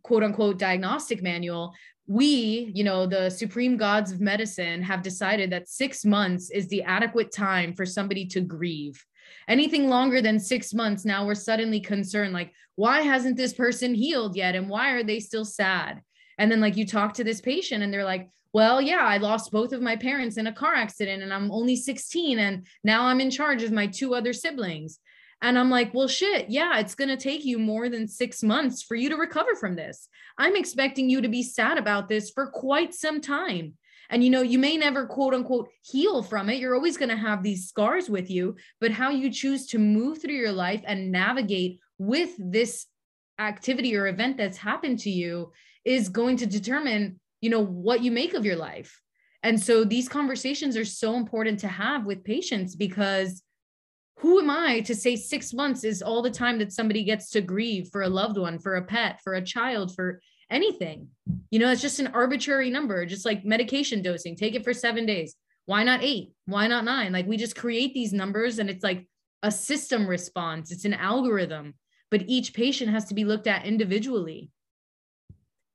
quote 0.08 0.24
unquote 0.24 0.58
diagnostic 0.58 1.22
manual 1.22 1.74
we 2.06 2.72
you 2.74 2.82
know 2.82 3.04
the 3.06 3.28
supreme 3.28 3.76
gods 3.76 4.10
of 4.10 4.22
medicine 4.22 4.82
have 4.82 5.02
decided 5.02 5.50
that 5.50 5.68
6 5.68 6.04
months 6.06 6.50
is 6.50 6.66
the 6.68 6.82
adequate 6.82 7.30
time 7.30 7.74
for 7.74 7.84
somebody 7.84 8.24
to 8.28 8.40
grieve. 8.40 9.04
Anything 9.46 9.88
longer 9.88 10.22
than 10.22 10.40
6 10.40 10.72
months 10.72 11.04
now 11.04 11.26
we're 11.26 11.34
suddenly 11.34 11.80
concerned 11.80 12.32
like 12.32 12.52
why 12.76 13.02
hasn't 13.02 13.36
this 13.36 13.52
person 13.52 13.92
healed 13.94 14.34
yet? 14.34 14.54
And 14.54 14.70
why 14.70 14.92
are 14.92 15.02
they 15.02 15.20
still 15.20 15.44
sad? 15.44 16.00
And 16.38 16.50
then 16.50 16.60
like 16.62 16.76
you 16.78 16.86
talk 16.86 17.12
to 17.14 17.24
this 17.24 17.42
patient 17.42 17.82
and 17.82 17.92
they're 17.92 18.12
like 18.14 18.30
well 18.54 18.80
yeah 18.80 19.04
i 19.14 19.18
lost 19.18 19.52
both 19.52 19.72
of 19.74 19.82
my 19.82 19.96
parents 19.96 20.38
in 20.38 20.46
a 20.46 20.58
car 20.62 20.74
accident 20.74 21.22
and 21.22 21.34
i'm 21.34 21.50
only 21.52 21.76
16 21.76 22.38
and 22.38 22.66
now 22.82 23.04
i'm 23.04 23.20
in 23.20 23.30
charge 23.30 23.62
of 23.62 23.72
my 23.72 23.86
two 23.86 24.14
other 24.14 24.32
siblings 24.32 25.00
and 25.42 25.58
i'm 25.58 25.70
like 25.70 25.92
well 25.94 26.08
shit 26.08 26.46
yeah 26.48 26.78
it's 26.78 26.94
going 26.94 27.08
to 27.08 27.16
take 27.16 27.44
you 27.44 27.58
more 27.58 27.88
than 27.88 28.08
6 28.08 28.42
months 28.42 28.82
for 28.82 28.94
you 28.94 29.08
to 29.08 29.16
recover 29.16 29.54
from 29.54 29.76
this. 29.76 30.08
I'm 30.38 30.56
expecting 30.56 31.10
you 31.10 31.20
to 31.20 31.28
be 31.28 31.42
sad 31.42 31.78
about 31.78 32.08
this 32.08 32.30
for 32.30 32.46
quite 32.46 32.94
some 32.94 33.20
time. 33.20 33.74
And 34.10 34.24
you 34.24 34.30
know 34.30 34.42
you 34.42 34.58
may 34.58 34.76
never 34.76 35.06
quote 35.06 35.34
unquote 35.34 35.68
heal 35.82 36.22
from 36.22 36.48
it. 36.48 36.58
You're 36.58 36.74
always 36.74 36.96
going 36.96 37.10
to 37.10 37.16
have 37.16 37.42
these 37.42 37.68
scars 37.68 38.08
with 38.08 38.30
you. 38.30 38.56
But 38.80 38.92
how 38.92 39.10
you 39.10 39.30
choose 39.30 39.66
to 39.68 39.78
move 39.78 40.20
through 40.20 40.34
your 40.34 40.52
life 40.52 40.82
and 40.86 41.12
navigate 41.12 41.80
with 41.98 42.30
this 42.38 42.86
activity 43.38 43.96
or 43.96 44.06
event 44.06 44.36
that's 44.36 44.56
happened 44.56 45.00
to 45.00 45.10
you 45.10 45.52
is 45.84 46.08
going 46.08 46.36
to 46.38 46.46
determine 46.46 47.20
you 47.40 47.50
know 47.50 47.64
what 47.64 48.02
you 48.02 48.10
make 48.10 48.34
of 48.34 48.44
your 48.44 48.56
life. 48.56 49.00
And 49.42 49.60
so 49.60 49.84
these 49.84 50.08
conversations 50.08 50.76
are 50.76 50.84
so 50.84 51.14
important 51.16 51.60
to 51.60 51.68
have 51.68 52.04
with 52.04 52.24
patients 52.24 52.74
because 52.74 53.42
who 54.18 54.40
am 54.40 54.50
i 54.50 54.80
to 54.80 54.94
say 54.94 55.16
6 55.16 55.52
months 55.54 55.84
is 55.84 56.02
all 56.02 56.22
the 56.22 56.30
time 56.30 56.58
that 56.58 56.72
somebody 56.72 57.04
gets 57.04 57.30
to 57.30 57.40
grieve 57.40 57.88
for 57.90 58.02
a 58.02 58.08
loved 58.08 58.36
one 58.36 58.58
for 58.58 58.76
a 58.76 58.84
pet 58.84 59.20
for 59.22 59.34
a 59.34 59.44
child 59.44 59.94
for 59.94 60.20
anything? 60.50 61.08
You 61.50 61.58
know 61.58 61.70
it's 61.70 61.82
just 61.82 62.00
an 62.00 62.08
arbitrary 62.08 62.70
number 62.70 63.04
just 63.06 63.24
like 63.24 63.44
medication 63.44 64.02
dosing. 64.02 64.36
Take 64.36 64.54
it 64.54 64.64
for 64.64 64.74
7 64.74 65.06
days. 65.06 65.34
Why 65.66 65.84
not 65.84 66.02
8 66.02 66.32
why 66.46 66.66
not 66.66 66.84
9 66.84 67.12
like 67.12 67.26
we 67.26 67.36
just 67.36 67.56
create 67.56 67.94
these 67.94 68.12
numbers 68.12 68.58
and 68.58 68.70
it's 68.70 68.84
like 68.84 69.06
a 69.42 69.50
system 69.50 70.06
response. 70.06 70.72
It's 70.72 70.84
an 70.84 70.94
algorithm 70.94 71.74
but 72.10 72.24
each 72.26 72.54
patient 72.54 72.90
has 72.90 73.04
to 73.06 73.14
be 73.14 73.24
looked 73.24 73.46
at 73.46 73.66
individually. 73.66 74.50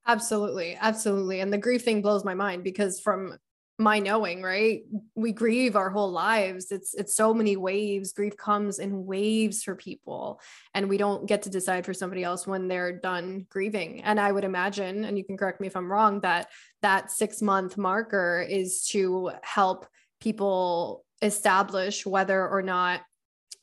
Absolutely. 0.06 0.76
Absolutely. 0.80 1.40
And 1.40 1.54
the 1.54 1.58
grief 1.58 1.84
thing 1.84 2.02
blows 2.02 2.26
my 2.26 2.34
mind 2.34 2.64
because 2.64 3.00
from 3.00 3.38
my 3.84 4.00
knowing, 4.00 4.42
right? 4.42 4.84
We 5.14 5.32
grieve 5.32 5.76
our 5.76 5.90
whole 5.90 6.12
lives. 6.12 6.72
It's 6.72 6.94
it's 6.96 7.16
so 7.16 7.34
many 7.34 7.58
waves. 7.58 8.14
Grief 8.14 8.36
comes 8.38 8.80
in 8.80 9.06
waves 9.06 9.62
for 9.64 9.76
people 9.76 10.42
and 10.74 10.90
we 10.90 10.98
don't 10.98 11.28
get 11.28 11.44
to 11.44 11.50
decide 11.50 11.86
for 11.86 11.94
somebody 11.94 12.24
else 12.24 12.48
when 12.48 12.68
they're 12.68 12.98
done 13.00 13.46
grieving. 13.50 14.02
And 14.04 14.20
I 14.20 14.32
would 14.32 14.44
imagine 14.44 15.06
and 15.06 15.18
you 15.18 15.24
can 15.24 15.38
correct 15.38 15.62
me 15.62 15.68
if 15.68 15.76
I'm 15.76 15.92
wrong 15.92 16.22
that 16.22 16.48
that 16.82 17.12
6 17.12 17.42
month 17.42 17.78
marker 17.78 18.46
is 18.50 18.88
to 18.88 19.32
help 19.44 19.86
people 20.20 21.06
establish 21.22 22.06
whether 22.06 22.48
or 22.48 22.62
not 22.62 23.02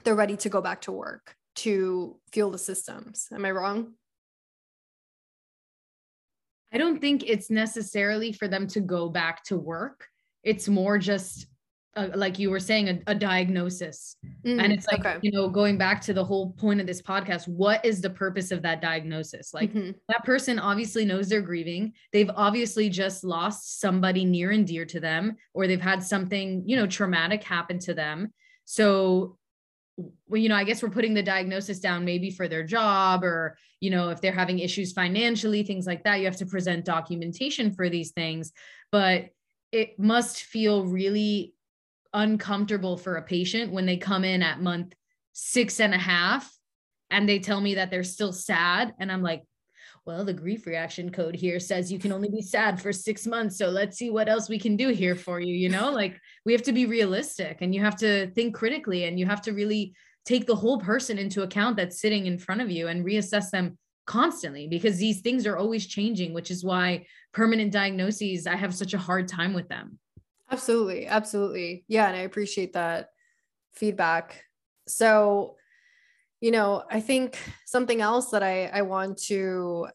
they're 0.05 0.15
ready 0.15 0.37
to 0.37 0.49
go 0.49 0.61
back 0.61 0.83
to 0.83 0.93
work 0.93 1.35
to 1.57 2.17
fuel 2.33 2.51
the 2.51 2.59
systems. 2.59 3.27
Am 3.33 3.45
I 3.45 3.51
wrong? 3.51 3.95
I 6.73 6.79
don't 6.79 7.01
think 7.01 7.29
it's 7.29 7.51
necessarily 7.51 8.33
for 8.33 8.49
them 8.49 8.67
to 8.69 8.81
go 8.81 9.09
back 9.09 9.45
to 9.45 9.57
work. 9.57 10.07
It's 10.43 10.69
more 10.69 10.99
just 10.99 11.47
uh, 11.97 12.09
like 12.15 12.39
you 12.39 12.51
were 12.51 12.61
saying, 12.61 12.89
a, 12.89 13.01
a 13.09 13.15
diagnosis. 13.15 14.17
Mm, 14.47 14.63
and 14.63 14.73
it's 14.73 14.87
like, 14.87 15.01
okay. 15.01 15.19
you 15.23 15.33
know, 15.33 15.49
going 15.49 15.77
back 15.77 16.01
to 16.03 16.15
the 16.15 16.25
whole 16.25 16.53
point 16.53 16.81
of 16.81 16.87
this 16.87 17.03
podcast, 17.03 17.49
what 17.49 17.85
is 17.85 18.01
the 18.01 18.11
purpose 18.11 18.53
of 18.53 18.63
that 18.63 18.81
diagnosis? 18.81 19.53
Like 19.53 19.73
mm-hmm. 19.73 19.91
that 20.09 20.25
person 20.25 20.59
obviously 20.59 21.05
knows 21.05 21.29
they're 21.29 21.43
grieving. 21.43 21.93
They've 22.13 22.31
obviously 22.35 22.89
just 22.89 23.25
lost 23.25 23.81
somebody 23.81 24.25
near 24.25 24.53
and 24.53 24.67
dear 24.67 24.85
to 24.87 25.01
them, 25.01 25.37
or 25.53 25.67
they've 25.67 25.81
had 25.81 26.03
something, 26.03 26.63
you 26.65 26.77
know, 26.77 26.87
traumatic 26.87 27.43
happen 27.43 27.81
to 27.81 27.95
them. 27.95 28.33
So 28.67 29.37
well, 29.97 30.41
you 30.41 30.49
know, 30.49 30.55
I 30.55 30.65
guess 30.65 30.83
we're 30.83 30.91
putting 30.91 31.15
the 31.15 31.23
diagnosis 31.23 31.81
down 31.81 32.05
maybe 32.05 32.31
for 32.31 32.49
their 32.49 32.65
job 32.65 33.25
or, 33.25 33.57
you 33.81 33.91
know, 33.91 34.11
if 34.11 34.21
they're 34.21 34.33
having 34.33 34.59
issues 34.59 34.93
financially, 34.93 35.63
things 35.63 35.87
like 35.87 36.05
that, 36.05 36.21
you 36.21 36.25
have 36.25 36.37
to 36.37 36.47
present 36.47 36.85
documentation 36.85 37.73
for 37.73 37.89
these 37.89 38.13
things. 38.13 38.53
But 38.93 39.31
it 39.73 39.99
must 39.99 40.43
feel 40.43 40.85
really 40.85 41.55
uncomfortable 42.13 42.97
for 42.97 43.17
a 43.17 43.23
patient 43.23 43.73
when 43.73 43.87
they 43.87 43.97
come 43.97 44.25
in 44.25 44.43
at 44.43 44.61
month 44.61 44.95
six 45.33 45.81
and 45.81 45.95
a 45.95 45.99
half 45.99 46.51
and 47.11 47.29
they 47.29 47.39
tell 47.39 47.61
me 47.61 47.77
that 47.77 47.91
they're 47.91 48.05
still 48.05 48.33
sad. 48.33 48.95
And 48.99 49.11
I'm 49.11 49.23
like, 49.23 49.43
well, 50.07 50.25
the 50.25 50.33
grief 50.33 50.67
reaction 50.67 51.11
code 51.11 51.35
here 51.35 51.61
says 51.61 51.93
you 51.93 51.99
can 51.99 52.13
only 52.13 52.29
be 52.29 52.43
sad 52.43 52.81
for 52.81 52.93
six 52.93 53.27
months. 53.27 53.59
So 53.59 53.69
let's 53.69 53.99
see 53.99 54.11
what 54.11 54.29
else 54.29 54.49
we 54.49 54.59
can 54.59 54.77
do 54.77 54.89
here 54.89 55.15
for 55.15 55.41
you. 55.41 55.55
You 55.55 55.69
know, 55.69 55.91
like 55.91 56.19
we 56.45 56.53
have 56.53 56.63
to 56.63 56.73
be 56.73 56.87
realistic 56.87 57.59
and 57.61 57.75
you 57.75 57.83
have 57.83 57.97
to 57.97 58.31
think 58.33 58.55
critically 58.55 59.05
and 59.05 59.19
you 59.19 59.27
have 59.27 59.43
to 59.43 59.53
really 59.53 59.95
take 60.25 60.47
the 60.47 60.57
whole 60.57 60.79
person 60.79 61.19
into 61.19 61.43
account 61.43 61.77
that's 61.77 62.01
sitting 62.01 62.27
in 62.27 62.39
front 62.39 62.61
of 62.61 62.71
you 62.71 62.89
and 62.89 63.05
reassess 63.05 63.51
them 63.51 63.79
constantly 64.07 64.67
because 64.67 64.99
these 64.99 65.21
things 65.21 65.47
are 65.47 65.57
always 65.57 65.87
changing, 65.87 66.33
which 66.35 66.51
is 66.51 66.65
why 66.65 67.07
permanent 67.33 67.73
diagnoses, 67.73 68.47
I 68.47 68.57
have 68.57 68.75
such 68.75 68.95
a 68.95 68.99
hard 68.99 69.29
time 69.29 69.55
with 69.55 69.69
them. 69.69 69.99
Absolutely. 70.51 71.07
Absolutely. 71.07 71.85
Yeah. 71.89 72.09
And 72.09 72.17
I 72.17 72.21
appreciate 72.21 72.73
that 72.73 73.11
feedback. 73.75 74.45
So, 74.89 75.57
you 76.41 76.51
know, 76.51 76.85
I 76.91 77.01
think 77.01 77.39
something 77.67 78.01
else 78.01 78.31
that 78.31 78.43
I, 78.43 78.67
I 78.67 78.83
want 78.83 79.19
to 79.25 79.89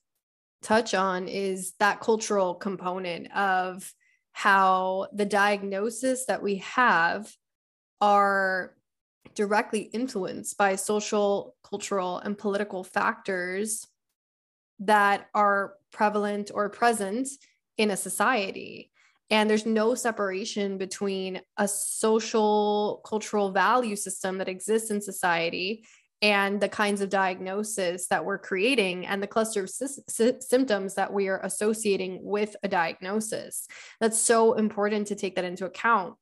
touch 0.62 0.94
on 0.94 1.28
is 1.28 1.74
that 1.80 2.02
cultural 2.02 2.56
component 2.56 3.36
of 3.36 3.92
how 4.32 5.08
the 5.14 5.26
diagnosis 5.26 6.26
that 6.26 6.42
we 6.42 6.58
have 6.58 7.32
are 8.02 8.76
directly 9.34 9.82
influenced 9.82 10.58
by 10.58 10.76
social, 10.76 11.56
cultural, 11.64 12.20
and 12.20 12.38
political 12.38 12.84
factors 12.84 13.88
that 14.80 15.28
are 15.34 15.74
prevalent 15.92 16.52
or 16.54 16.70
present 16.70 17.28
in 17.78 17.92
a 17.92 17.98
society. 17.98 18.92
And 19.30 19.50
there's 19.50 19.66
no 19.66 19.96
separation 19.96 20.78
between 20.78 21.42
a 21.58 21.68
social, 21.68 23.02
cultural 23.06 23.52
value 23.52 23.96
system 23.96 24.38
that 24.38 24.50
exists 24.50 24.92
in 24.92 25.02
society 25.02 25.86
and 26.22 26.62
the 26.62 26.70
kinds 26.70 27.02
of 27.02 27.10
diagnosis 27.10 28.08
that 28.08 28.24
we're 28.24 28.38
creating 28.38 29.06
and 29.06 29.22
the 29.22 29.28
cluster 29.28 29.64
of 29.64 29.70
sy- 29.70 30.02
sy- 30.08 30.40
symptoms 30.40 30.96
that 30.96 31.12
we 31.12 31.28
are 31.28 31.42
associating 31.44 32.20
with 32.22 32.56
a 32.64 32.68
diagnosis. 32.68 33.68
That's 34.00 34.20
so 34.20 34.54
important 34.54 35.08
to 35.08 35.16
take 35.16 35.36
that 35.36 35.46
into 35.46 35.66
account. 35.66 36.16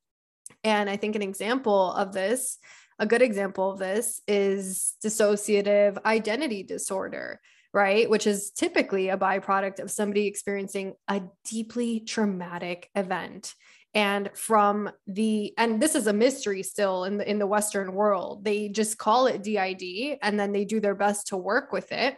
And 0.63 0.89
I 0.89 0.97
think 0.97 1.15
an 1.15 1.21
example 1.21 1.93
of 1.93 2.13
this, 2.13 2.57
a 2.99 3.05
good 3.05 3.21
example 3.21 3.71
of 3.71 3.79
this, 3.79 4.21
is 4.27 4.93
dissociative 5.03 6.03
identity 6.05 6.63
disorder, 6.63 7.39
right? 7.73 8.09
Which 8.09 8.27
is 8.27 8.51
typically 8.51 9.09
a 9.09 9.17
byproduct 9.17 9.79
of 9.79 9.91
somebody 9.91 10.27
experiencing 10.27 10.93
a 11.07 11.21
deeply 11.45 11.99
traumatic 12.01 12.89
event 12.95 13.53
and 13.93 14.29
from 14.33 14.89
the 15.07 15.53
and 15.57 15.81
this 15.81 15.95
is 15.95 16.07
a 16.07 16.13
mystery 16.13 16.63
still 16.63 17.03
in 17.03 17.17
the 17.17 17.29
in 17.29 17.39
the 17.39 17.47
western 17.47 17.93
world. 17.93 18.43
They 18.43 18.69
just 18.69 18.97
call 18.97 19.27
it 19.27 19.43
DID 19.43 20.17
and 20.21 20.39
then 20.39 20.51
they 20.51 20.65
do 20.65 20.79
their 20.79 20.95
best 20.95 21.27
to 21.27 21.37
work 21.37 21.71
with 21.71 21.91
it. 21.91 22.17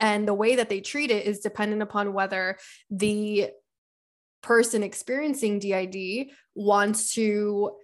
And 0.00 0.26
the 0.26 0.34
way 0.34 0.56
that 0.56 0.68
they 0.68 0.80
treat 0.80 1.10
it 1.10 1.26
is 1.26 1.40
dependent 1.40 1.82
upon 1.82 2.12
whether 2.12 2.58
the 2.90 3.50
person 4.42 4.82
experiencing 4.82 5.58
DID 5.60 6.28
wants 6.54 7.14
to 7.14 7.76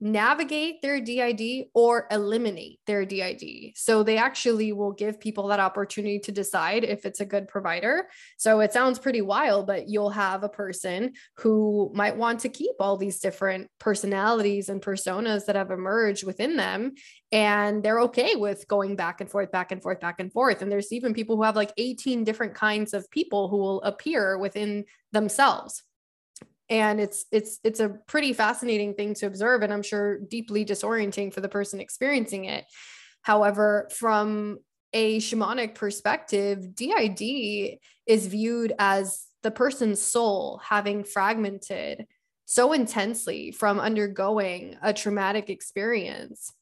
navigate 0.00 0.82
their 0.82 1.00
DID 1.00 1.66
or 1.72 2.06
eliminate 2.10 2.80
their 2.86 3.06
DID. 3.06 3.72
So 3.74 4.02
they 4.02 4.18
actually 4.18 4.72
will 4.72 4.92
give 4.92 5.18
people 5.18 5.48
that 5.48 5.60
opportunity 5.60 6.18
to 6.20 6.32
decide 6.32 6.84
if 6.84 7.06
it's 7.06 7.20
a 7.20 7.26
good 7.26 7.48
provider. 7.48 8.08
So 8.36 8.60
it 8.60 8.72
sounds 8.72 8.98
pretty 8.98 9.22
wild, 9.22 9.66
but 9.66 9.88
you'll 9.88 10.10
have 10.10 10.42
a 10.42 10.48
person 10.48 11.14
who 11.38 11.90
might 11.94 12.16
want 12.16 12.40
to 12.40 12.50
keep 12.50 12.74
all 12.78 12.96
these 12.96 13.20
different 13.20 13.70
personalities 13.78 14.68
and 14.68 14.82
personas 14.82 15.46
that 15.46 15.56
have 15.56 15.70
emerged 15.70 16.24
within 16.24 16.56
them. 16.56 16.92
And 17.32 17.82
they're 17.82 18.00
okay 18.00 18.36
with 18.36 18.68
going 18.68 18.96
back 18.96 19.20
and 19.20 19.30
forth, 19.30 19.50
back 19.50 19.72
and 19.72 19.82
forth, 19.82 20.00
back 20.00 20.20
and 20.20 20.32
forth. 20.32 20.60
And 20.60 20.70
there's 20.70 20.92
even 20.92 21.14
people 21.14 21.36
who 21.36 21.42
have 21.42 21.56
like 21.56 21.72
18 21.76 22.24
different 22.24 22.54
kinds 22.54 22.92
of 22.92 23.10
people 23.10 23.48
who 23.48 23.56
will 23.56 23.82
appear 23.82 24.36
within 24.36 24.84
themselves 25.12 25.82
and 26.68 27.00
it's 27.00 27.24
it's 27.30 27.58
it's 27.62 27.80
a 27.80 27.88
pretty 28.06 28.32
fascinating 28.32 28.94
thing 28.94 29.14
to 29.14 29.26
observe 29.26 29.62
and 29.62 29.72
i'm 29.72 29.82
sure 29.82 30.18
deeply 30.18 30.64
disorienting 30.64 31.32
for 31.32 31.40
the 31.40 31.48
person 31.48 31.80
experiencing 31.80 32.44
it. 32.46 32.64
However 33.22 33.88
from 33.92 34.58
a 34.92 35.18
shamanic 35.18 35.74
perspective 35.74 36.74
DID 36.74 37.78
is 38.06 38.26
viewed 38.26 38.72
as 38.78 39.26
the 39.42 39.50
person's 39.50 40.00
soul 40.00 40.60
having 40.64 41.04
fragmented 41.04 42.06
so 42.46 42.72
intensely 42.72 43.50
from 43.50 43.80
undergoing 43.80 44.76
a 44.80 44.92
traumatic 44.92 45.50
experience. 45.50 46.52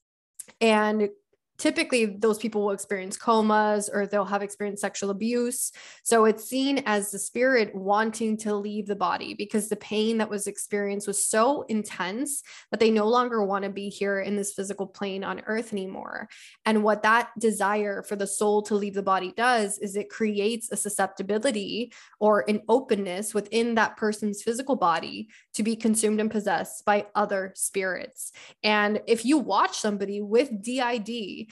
And 0.61 1.11
typically 1.59 2.07
those 2.07 2.38
people 2.38 2.64
will 2.64 2.73
experience 2.73 3.17
comas 3.17 3.88
or 3.88 4.07
they'll 4.07 4.25
have 4.25 4.43
experienced 4.43 4.81
sexual 4.81 5.11
abuse. 5.11 5.73
So 6.03 6.25
it's 6.25 6.45
seen 6.45 6.83
as 6.87 7.11
the 7.11 7.19
spirit 7.19 7.75
wanting 7.75 8.37
to 8.38 8.55
leave 8.55 8.87
the 8.87 8.97
body 8.97 9.35
because 9.35 9.69
the 9.69 9.77
pain 9.77 10.19
that 10.19 10.31
was 10.31 10.47
experienced 10.47 11.07
was 11.07 11.25
so 11.25 11.62
intense 11.62 12.43
that 12.71 12.81
they 12.81 12.90
no 12.90 13.09
longer 13.09 13.45
want 13.45 13.64
to 13.64 13.71
be 13.71 13.88
here 13.88 14.21
in 14.21 14.37
this 14.37 14.53
physical 14.53 14.87
plane 14.87 15.23
on 15.23 15.43
earth 15.47 15.73
anymore. 15.73 16.29
And 16.64 16.83
what 16.83 17.03
that 17.03 17.31
desire 17.38 18.03
for 18.03 18.17
the 18.17 18.27
soul 18.27 18.62
to 18.62 18.75
leave 18.75 18.95
the 18.95 19.03
body 19.03 19.33
does 19.37 19.79
is 19.79 19.97
it 19.97 20.09
creates 20.11 20.71
a 20.73 20.77
susceptibility 20.77 21.93
or 22.19 22.45
an 22.49 22.62
openness 22.69 23.33
within 23.33 23.75
that 23.77 23.97
person's 23.97 24.43
physical 24.43 24.77
body 24.77 25.29
to 25.55 25.62
be 25.62 25.77
consumed 25.77 26.21
and 26.21 26.31
possessed 26.31 26.85
by 26.85 27.07
other 27.14 27.53
spirits. 27.55 28.33
And 28.62 29.01
if 29.07 29.25
you 29.25 29.38
watch 29.38 29.79
somebody 29.79 30.21
with 30.21 30.62
DID, 30.62 31.49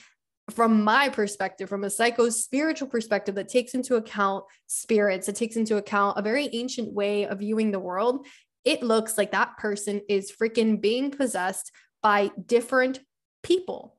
from 0.49 0.83
my 0.83 1.09
perspective, 1.09 1.69
from 1.69 1.83
a 1.83 1.89
psycho 1.89 2.29
spiritual 2.29 2.87
perspective 2.87 3.35
that 3.35 3.47
takes 3.47 3.73
into 3.73 3.95
account 3.95 4.43
spirits, 4.67 5.29
it 5.29 5.35
takes 5.35 5.55
into 5.55 5.77
account 5.77 6.17
a 6.17 6.21
very 6.21 6.49
ancient 6.53 6.91
way 6.93 7.25
of 7.25 7.39
viewing 7.39 7.71
the 7.71 7.79
world, 7.79 8.25
it 8.65 8.83
looks 8.83 9.17
like 9.17 9.31
that 9.31 9.57
person 9.57 10.01
is 10.09 10.31
freaking 10.31 10.79
being 10.81 11.11
possessed 11.11 11.71
by 12.01 12.31
different 12.45 12.99
people. 13.41 13.97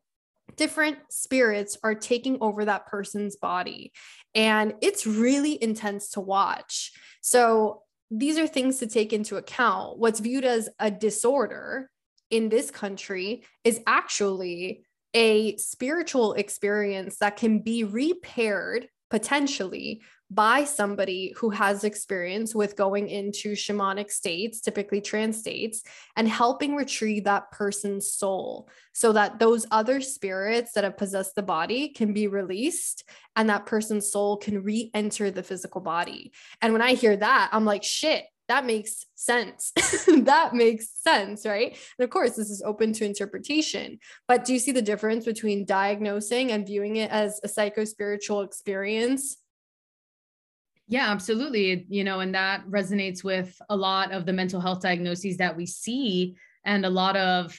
Different 0.57 0.99
spirits 1.11 1.77
are 1.83 1.95
taking 1.95 2.39
over 2.41 2.65
that 2.65 2.87
person's 2.87 3.37
body. 3.37 3.93
And 4.35 4.75
it's 4.81 5.07
really 5.07 5.61
intense 5.63 6.11
to 6.11 6.21
watch. 6.21 6.93
So, 7.21 7.83
these 8.11 8.39
are 8.39 8.47
things 8.47 8.79
to 8.79 8.87
take 8.87 9.13
into 9.13 9.37
account. 9.37 9.99
What's 9.99 10.21
viewed 10.21 10.45
as 10.45 10.69
a 10.79 10.91
disorder 10.91 11.91
in 12.31 12.49
this 12.49 12.71
country 12.71 13.45
is 13.65 13.81
actually 13.87 14.85
a 15.15 15.57
spiritual 15.57 16.35
experience 16.35 17.19
that 17.19 17.37
can 17.37 17.61
be 17.61 17.85
repaired 17.85 18.89
potentially 19.11 20.03
by 20.31 20.65
somebody 20.65 21.33
who 21.37 21.51
has 21.51 21.85
experience 21.85 22.55
with 22.55 22.77
going 22.77 23.09
into 23.09 23.53
shamanic 23.53 24.11
states, 24.11 24.61
typically 24.61 25.01
trance 25.01 25.39
states, 25.39 25.83
and 26.17 26.27
helping 26.29 26.75
retrieve 26.75 27.25
that 27.25 27.51
person's 27.53 28.11
soul 28.11 28.69
so 28.93 29.13
that 29.13 29.39
those 29.39 29.67
other 29.71 30.01
spirits 30.01 30.73
that 30.73 30.83
have 30.83 30.97
possessed 30.97 31.37
the 31.37 31.43
body 31.43 31.91
can 31.91 32.13
be 32.13 32.27
released 32.27 33.09
and 33.37 33.49
that 33.49 33.67
person's 33.67 34.11
soul 34.11 34.37
can 34.37 34.63
re 34.63 34.91
enter 34.95 35.31
the 35.31 35.43
physical 35.43 35.81
body. 35.81 36.33
And 36.61 36.73
when 36.73 36.83
I 36.83 36.95
hear 36.95 37.17
that, 37.17 37.51
I'm 37.53 37.65
like, 37.65 37.85
shit, 37.85 38.25
that 38.49 38.67
makes 38.67 39.07
sense. 39.15 39.73
that 40.07 40.55
makes 40.55 40.91
sense, 41.03 41.47
right? 41.47 41.77
And 41.99 42.05
of 42.05 42.11
course, 42.11 42.37
this 42.37 42.51
is 42.51 42.63
open 42.65 42.93
to 42.95 43.05
interpretation. 43.05 43.99
But 44.29 44.45
do 44.45 44.53
you 44.53 44.59
see 44.59 44.73
the 44.73 44.83
difference 44.83 45.25
between 45.25 45.65
diagnosing 45.65 46.53
and 46.53 46.67
viewing 46.67 46.97
it 46.97 47.11
as 47.11 47.41
a 47.43 47.49
psycho 47.49 47.85
spiritual 47.85 48.43
experience? 48.43 49.39
Yeah, 50.87 51.11
absolutely. 51.11 51.87
You 51.89 52.05
know, 52.05 52.21
and 52.21 52.35
that 52.35 52.67
resonates 52.69 53.25
with 53.25 53.57
a 53.71 53.77
lot 53.77 54.13
of 54.13 54.27
the 54.27 54.35
mental 54.35 54.61
health 54.61 54.83
diagnoses 54.83 55.39
that 55.39 55.57
we 55.57 55.65
see 55.65 56.37
and 56.67 56.85
a 56.85 56.91
lot 56.91 57.17
of 57.17 57.59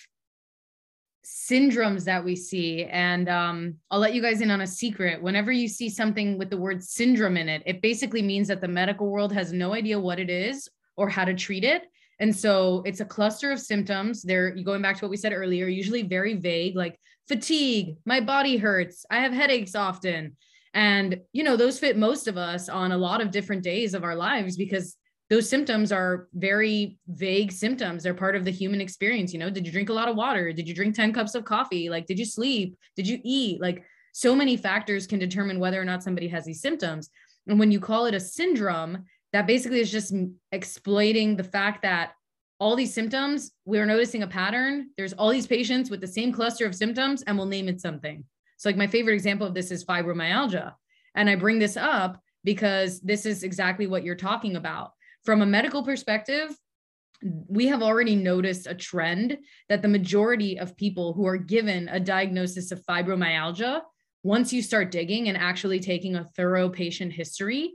syndromes 1.25 2.03
that 2.03 2.23
we 2.23 2.35
see. 2.35 2.85
And 2.85 3.27
um, 3.27 3.75
I'll 3.89 3.99
let 3.99 4.13
you 4.13 4.21
guys 4.21 4.41
in 4.41 4.51
on 4.51 4.61
a 4.61 4.67
secret. 4.67 5.23
Whenever 5.23 5.51
you 5.51 5.67
see 5.67 5.89
something 5.89 6.37
with 6.37 6.51
the 6.51 6.57
word 6.57 6.83
syndrome 6.83 7.37
in 7.37 7.49
it, 7.49 7.63
it 7.65 7.81
basically 7.81 8.21
means 8.21 8.47
that 8.47 8.61
the 8.61 8.67
medical 8.67 9.09
world 9.09 9.33
has 9.33 9.51
no 9.51 9.73
idea 9.73 9.99
what 9.99 10.19
it 10.19 10.29
is 10.29 10.69
or 10.97 11.09
how 11.09 11.25
to 11.25 11.33
treat 11.33 11.63
it. 11.63 11.83
And 12.19 12.35
so 12.35 12.81
it's 12.85 13.01
a 13.01 13.05
cluster 13.05 13.51
of 13.51 13.59
symptoms. 13.59 14.23
They're 14.23 14.51
going 14.51 14.81
back 14.81 14.97
to 14.97 15.05
what 15.05 15.11
we 15.11 15.17
said 15.17 15.33
earlier, 15.33 15.67
usually 15.67 16.03
very 16.03 16.33
vague, 16.35 16.75
like 16.75 16.99
fatigue, 17.27 17.97
my 18.05 18.21
body 18.21 18.57
hurts, 18.57 19.05
I 19.09 19.19
have 19.19 19.33
headaches 19.33 19.75
often. 19.75 20.37
And, 20.73 21.21
you 21.33 21.43
know, 21.43 21.55
those 21.55 21.79
fit 21.79 21.97
most 21.97 22.27
of 22.27 22.37
us 22.37 22.69
on 22.69 22.91
a 22.91 22.97
lot 22.97 23.21
of 23.21 23.31
different 23.31 23.63
days 23.63 23.93
of 23.93 24.03
our 24.03 24.15
lives 24.15 24.57
because 24.57 24.97
those 25.29 25.49
symptoms 25.49 25.91
are 25.91 26.27
very 26.33 26.99
vague 27.07 27.51
symptoms. 27.51 28.03
They're 28.03 28.13
part 28.13 28.35
of 28.35 28.45
the 28.45 28.51
human 28.51 28.81
experience. 28.81 29.33
You 29.33 29.39
know, 29.39 29.49
did 29.49 29.65
you 29.65 29.71
drink 29.71 29.89
a 29.89 29.93
lot 29.93 30.07
of 30.07 30.15
water? 30.15 30.53
Did 30.53 30.67
you 30.67 30.75
drink 30.75 30.95
10 30.95 31.13
cups 31.13 31.33
of 31.33 31.45
coffee? 31.45 31.89
Like, 31.89 32.05
did 32.05 32.19
you 32.19 32.25
sleep? 32.25 32.77
Did 32.95 33.07
you 33.07 33.19
eat? 33.23 33.59
Like, 33.59 33.83
so 34.11 34.35
many 34.35 34.55
factors 34.55 35.07
can 35.07 35.19
determine 35.19 35.59
whether 35.59 35.81
or 35.81 35.85
not 35.85 36.03
somebody 36.03 36.27
has 36.27 36.45
these 36.45 36.61
symptoms. 36.61 37.09
And 37.47 37.59
when 37.59 37.71
you 37.71 37.79
call 37.79 38.05
it 38.05 38.13
a 38.13 38.19
syndrome, 38.19 39.05
that 39.35 39.47
basically 39.47 39.81
is 39.81 39.91
just 39.91 40.13
exploiting 40.53 41.35
the 41.35 41.43
fact 41.43 41.81
that 41.81 42.13
all 42.57 42.73
these 42.73 42.93
symptoms, 42.93 43.51
we're 43.65 43.85
noticing 43.85 44.23
a 44.23 44.27
pattern. 44.27 44.91
There's 44.95 45.11
all 45.11 45.29
these 45.29 45.45
patients 45.45 45.89
with 45.89 45.99
the 45.99 46.07
same 46.07 46.31
cluster 46.31 46.65
of 46.65 46.73
symptoms, 46.73 47.21
and 47.21 47.37
we'll 47.37 47.45
name 47.45 47.67
it 47.67 47.81
something. 47.81 48.23
So, 48.55 48.69
like, 48.69 48.77
my 48.77 48.87
favorite 48.87 49.15
example 49.15 49.45
of 49.45 49.53
this 49.53 49.71
is 49.71 49.83
fibromyalgia. 49.83 50.71
And 51.15 51.29
I 51.29 51.35
bring 51.35 51.59
this 51.59 51.75
up 51.75 52.17
because 52.45 53.01
this 53.01 53.25
is 53.25 53.43
exactly 53.43 53.87
what 53.87 54.05
you're 54.05 54.15
talking 54.15 54.55
about. 54.55 54.91
From 55.25 55.41
a 55.41 55.45
medical 55.45 55.83
perspective, 55.83 56.55
we 57.21 57.67
have 57.67 57.83
already 57.83 58.15
noticed 58.15 58.67
a 58.67 58.73
trend 58.73 59.37
that 59.67 59.81
the 59.81 59.89
majority 59.89 60.57
of 60.57 60.77
people 60.77 61.11
who 61.11 61.27
are 61.27 61.35
given 61.35 61.89
a 61.89 61.99
diagnosis 61.99 62.71
of 62.71 62.81
fibromyalgia, 62.85 63.81
once 64.23 64.53
you 64.53 64.61
start 64.61 64.91
digging 64.91 65.27
and 65.27 65.37
actually 65.37 65.81
taking 65.81 66.15
a 66.15 66.23
thorough 66.37 66.69
patient 66.69 67.11
history, 67.11 67.73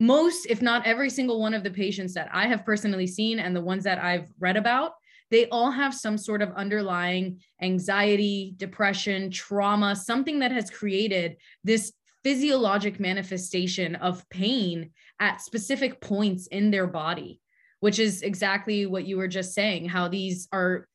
most, 0.00 0.46
if 0.46 0.62
not 0.62 0.86
every 0.86 1.10
single 1.10 1.40
one 1.40 1.54
of 1.54 1.62
the 1.62 1.70
patients 1.70 2.14
that 2.14 2.30
I 2.32 2.46
have 2.46 2.64
personally 2.64 3.06
seen 3.06 3.38
and 3.38 3.54
the 3.54 3.60
ones 3.60 3.84
that 3.84 4.02
I've 4.02 4.28
read 4.40 4.56
about, 4.56 4.92
they 5.30 5.46
all 5.50 5.70
have 5.70 5.94
some 5.94 6.18
sort 6.18 6.42
of 6.42 6.52
underlying 6.54 7.40
anxiety, 7.62 8.54
depression, 8.56 9.30
trauma, 9.30 9.94
something 9.94 10.40
that 10.40 10.50
has 10.50 10.70
created 10.70 11.36
this 11.62 11.92
physiologic 12.24 12.98
manifestation 12.98 13.94
of 13.96 14.28
pain 14.30 14.90
at 15.20 15.40
specific 15.40 16.00
points 16.00 16.46
in 16.48 16.70
their 16.70 16.86
body, 16.86 17.40
which 17.80 17.98
is 17.98 18.22
exactly 18.22 18.86
what 18.86 19.04
you 19.04 19.16
were 19.16 19.28
just 19.28 19.54
saying, 19.54 19.88
how 19.88 20.08
these 20.08 20.48
are 20.52 20.88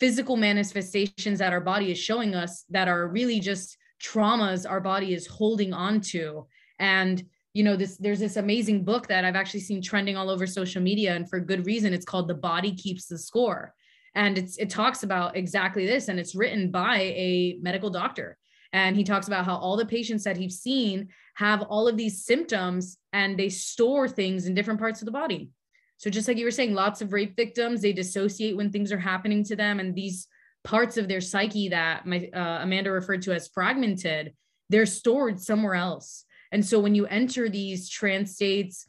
physical 0.00 0.36
manifestations 0.36 1.38
that 1.38 1.52
our 1.52 1.60
body 1.60 1.92
is 1.92 1.98
showing 1.98 2.34
us 2.34 2.64
that 2.70 2.88
are 2.88 3.08
really 3.08 3.38
just 3.38 3.76
traumas 4.02 4.68
our 4.68 4.80
body 4.80 5.14
is 5.14 5.26
holding 5.26 5.72
on 5.72 6.00
to. 6.00 6.46
And 6.78 7.22
you 7.54 7.62
know 7.62 7.76
this 7.76 7.96
there's 7.98 8.20
this 8.20 8.36
amazing 8.36 8.82
book 8.84 9.06
that 9.08 9.24
i've 9.24 9.36
actually 9.36 9.60
seen 9.60 9.82
trending 9.82 10.16
all 10.16 10.30
over 10.30 10.46
social 10.46 10.82
media 10.82 11.14
and 11.14 11.28
for 11.28 11.38
good 11.38 11.66
reason 11.66 11.92
it's 11.92 12.06
called 12.06 12.28
the 12.28 12.34
body 12.34 12.74
keeps 12.74 13.06
the 13.06 13.18
score. 13.18 13.74
And 14.14 14.36
it's 14.36 14.58
it 14.58 14.68
talks 14.68 15.02
about 15.02 15.36
exactly 15.36 15.86
this 15.86 16.08
and 16.08 16.20
it's 16.20 16.34
written 16.34 16.70
by 16.70 16.98
a 16.98 17.58
medical 17.62 17.90
doctor. 17.90 18.36
And 18.74 18.96
he 18.96 19.04
talks 19.04 19.26
about 19.26 19.44
how 19.44 19.56
all 19.56 19.76
the 19.76 19.86
patients 19.86 20.24
that 20.24 20.36
he's 20.36 20.60
seen 20.60 21.08
have 21.34 21.62
all 21.62 21.88
of 21.88 21.96
these 21.96 22.24
symptoms 22.24 22.98
and 23.12 23.38
they 23.38 23.48
store 23.48 24.08
things 24.08 24.46
in 24.46 24.54
different 24.54 24.80
parts 24.80 25.00
of 25.00 25.06
the 25.06 25.12
body. 25.12 25.50
So 25.98 26.10
just 26.10 26.26
like 26.26 26.36
you 26.36 26.44
were 26.44 26.50
saying 26.50 26.74
lots 26.74 27.00
of 27.00 27.12
rape 27.12 27.36
victims 27.36 27.80
they 27.80 27.92
dissociate 27.92 28.56
when 28.56 28.70
things 28.70 28.92
are 28.92 28.98
happening 28.98 29.44
to 29.44 29.56
them 29.56 29.80
and 29.80 29.94
these 29.94 30.26
parts 30.64 30.96
of 30.96 31.08
their 31.08 31.20
psyche 31.20 31.70
that 31.70 32.06
my 32.06 32.28
uh, 32.34 32.58
amanda 32.62 32.90
referred 32.90 33.22
to 33.22 33.32
as 33.32 33.48
fragmented 33.48 34.32
they're 34.70 34.86
stored 34.86 35.40
somewhere 35.40 35.74
else 35.74 36.24
and 36.52 36.64
so 36.64 36.78
when 36.78 36.94
you 36.94 37.06
enter 37.06 37.48
these 37.48 37.88
trance 37.88 38.34
states, 38.34 38.86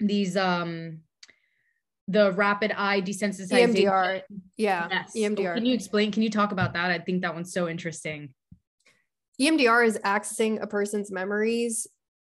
these 0.00 0.36
um 0.36 1.00
the 2.08 2.32
rapid 2.32 2.72
eye 2.76 3.00
desensitization. 3.00 3.74
EMDR. 3.74 4.22
Yeah. 4.56 4.88
Yes. 4.90 5.12
EMDR. 5.16 5.54
can 5.54 5.64
you 5.64 5.74
explain? 5.74 6.10
Can 6.10 6.22
you 6.22 6.30
talk 6.30 6.52
about 6.52 6.72
that? 6.74 6.90
I 6.90 6.98
think 6.98 7.22
that 7.22 7.34
one's 7.34 7.52
so 7.52 7.68
interesting. 7.68 8.34
EMDR 9.40 9.86
is 9.86 9.98
accessing 9.98 10.62
a 10.62 10.66
person's 10.66 11.10
memories 11.10 11.86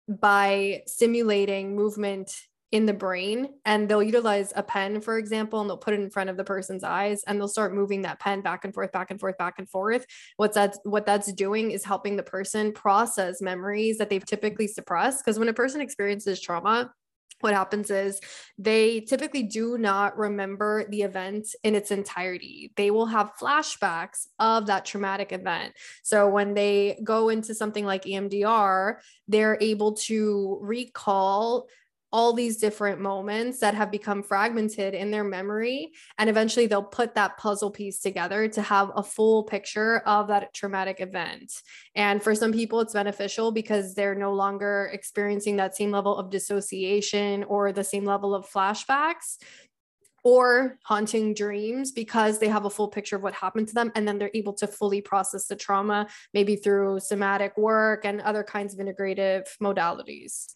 by 0.09 0.83
simulating 0.87 1.75
movement 1.75 2.35
in 2.77 2.85
the 2.85 2.93
brain 2.93 3.49
and 3.65 3.89
they'll 3.89 4.03
utilize 4.03 4.53
a 4.55 4.63
pen 4.63 5.01
for 5.01 5.17
example 5.17 5.63
and 5.63 5.71
they'll 5.71 5.79
put 5.79 5.95
it 5.95 6.01
in 6.01 6.11
front 6.11 6.29
of 6.29 6.37
the 6.37 6.45
person's 6.45 6.85
eyes 6.85 7.25
and 7.27 7.41
they'll 7.41 7.49
start 7.49 7.75
moving 7.75 8.03
that 8.03 8.21
pen 8.21 8.43
back 8.43 8.67
and 8.67 8.75
forth 8.75 8.93
back 8.93 9.11
and 9.11 9.19
forth 9.19 9.39
back 9.39 9.55
and 9.57 9.67
forth 9.71 10.05
what's 10.37 10.57
that 10.57 10.77
what 10.85 11.07
that's 11.07 11.33
doing 11.33 11.71
is 11.71 11.85
helping 11.85 12.17
the 12.17 12.23
person 12.23 12.73
process 12.73 13.41
memories 13.41 13.97
that 13.97 14.11
they've 14.11 14.27
typically 14.27 14.69
suppressed 14.69 15.25
because 15.25 15.39
when 15.39 15.49
a 15.49 15.55
person 15.55 15.81
experiences 15.81 16.39
trauma 16.39 16.93
what 17.41 17.55
happens 17.55 17.91
is 17.91 18.21
they 18.59 19.01
typically 19.01 19.43
do 19.43 19.77
not 19.77 20.17
remember 20.17 20.89
the 20.89 21.03
event 21.03 21.49
in 21.65 21.75
its 21.75 21.91
entirety. 21.91 22.73
They 22.77 22.91
will 22.91 23.05
have 23.05 23.37
flashbacks 23.39 24.27
of 24.39 24.69
that 24.69 24.87
traumatic 24.87 25.33
event. 25.33 25.75
So 26.03 26.31
when 26.31 26.55
they 26.55 26.99
go 27.05 27.29
into 27.29 27.55
something 27.55 27.85
like 27.85 28.05
EMDR, 28.05 28.97
they're 29.29 29.59
able 29.61 29.93
to 29.97 30.59
recall 30.63 31.67
all 32.17 32.33
these 32.33 32.57
different 32.57 32.99
moments 32.99 33.59
that 33.59 33.75
have 33.75 33.91
become 33.91 34.23
fragmented 34.23 34.95
in 34.95 35.11
their 35.11 35.23
memory. 35.23 35.93
And 36.17 36.31
eventually 36.31 36.67
they'll 36.67 36.83
put 36.83 37.15
that 37.15 37.37
puzzle 37.37 37.71
piece 37.71 38.01
together 38.01 38.49
to 38.49 38.63
have 38.63 38.91
a 38.97 39.03
full 39.03 39.43
picture 39.43 39.99
of 40.07 40.29
that 40.29 40.55
traumatic 40.55 41.03
event. 41.03 41.53
And 41.95 42.23
for 42.23 42.35
some 42.35 42.55
people, 42.55 42.81
it's 42.81 42.95
beneficial 42.95 43.53
because 43.53 43.95
they're 43.95 44.15
no 44.15 44.33
longer 44.33 44.89
experiencing 44.95 45.57
that 45.57 45.77
same 45.77 45.91
level 45.91 46.17
of 46.17 46.31
dissociation 46.31 47.45
or 47.45 47.71
the 47.71 47.85
same 47.85 48.07
level 48.07 48.35
of 48.35 48.49
flashbacks 48.51 49.37
or 50.25 50.79
haunting 50.85 51.35
dreams 51.35 51.93
because 51.93 52.39
they 52.39 52.49
have 52.49 52.65
a 52.65 52.71
full 52.71 52.89
picture 52.89 53.17
of 53.17 53.23
what 53.23 53.35
happened 53.35 53.69
to 53.69 53.75
them 53.75 53.93
and 53.95 54.09
then 54.09 54.17
they're 54.19 54.31
able 54.33 54.55
to 54.55 54.67
fully 54.67 55.03
process 55.03 55.49
the 55.49 55.55
trauma 55.55 56.09
maybe 56.33 56.57
through 56.57 56.99
somatic 56.99 57.55
work 57.59 58.07
and 58.07 58.23
other 58.23 58.43
kinds 58.43 58.73
of 58.73 58.81
integrative 58.81 59.45
modalities 59.63 60.55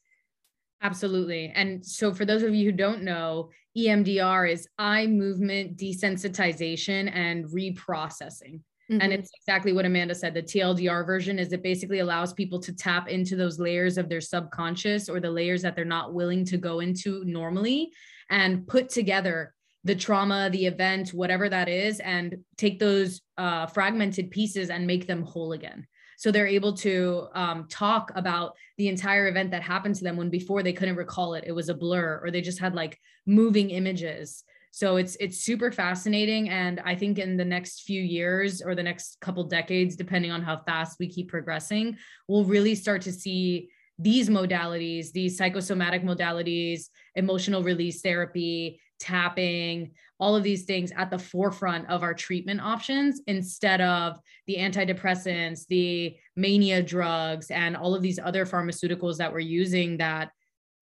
Absolutely. 0.82 1.52
And 1.54 1.84
so, 1.84 2.12
for 2.12 2.24
those 2.24 2.42
of 2.42 2.54
you 2.54 2.70
who 2.70 2.76
don't 2.76 3.02
know, 3.02 3.50
EMDR 3.76 4.50
is 4.50 4.66
eye 4.78 5.06
movement 5.06 5.76
desensitization 5.76 7.10
and 7.14 7.44
reprocessing. 7.46 8.60
Mm-hmm. 8.90 9.02
And 9.02 9.12
it's 9.12 9.30
exactly 9.42 9.72
what 9.72 9.84
Amanda 9.84 10.14
said. 10.14 10.34
The 10.34 10.42
TLDR 10.42 11.06
version 11.06 11.38
is 11.38 11.52
it 11.52 11.62
basically 11.62 12.00
allows 12.00 12.32
people 12.32 12.58
to 12.60 12.72
tap 12.72 13.08
into 13.08 13.36
those 13.36 13.60
layers 13.60 13.98
of 13.98 14.08
their 14.08 14.20
subconscious 14.20 15.08
or 15.08 15.20
the 15.20 15.30
layers 15.30 15.62
that 15.62 15.76
they're 15.76 15.84
not 15.84 16.12
willing 16.12 16.44
to 16.46 16.56
go 16.56 16.80
into 16.80 17.22
normally 17.24 17.92
and 18.30 18.66
put 18.66 18.88
together 18.88 19.54
the 19.84 19.94
trauma, 19.94 20.50
the 20.50 20.66
event, 20.66 21.10
whatever 21.10 21.48
that 21.48 21.68
is, 21.68 22.00
and 22.00 22.38
take 22.56 22.78
those 22.78 23.20
uh, 23.38 23.66
fragmented 23.66 24.30
pieces 24.30 24.70
and 24.70 24.86
make 24.86 25.06
them 25.06 25.22
whole 25.22 25.52
again. 25.52 25.86
So 26.20 26.30
they're 26.30 26.46
able 26.46 26.74
to 26.74 27.28
um, 27.32 27.66
talk 27.70 28.12
about 28.14 28.54
the 28.76 28.88
entire 28.88 29.28
event 29.28 29.52
that 29.52 29.62
happened 29.62 29.94
to 29.94 30.04
them 30.04 30.18
when 30.18 30.28
before 30.28 30.62
they 30.62 30.74
couldn't 30.74 30.96
recall 30.96 31.32
it. 31.32 31.44
It 31.46 31.52
was 31.52 31.70
a 31.70 31.74
blur 31.74 32.20
or 32.22 32.30
they 32.30 32.42
just 32.42 32.58
had 32.58 32.74
like 32.74 32.98
moving 33.24 33.70
images. 33.70 34.44
So 34.70 34.96
it's 34.96 35.16
it's 35.16 35.38
super 35.38 35.72
fascinating, 35.72 36.50
and 36.50 36.78
I 36.84 36.94
think 36.94 37.18
in 37.18 37.38
the 37.38 37.44
next 37.44 37.84
few 37.84 38.02
years 38.02 38.60
or 38.60 38.74
the 38.74 38.82
next 38.82 39.18
couple 39.22 39.44
decades, 39.44 39.96
depending 39.96 40.30
on 40.30 40.42
how 40.42 40.58
fast 40.58 40.98
we 41.00 41.08
keep 41.08 41.30
progressing, 41.30 41.96
we'll 42.28 42.44
really 42.44 42.74
start 42.74 43.00
to 43.02 43.12
see 43.12 43.70
these 43.98 44.28
modalities, 44.28 45.12
these 45.12 45.38
psychosomatic 45.38 46.02
modalities, 46.02 46.88
emotional 47.14 47.62
release 47.62 48.02
therapy, 48.02 48.78
tapping, 48.98 49.92
all 50.20 50.36
of 50.36 50.42
these 50.42 50.64
things 50.64 50.92
at 50.96 51.10
the 51.10 51.18
forefront 51.18 51.88
of 51.88 52.02
our 52.02 52.14
treatment 52.14 52.60
options 52.60 53.20
instead 53.26 53.80
of 53.80 54.18
the 54.46 54.56
antidepressants, 54.56 55.66
the 55.66 56.14
mania 56.36 56.82
drugs, 56.82 57.50
and 57.50 57.76
all 57.76 57.94
of 57.94 58.02
these 58.02 58.18
other 58.18 58.44
pharmaceuticals 58.44 59.16
that 59.16 59.32
we're 59.32 59.40
using 59.40 59.96
that 59.96 60.30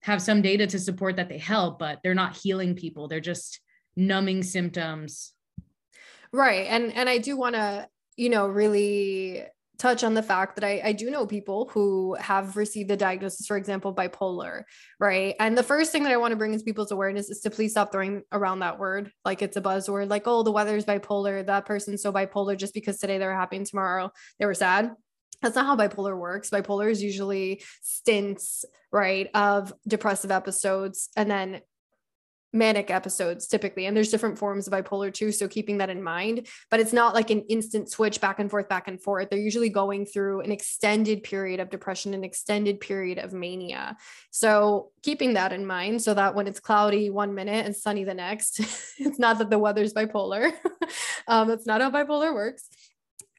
have 0.01 0.21
some 0.21 0.41
data 0.41 0.67
to 0.67 0.79
support 0.79 1.15
that 1.15 1.29
they 1.29 1.37
help, 1.37 1.79
but 1.79 1.99
they're 2.03 2.13
not 2.13 2.37
healing 2.37 2.75
people. 2.75 3.07
They're 3.07 3.19
just 3.19 3.59
numbing 3.95 4.43
symptoms. 4.43 5.33
Right. 6.31 6.67
And 6.67 6.93
and 6.93 7.09
I 7.09 7.17
do 7.17 7.35
want 7.35 7.55
to, 7.55 7.87
you 8.15 8.29
know, 8.29 8.47
really 8.47 9.43
touch 9.79 10.03
on 10.03 10.13
the 10.13 10.21
fact 10.21 10.55
that 10.55 10.63
I, 10.63 10.81
I 10.83 10.91
do 10.91 11.09
know 11.09 11.25
people 11.25 11.69
who 11.73 12.15
have 12.19 12.57
received 12.57 12.89
the 12.89 12.97
diagnosis, 12.97 13.47
for 13.47 13.57
example, 13.57 13.95
bipolar, 13.95 14.63
right? 14.99 15.35
And 15.39 15.57
the 15.57 15.63
first 15.63 15.91
thing 15.91 16.03
that 16.03 16.11
I 16.11 16.17
want 16.17 16.33
to 16.33 16.35
bring 16.35 16.53
is 16.53 16.61
people's 16.61 16.91
awareness 16.91 17.29
is 17.29 17.39
to 17.41 17.49
please 17.49 17.71
stop 17.71 17.91
throwing 17.91 18.23
around 18.31 18.59
that 18.59 18.77
word 18.77 19.11
like 19.23 19.41
it's 19.41 19.57
a 19.57 19.61
buzzword, 19.61 20.09
like, 20.09 20.23
oh, 20.25 20.43
the 20.43 20.51
weather's 20.51 20.85
bipolar, 20.85 21.45
that 21.45 21.65
person's 21.65 22.03
so 22.03 22.11
bipolar 22.11 22.57
just 22.57 22.73
because 22.73 22.99
today 22.99 23.17
they 23.17 23.25
were 23.25 23.33
happy 23.33 23.55
and 23.55 23.65
tomorrow 23.65 24.11
they 24.37 24.45
were 24.45 24.53
sad. 24.53 24.91
That's 25.41 25.55
not 25.55 25.65
how 25.65 25.77
bipolar 25.77 26.17
works. 26.17 26.49
Bipolar 26.49 26.91
is 26.91 27.01
usually 27.01 27.63
stints, 27.81 28.65
right, 28.91 29.29
of 29.33 29.73
depressive 29.87 30.31
episodes 30.31 31.09
and 31.15 31.31
then 31.31 31.61
manic 32.51 32.89
episodes 32.89 33.47
typically 33.47 33.85
and 33.85 33.95
there's 33.95 34.09
different 34.09 34.37
forms 34.37 34.67
of 34.67 34.73
bipolar 34.73 35.13
too 35.13 35.31
so 35.31 35.47
keeping 35.47 35.77
that 35.77 35.89
in 35.89 36.01
mind 36.01 36.47
but 36.69 36.79
it's 36.79 36.93
not 36.93 37.13
like 37.13 37.29
an 37.29 37.41
instant 37.49 37.89
switch 37.89 38.21
back 38.21 38.39
and 38.39 38.49
forth 38.49 38.69
back 38.69 38.87
and 38.87 39.01
forth. 39.01 39.29
They're 39.29 39.39
usually 39.39 39.69
going 39.69 40.05
through 40.05 40.41
an 40.41 40.51
extended 40.51 41.23
period 41.23 41.59
of 41.59 41.69
depression 41.69 42.13
an 42.13 42.23
extended 42.23 42.79
period 42.79 43.17
of 43.17 43.33
mania. 43.33 43.97
So 44.31 44.91
keeping 45.01 45.33
that 45.33 45.53
in 45.53 45.65
mind 45.65 46.01
so 46.01 46.13
that 46.13 46.35
when 46.35 46.47
it's 46.47 46.59
cloudy 46.59 47.09
one 47.09 47.33
minute 47.35 47.65
and 47.65 47.75
sunny 47.75 48.03
the 48.03 48.13
next 48.13 48.59
it's 48.99 49.19
not 49.19 49.39
that 49.39 49.49
the 49.49 49.59
weather's 49.59 49.93
bipolar. 49.93 50.51
Um, 51.27 51.47
that's 51.47 51.67
not 51.67 51.79
how 51.79 51.91
bipolar 51.91 52.33
works 52.33 52.67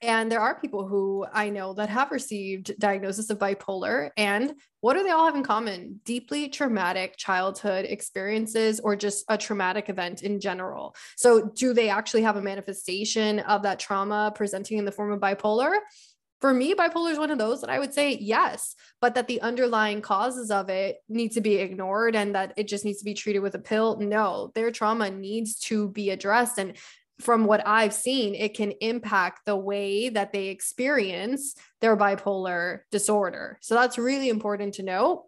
and 0.02 0.32
there 0.32 0.40
are 0.40 0.58
people 0.58 0.86
who 0.86 1.26
I 1.32 1.50
know 1.50 1.74
that 1.74 1.90
have 1.90 2.10
received 2.10 2.78
diagnosis 2.78 3.28
of 3.28 3.38
bipolar. 3.38 4.10
And 4.16 4.54
what 4.80 4.94
do 4.94 5.02
they 5.02 5.10
all 5.10 5.26
have 5.26 5.36
in 5.36 5.42
common? 5.42 6.00
Deeply 6.04 6.48
traumatic 6.48 7.16
childhood 7.18 7.84
experiences 7.84 8.80
or 8.80 8.96
just 8.96 9.24
a 9.28 9.36
traumatic 9.36 9.90
event 9.90 10.22
in 10.22 10.40
general. 10.40 10.94
So, 11.16 11.50
do 11.54 11.74
they 11.74 11.90
actually 11.90 12.22
have 12.22 12.36
a 12.36 12.42
manifestation 12.42 13.40
of 13.40 13.62
that 13.62 13.78
trauma 13.78 14.32
presenting 14.34 14.78
in 14.78 14.86
the 14.86 14.92
form 14.92 15.12
of 15.12 15.20
bipolar? 15.20 15.76
For 16.40 16.54
me, 16.54 16.74
bipolar 16.74 17.12
is 17.12 17.18
one 17.18 17.30
of 17.30 17.36
those 17.36 17.60
that 17.60 17.68
I 17.68 17.78
would 17.78 17.92
say 17.92 18.16
yes, 18.16 18.74
but 19.02 19.14
that 19.14 19.28
the 19.28 19.42
underlying 19.42 20.00
causes 20.00 20.50
of 20.50 20.70
it 20.70 20.96
need 21.06 21.32
to 21.32 21.42
be 21.42 21.56
ignored 21.56 22.16
and 22.16 22.34
that 22.34 22.54
it 22.56 22.66
just 22.66 22.86
needs 22.86 23.00
to 23.00 23.04
be 23.04 23.12
treated 23.12 23.40
with 23.40 23.54
a 23.54 23.58
pill. 23.58 23.98
No, 24.00 24.50
their 24.54 24.70
trauma 24.70 25.10
needs 25.10 25.58
to 25.60 25.88
be 25.90 26.08
addressed. 26.08 26.56
And 26.56 26.78
from 27.20 27.44
what 27.44 27.66
I've 27.66 27.94
seen, 27.94 28.34
it 28.34 28.54
can 28.54 28.72
impact 28.80 29.46
the 29.46 29.56
way 29.56 30.08
that 30.08 30.32
they 30.32 30.48
experience 30.48 31.54
their 31.80 31.96
bipolar 31.96 32.80
disorder. 32.90 33.58
So 33.60 33.74
that's 33.74 33.98
really 33.98 34.28
important 34.28 34.74
to 34.74 34.82
know. 34.82 35.26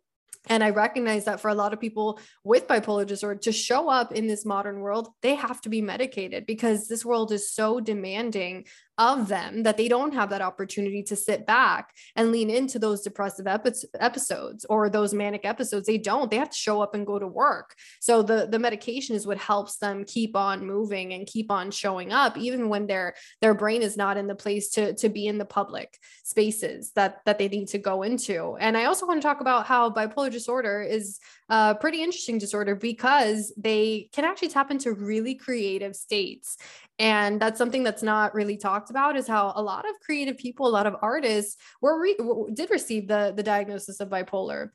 And 0.48 0.64
I 0.64 0.70
recognize 0.70 1.26
that 1.26 1.40
for 1.40 1.48
a 1.48 1.54
lot 1.54 1.72
of 1.72 1.80
people 1.80 2.18
with 2.42 2.66
bipolar 2.66 3.06
disorder 3.06 3.38
to 3.40 3.52
show 3.52 3.88
up 3.88 4.12
in 4.12 4.26
this 4.26 4.44
modern 4.44 4.80
world, 4.80 5.08
they 5.22 5.36
have 5.36 5.60
to 5.60 5.68
be 5.68 5.80
medicated 5.80 6.46
because 6.46 6.88
this 6.88 7.04
world 7.04 7.30
is 7.30 7.52
so 7.52 7.78
demanding 7.78 8.66
of 8.98 9.28
them 9.28 9.62
that 9.62 9.76
they 9.76 9.88
don't 9.88 10.14
have 10.14 10.30
that 10.30 10.42
opportunity 10.42 11.02
to 11.02 11.16
sit 11.16 11.46
back 11.46 11.92
and 12.14 12.30
lean 12.30 12.50
into 12.50 12.78
those 12.78 13.02
depressive 13.02 13.46
epi- 13.46 13.72
episodes 13.98 14.66
or 14.68 14.88
those 14.88 15.14
manic 15.14 15.44
episodes. 15.44 15.86
They 15.86 15.98
don't. 15.98 16.30
They 16.30 16.36
have 16.36 16.50
to 16.50 16.56
show 16.56 16.82
up 16.82 16.94
and 16.94 17.06
go 17.06 17.18
to 17.18 17.26
work. 17.26 17.74
So 18.00 18.22
the 18.22 18.46
the 18.50 18.58
medication 18.58 19.16
is 19.16 19.26
what 19.26 19.38
helps 19.38 19.78
them 19.78 20.04
keep 20.04 20.36
on 20.36 20.66
moving 20.66 21.14
and 21.14 21.26
keep 21.26 21.50
on 21.50 21.70
showing 21.70 22.12
up 22.12 22.36
even 22.36 22.68
when 22.68 22.86
their 22.86 23.14
their 23.40 23.54
brain 23.54 23.82
is 23.82 23.96
not 23.96 24.16
in 24.16 24.26
the 24.26 24.34
place 24.34 24.70
to 24.70 24.94
to 24.94 25.08
be 25.08 25.26
in 25.26 25.38
the 25.38 25.44
public 25.44 25.98
spaces 26.22 26.92
that 26.92 27.20
that 27.24 27.38
they 27.38 27.48
need 27.48 27.68
to 27.68 27.78
go 27.78 28.02
into. 28.02 28.56
And 28.56 28.76
i 28.76 28.84
also 28.84 29.06
want 29.06 29.20
to 29.20 29.26
talk 29.26 29.40
about 29.40 29.66
how 29.66 29.90
bipolar 29.90 30.30
disorder 30.30 30.82
is 30.82 31.18
a 31.48 31.74
pretty 31.74 32.02
interesting 32.02 32.38
disorder 32.38 32.74
because 32.74 33.52
they 33.56 34.08
can 34.12 34.24
actually 34.24 34.48
tap 34.48 34.70
into 34.70 34.92
really 34.92 35.34
creative 35.34 35.94
states 35.94 36.56
and 36.98 37.40
that's 37.40 37.58
something 37.58 37.82
that's 37.82 38.02
not 38.02 38.34
really 38.34 38.56
talked 38.56 38.90
about 38.90 39.16
is 39.16 39.26
how 39.26 39.52
a 39.56 39.62
lot 39.62 39.88
of 39.88 39.98
creative 40.00 40.36
people 40.36 40.66
a 40.66 40.68
lot 40.68 40.86
of 40.86 40.96
artists 41.02 41.56
were 41.80 42.00
re- 42.00 42.16
did 42.54 42.70
receive 42.70 43.08
the 43.08 43.32
the 43.36 43.42
diagnosis 43.42 44.00
of 44.00 44.08
bipolar 44.08 44.70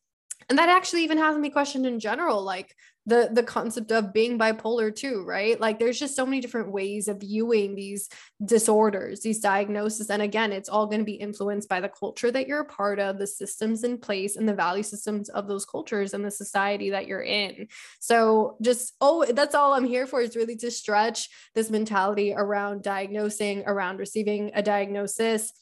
and 0.50 0.58
that 0.58 0.70
actually 0.70 1.04
even 1.04 1.18
has 1.18 1.38
me 1.38 1.50
questioned 1.50 1.86
in 1.86 2.00
general 2.00 2.42
like 2.42 2.76
the 3.06 3.30
the 3.32 3.44
concept 3.44 3.92
of 3.92 4.14
being 4.14 4.38
bipolar 4.38 4.94
too 4.94 5.24
right? 5.26 5.60
Like 5.60 5.80
there's 5.80 5.98
just 5.98 6.16
so 6.16 6.26
many 6.26 6.42
different 6.42 6.72
ways 6.72 7.08
of 7.08 7.22
viewing 7.22 7.74
these 7.74 8.10
disorders 8.44 9.22
these 9.22 9.40
diagnoses. 9.40 10.10
And 10.10 10.22
again 10.22 10.52
it's 10.52 10.70
all 10.70 10.86
going 10.86 11.00
to 11.00 11.06
be 11.06 11.14
influenced 11.14 11.70
by 11.70 11.80
the 11.80 11.90
culture 11.90 12.32
that 12.32 12.48
you're 12.48 12.62
a 12.62 12.66
part 12.66 13.00
of 13.00 13.18
the 13.18 13.26
systems 13.26 13.84
in 13.84 13.98
place 13.98 14.36
and 14.36 14.48
the 14.48 14.54
value 14.54 14.84
systems 14.84 15.30
of 15.30 15.48
those 15.48 15.66
cultures 15.66 16.14
and 16.14 16.24
the 16.24 16.32
society 16.32 16.90
that 16.92 17.08
you're 17.08 17.24
in. 17.24 17.68
So 18.00 18.58
just 18.62 18.94
oh 19.00 19.26
that's 19.26 19.56
all 19.56 19.74
i'm 19.74 19.86
here 19.86 20.06
for 20.06 20.22
is 20.22 20.36
really 20.36 20.58
to 20.58 20.70
stretch 20.70 21.30
this 21.56 21.70
mentality 21.70 22.34
around 22.36 22.84
diagnosing 22.84 23.64
around 23.66 23.98
receiving 24.00 24.52
a 24.54 24.62
diagnosis 24.62 25.54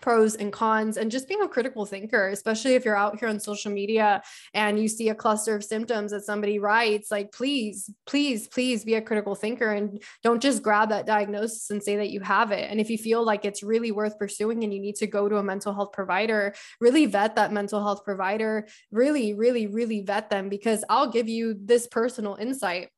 pros 0.00 0.34
and 0.36 0.52
cons 0.52 0.96
and 0.96 1.10
just 1.10 1.28
being 1.28 1.42
a 1.42 1.48
critical 1.48 1.86
thinker 1.86 2.28
especially 2.28 2.74
if 2.74 2.84
you're 2.84 2.96
out 2.96 3.18
here 3.18 3.28
on 3.28 3.40
social 3.40 3.72
media 3.72 4.22
and 4.54 4.78
you 4.78 4.88
see 4.88 5.08
a 5.08 5.14
cluster 5.14 5.54
of 5.54 5.64
symptoms 5.64 6.10
that 6.10 6.24
somebody 6.24 6.58
writes 6.58 7.10
like 7.10 7.32
please 7.32 7.90
please 8.06 8.48
please 8.48 8.84
be 8.84 8.94
a 8.94 9.02
critical 9.02 9.34
thinker 9.34 9.72
and 9.72 10.02
don't 10.22 10.42
just 10.42 10.62
grab 10.62 10.88
that 10.88 11.06
diagnosis 11.06 11.70
and 11.70 11.82
say 11.82 11.96
that 11.96 12.10
you 12.10 12.20
have 12.20 12.52
it. 12.52 12.70
And 12.70 12.80
if 12.80 12.90
you 12.90 12.98
feel 12.98 13.24
like 13.24 13.44
it's 13.44 13.62
really 13.62 13.92
worth 13.92 14.18
pursuing 14.18 14.64
and 14.64 14.72
you 14.72 14.80
need 14.80 14.96
to 14.96 15.06
go 15.06 15.28
to 15.28 15.36
a 15.36 15.42
mental 15.42 15.74
health 15.74 15.92
provider 15.92 16.54
really 16.80 17.06
vet 17.06 17.36
that 17.36 17.52
mental 17.52 17.82
health 17.82 18.04
provider. 18.04 18.66
Really 18.90 19.34
really 19.34 19.66
really 19.66 20.00
vet 20.00 20.30
them 20.30 20.48
because 20.48 20.84
I'll 20.88 21.10
give 21.10 21.28
you 21.28 21.56
this 21.58 21.86
personal 21.86 22.36
insight 22.36 22.88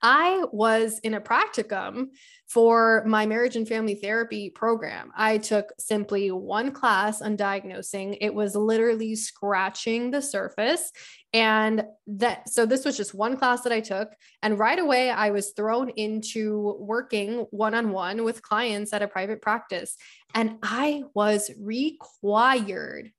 I 0.00 0.44
was 0.52 0.98
in 1.00 1.14
a 1.14 1.20
practicum 1.20 2.08
for 2.48 3.02
my 3.06 3.26
marriage 3.26 3.56
and 3.56 3.66
family 3.66 3.94
therapy 3.94 4.50
program. 4.50 5.10
I 5.16 5.38
took 5.38 5.72
simply 5.78 6.30
one 6.30 6.72
class 6.72 7.22
on 7.22 7.36
diagnosing. 7.36 8.14
It 8.14 8.34
was 8.34 8.54
literally 8.54 9.16
scratching 9.16 10.10
the 10.10 10.22
surface. 10.22 10.92
And 11.32 11.84
that, 12.06 12.48
so 12.48 12.66
this 12.66 12.84
was 12.84 12.96
just 12.96 13.14
one 13.14 13.36
class 13.36 13.62
that 13.62 13.72
I 13.72 13.80
took. 13.80 14.10
And 14.42 14.58
right 14.58 14.78
away, 14.78 15.10
I 15.10 15.30
was 15.30 15.52
thrown 15.52 15.88
into 15.90 16.76
working 16.78 17.46
one 17.50 17.74
on 17.74 17.90
one 17.90 18.24
with 18.24 18.42
clients 18.42 18.92
at 18.92 19.02
a 19.02 19.08
private 19.08 19.40
practice. 19.40 19.96
And 20.34 20.58
I 20.62 21.04
was 21.14 21.50
required 21.58 23.12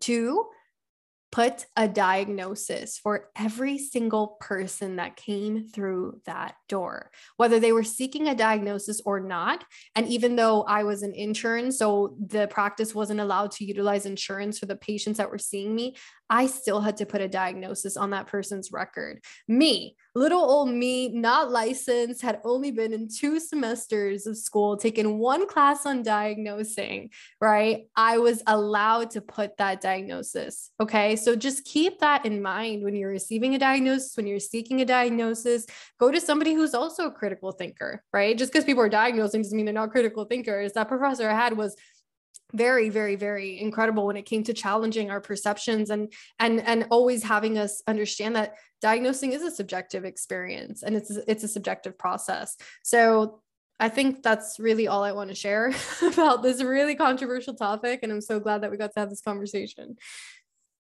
to 0.00 0.46
put 1.30 1.66
a 1.76 1.86
diagnosis 1.86 2.96
for 2.96 3.28
every 3.36 3.76
single 3.76 4.38
person 4.40 4.96
that 4.96 5.16
came 5.16 5.68
through 5.68 6.20
that 6.24 6.54
door, 6.68 7.10
whether 7.36 7.60
they 7.60 7.72
were 7.72 7.84
seeking 7.84 8.28
a 8.28 8.34
diagnosis 8.34 9.02
or 9.04 9.20
not. 9.20 9.64
And 9.94 10.08
even 10.08 10.36
though 10.36 10.62
I 10.62 10.84
was 10.84 11.02
an 11.02 11.12
intern, 11.12 11.70
so 11.70 12.16
the 12.18 12.46
practice 12.48 12.94
wasn't 12.94 13.20
allowed 13.20 13.50
to 13.52 13.64
utilize 13.64 14.06
insurance 14.06 14.58
for 14.58 14.66
the 14.66 14.76
patients 14.76 15.18
that 15.18 15.30
were 15.30 15.38
seeing 15.38 15.74
me, 15.74 15.96
I 16.30 16.46
still 16.46 16.80
had 16.80 16.98
to 16.98 17.06
put 17.06 17.20
a 17.20 17.28
diagnosis 17.28 17.96
on 17.96 18.10
that 18.10 18.26
person's 18.26 18.72
record. 18.72 19.22
Me, 19.46 19.96
little 20.14 20.40
old 20.40 20.68
me, 20.68 21.08
not 21.08 21.50
licensed, 21.50 22.22
had 22.22 22.40
only 22.44 22.70
been 22.70 22.92
in 22.92 23.08
two 23.08 23.40
semesters 23.40 24.26
of 24.26 24.36
school, 24.36 24.76
taken 24.76 25.18
one 25.18 25.46
class 25.46 25.86
on 25.86 26.02
diagnosing, 26.02 27.10
right? 27.40 27.86
I 27.96 28.18
was 28.18 28.42
allowed 28.46 29.10
to 29.12 29.20
put 29.20 29.56
that 29.56 29.80
diagnosis. 29.80 30.70
Okay. 30.80 31.16
So 31.16 31.34
just 31.34 31.64
keep 31.64 32.00
that 32.00 32.26
in 32.26 32.42
mind 32.42 32.84
when 32.84 32.94
you're 32.94 33.10
receiving 33.10 33.54
a 33.54 33.58
diagnosis, 33.58 34.16
when 34.16 34.26
you're 34.26 34.40
seeking 34.40 34.80
a 34.80 34.84
diagnosis, 34.84 35.66
go 35.98 36.10
to 36.10 36.20
somebody 36.20 36.54
who's 36.54 36.74
also 36.74 37.06
a 37.06 37.12
critical 37.12 37.52
thinker, 37.52 38.02
right? 38.12 38.36
Just 38.36 38.52
because 38.52 38.64
people 38.64 38.82
are 38.82 38.88
diagnosing 38.88 39.42
doesn't 39.42 39.56
mean 39.56 39.64
they're 39.64 39.74
not 39.74 39.90
critical 39.90 40.24
thinkers. 40.24 40.72
That 40.72 40.88
professor 40.88 41.28
I 41.28 41.34
had 41.34 41.56
was 41.56 41.76
very 42.54 42.88
very 42.88 43.14
very 43.14 43.60
incredible 43.60 44.06
when 44.06 44.16
it 44.16 44.24
came 44.24 44.42
to 44.42 44.54
challenging 44.54 45.10
our 45.10 45.20
perceptions 45.20 45.90
and 45.90 46.12
and 46.38 46.60
and 46.60 46.86
always 46.90 47.22
having 47.22 47.58
us 47.58 47.82
understand 47.86 48.36
that 48.36 48.54
diagnosing 48.80 49.32
is 49.32 49.42
a 49.42 49.50
subjective 49.50 50.04
experience 50.04 50.82
and 50.82 50.96
it's 50.96 51.10
it's 51.10 51.44
a 51.44 51.48
subjective 51.48 51.98
process. 51.98 52.56
So 52.82 53.40
i 53.80 53.88
think 53.88 54.24
that's 54.24 54.58
really 54.58 54.88
all 54.88 55.04
i 55.04 55.12
want 55.12 55.28
to 55.28 55.36
share 55.36 55.72
about 56.02 56.42
this 56.42 56.62
really 56.62 56.96
controversial 56.96 57.54
topic 57.54 58.00
and 58.02 58.10
i'm 58.10 58.20
so 58.20 58.40
glad 58.40 58.62
that 58.62 58.70
we 58.70 58.76
got 58.76 58.92
to 58.92 59.00
have 59.00 59.10
this 59.10 59.20
conversation. 59.20 59.96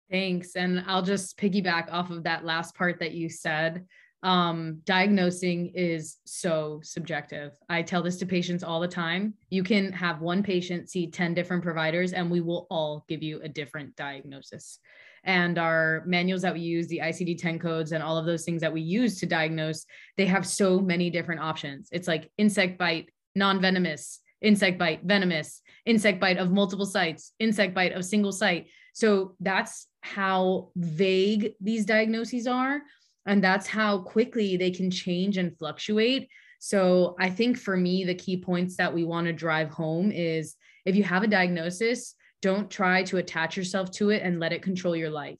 Thanks. 0.09 0.55
And 0.55 0.83
i'll 0.87 1.01
just 1.01 1.37
piggyback 1.37 1.91
off 1.91 2.09
of 2.11 2.23
that 2.23 2.45
last 2.45 2.75
part 2.75 2.99
that 2.99 3.13
you 3.13 3.27
said 3.29 3.85
um, 4.23 4.81
diagnosing 4.85 5.71
is 5.75 6.17
so 6.25 6.79
subjective. 6.83 7.53
I 7.69 7.81
tell 7.81 8.01
this 8.01 8.17
to 8.17 8.25
patients 8.25 8.63
all 8.63 8.79
the 8.79 8.87
time. 8.87 9.35
You 9.49 9.63
can 9.63 9.91
have 9.93 10.21
one 10.21 10.41
patient 10.41 10.89
see 10.89 11.11
10 11.11 11.33
different 11.33 11.63
providers, 11.63 12.13
and 12.13 12.31
we 12.31 12.41
will 12.41 12.67
all 12.69 13.05
give 13.07 13.21
you 13.21 13.41
a 13.43 13.49
different 13.49 13.95
diagnosis. 13.95 14.79
And 15.23 15.57
our 15.57 16.03
manuals 16.05 16.43
that 16.43 16.53
we 16.53 16.61
use, 16.61 16.87
the 16.87 17.01
ICD 17.03 17.39
10 17.39 17.59
codes, 17.59 17.91
and 17.91 18.03
all 18.03 18.17
of 18.17 18.25
those 18.25 18.45
things 18.45 18.61
that 18.61 18.73
we 18.73 18.81
use 18.81 19.19
to 19.19 19.25
diagnose, 19.25 19.85
they 20.17 20.25
have 20.25 20.45
so 20.45 20.79
many 20.79 21.09
different 21.09 21.41
options. 21.41 21.89
It's 21.91 22.07
like 22.07 22.31
insect 22.37 22.77
bite, 22.77 23.09
non 23.35 23.59
venomous, 23.59 24.21
insect 24.41 24.77
bite, 24.77 25.03
venomous, 25.03 25.61
insect 25.85 26.19
bite 26.19 26.37
of 26.37 26.51
multiple 26.51 26.85
sites, 26.85 27.33
insect 27.39 27.73
bite 27.73 27.93
of 27.93 28.05
single 28.05 28.31
site. 28.31 28.67
So 28.93 29.35
that's 29.39 29.87
how 30.01 30.69
vague 30.75 31.53
these 31.59 31.85
diagnoses 31.85 32.47
are 32.47 32.81
and 33.25 33.43
that's 33.43 33.67
how 33.67 33.99
quickly 33.99 34.57
they 34.57 34.71
can 34.71 34.91
change 34.91 35.37
and 35.37 35.57
fluctuate. 35.57 36.29
So 36.59 37.15
i 37.19 37.29
think 37.29 37.57
for 37.57 37.77
me 37.77 38.03
the 38.03 38.15
key 38.15 38.37
points 38.37 38.77
that 38.77 38.93
we 38.93 39.03
want 39.03 39.27
to 39.27 39.33
drive 39.33 39.69
home 39.69 40.11
is 40.11 40.55
if 40.85 40.95
you 40.95 41.03
have 41.03 41.23
a 41.23 41.27
diagnosis 41.27 42.15
don't 42.41 42.69
try 42.69 43.01
to 43.03 43.17
attach 43.17 43.57
yourself 43.57 43.91
to 43.91 44.11
it 44.11 44.21
and 44.21 44.39
let 44.39 44.53
it 44.53 44.61
control 44.61 44.95
your 44.95 45.09
life. 45.09 45.39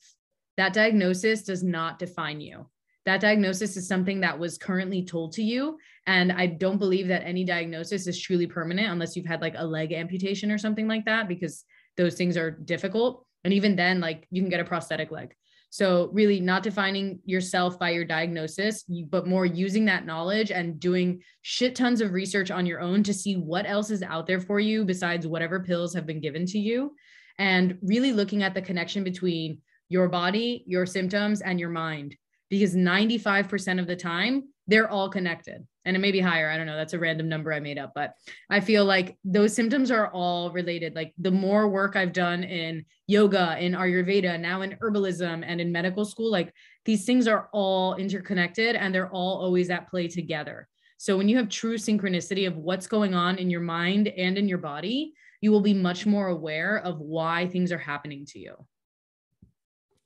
That 0.57 0.73
diagnosis 0.73 1.43
does 1.43 1.63
not 1.63 1.99
define 1.99 2.41
you. 2.41 2.67
That 3.05 3.21
diagnosis 3.21 3.77
is 3.77 3.88
something 3.88 4.21
that 4.21 4.39
was 4.39 4.57
currently 4.57 5.05
told 5.05 5.33
to 5.33 5.43
you. 5.43 5.77
And 6.07 6.31
i 6.31 6.45
don't 6.47 6.79
believe 6.79 7.07
that 7.09 7.23
any 7.23 7.43
diagnosis 7.43 8.07
is 8.07 8.19
truly 8.19 8.47
permanent 8.47 8.91
unless 8.91 9.15
you've 9.15 9.25
had 9.25 9.41
like 9.41 9.55
a 9.57 9.65
leg 9.65 9.93
amputation 9.93 10.51
or 10.51 10.57
something 10.57 10.88
like 10.88 11.05
that 11.05 11.27
because 11.27 11.63
those 11.97 12.15
things 12.15 12.38
are 12.38 12.51
difficult. 12.51 13.25
And 13.43 13.53
even 13.53 13.75
then 13.75 13.99
like 13.99 14.27
you 14.31 14.41
can 14.41 14.49
get 14.49 14.59
a 14.59 14.65
prosthetic 14.65 15.11
leg 15.11 15.36
so, 15.76 16.09
really, 16.13 16.39
not 16.39 16.63
defining 16.63 17.19
yourself 17.26 17.78
by 17.78 17.89
your 17.89 18.05
diagnosis, 18.05 18.86
but 19.09 19.28
more 19.28 19.45
using 19.45 19.84
that 19.86 20.05
knowledge 20.05 20.49
and 20.49 20.80
doing 20.80 21.21
shit 21.41 21.76
tons 21.76 21.99
of 21.99 22.13
research 22.13 22.49
on 22.49 22.65
your 22.65 22.80
own 22.80 23.03
to 23.03 23.13
see 23.13 23.36
what 23.36 23.65
else 23.67 23.91
is 23.91 24.01
out 24.01 24.26
there 24.26 24.39
for 24.39 24.57
you 24.57 24.86
besides 24.86 25.28
whatever 25.28 25.59
pills 25.59 25.93
have 25.93 26.05
been 26.05 26.21
given 26.21 26.45
to 26.45 26.57
you. 26.57 26.95
And 27.39 27.78
really 27.82 28.13
looking 28.13 28.41
at 28.41 28.53
the 28.53 28.61
connection 28.61 29.03
between 29.03 29.61
your 29.89 30.07
body, 30.07 30.63
your 30.65 30.86
symptoms, 30.86 31.41
and 31.41 31.59
your 31.59 31.71
mind. 31.71 32.15
Because 32.49 32.73
95% 32.73 33.78
of 33.78 33.86
the 33.86 33.97
time, 33.97 34.43
they're 34.68 34.89
all 34.89 35.09
connected. 35.09 35.66
And 35.86 35.95
it 35.95 35.99
may 35.99 36.11
be 36.11 36.20
higher. 36.20 36.49
I 36.49 36.57
don't 36.57 36.66
know. 36.66 36.76
That's 36.76 36.93
a 36.93 36.99
random 36.99 37.30
number 37.30 37.53
i 37.53 37.59
made 37.59 37.78
up 37.78 37.91
but 37.93 38.16
i 38.49 38.59
feel 38.59 38.86
like 38.86 39.18
those 39.24 39.53
symptoms 39.53 39.91
are 39.91 40.11
all 40.11 40.51
related. 40.51 40.95
Like 40.95 41.13
the 41.18 41.32
more 41.32 41.68
work 41.68 41.95
i've 41.95 42.13
done 42.13 42.43
in 42.43 42.86
yoga 43.07 43.57
in 43.59 43.74
ayurveda 43.74 44.39
now 44.39 44.61
in 44.61 44.78
herbalism 44.82 45.43
and 45.45 45.61
in 45.61 45.72
medical 45.72 46.05
school 46.05 46.32
like 46.32 46.51
these 46.86 47.05
things 47.05 47.28
are 47.28 47.49
all 47.53 47.95
interconnected 47.95 48.76
and 48.76 48.93
they're 48.93 49.11
all 49.11 49.41
always 49.41 49.70
at 49.70 49.89
play 49.89 50.07
together. 50.07 50.68
So 50.97 51.18
when 51.18 51.28
you 51.28 51.38
have 51.38 51.49
true 51.49 51.78
synchronicity 51.78 52.47
of 52.47 52.57
what's 52.57 52.88
going 52.88 53.13
on 53.13 53.38
in 53.38 53.49
your 53.49 53.61
mind 53.61 54.07
and 54.07 54.38
in 54.38 54.47
your 54.47 54.57
body 54.57 55.13
you 55.41 55.51
will 55.51 55.61
be 55.61 55.74
much 55.74 56.05
more 56.05 56.30
aware 56.30 56.78
of 56.80 56.99
why 56.99 57.47
things 57.47 57.72
are 57.72 57.78
happening 57.78 58.26
to 58.26 58.39
you. 58.39 58.55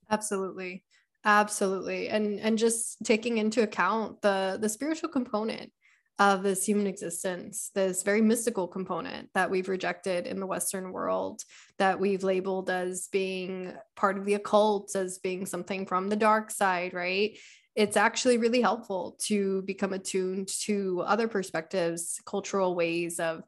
Absolutely 0.10 0.84
Absolutely. 1.26 2.08
And 2.10 2.40
and 2.40 2.58
just 2.58 3.04
taking 3.04 3.38
into 3.38 3.62
account 3.62 4.22
the 4.22 4.58
the 4.60 4.70
spiritual 4.70 5.10
component 5.10 5.72
of 6.18 6.44
this 6.44 6.66
human 6.66 6.88
existence, 6.88 7.72
this 7.76 8.04
very 8.04 8.22
mystical 8.22 8.68
component 8.68 9.30
that 9.34 9.50
we've 9.50 9.70
rejected 9.70 10.28
in 10.28 10.40
the 10.40 10.46
Western 10.46 10.92
world, 10.92 11.42
that 11.78 12.00
we've 12.00 12.24
labeled 12.24 12.70
as 12.70 13.08
being 13.12 13.74
part 13.96 14.18
of 14.18 14.26
the 14.26 14.34
occult, 14.34 14.96
as 14.96 15.18
being 15.20 15.46
something 15.46 15.86
from 15.86 16.10
the 16.10 16.18
dark 16.18 16.52
side, 16.52 16.94
right? 16.94 17.38
It's 17.76 17.96
actually 17.96 18.38
really 18.38 18.60
helpful 18.60 19.16
to 19.28 19.62
become 19.62 19.94
attuned 19.94 20.50
to 20.66 21.02
other 21.06 21.30
perspectives, 21.30 22.20
cultural 22.26 22.76
ways 22.76 23.20
of 23.22 23.44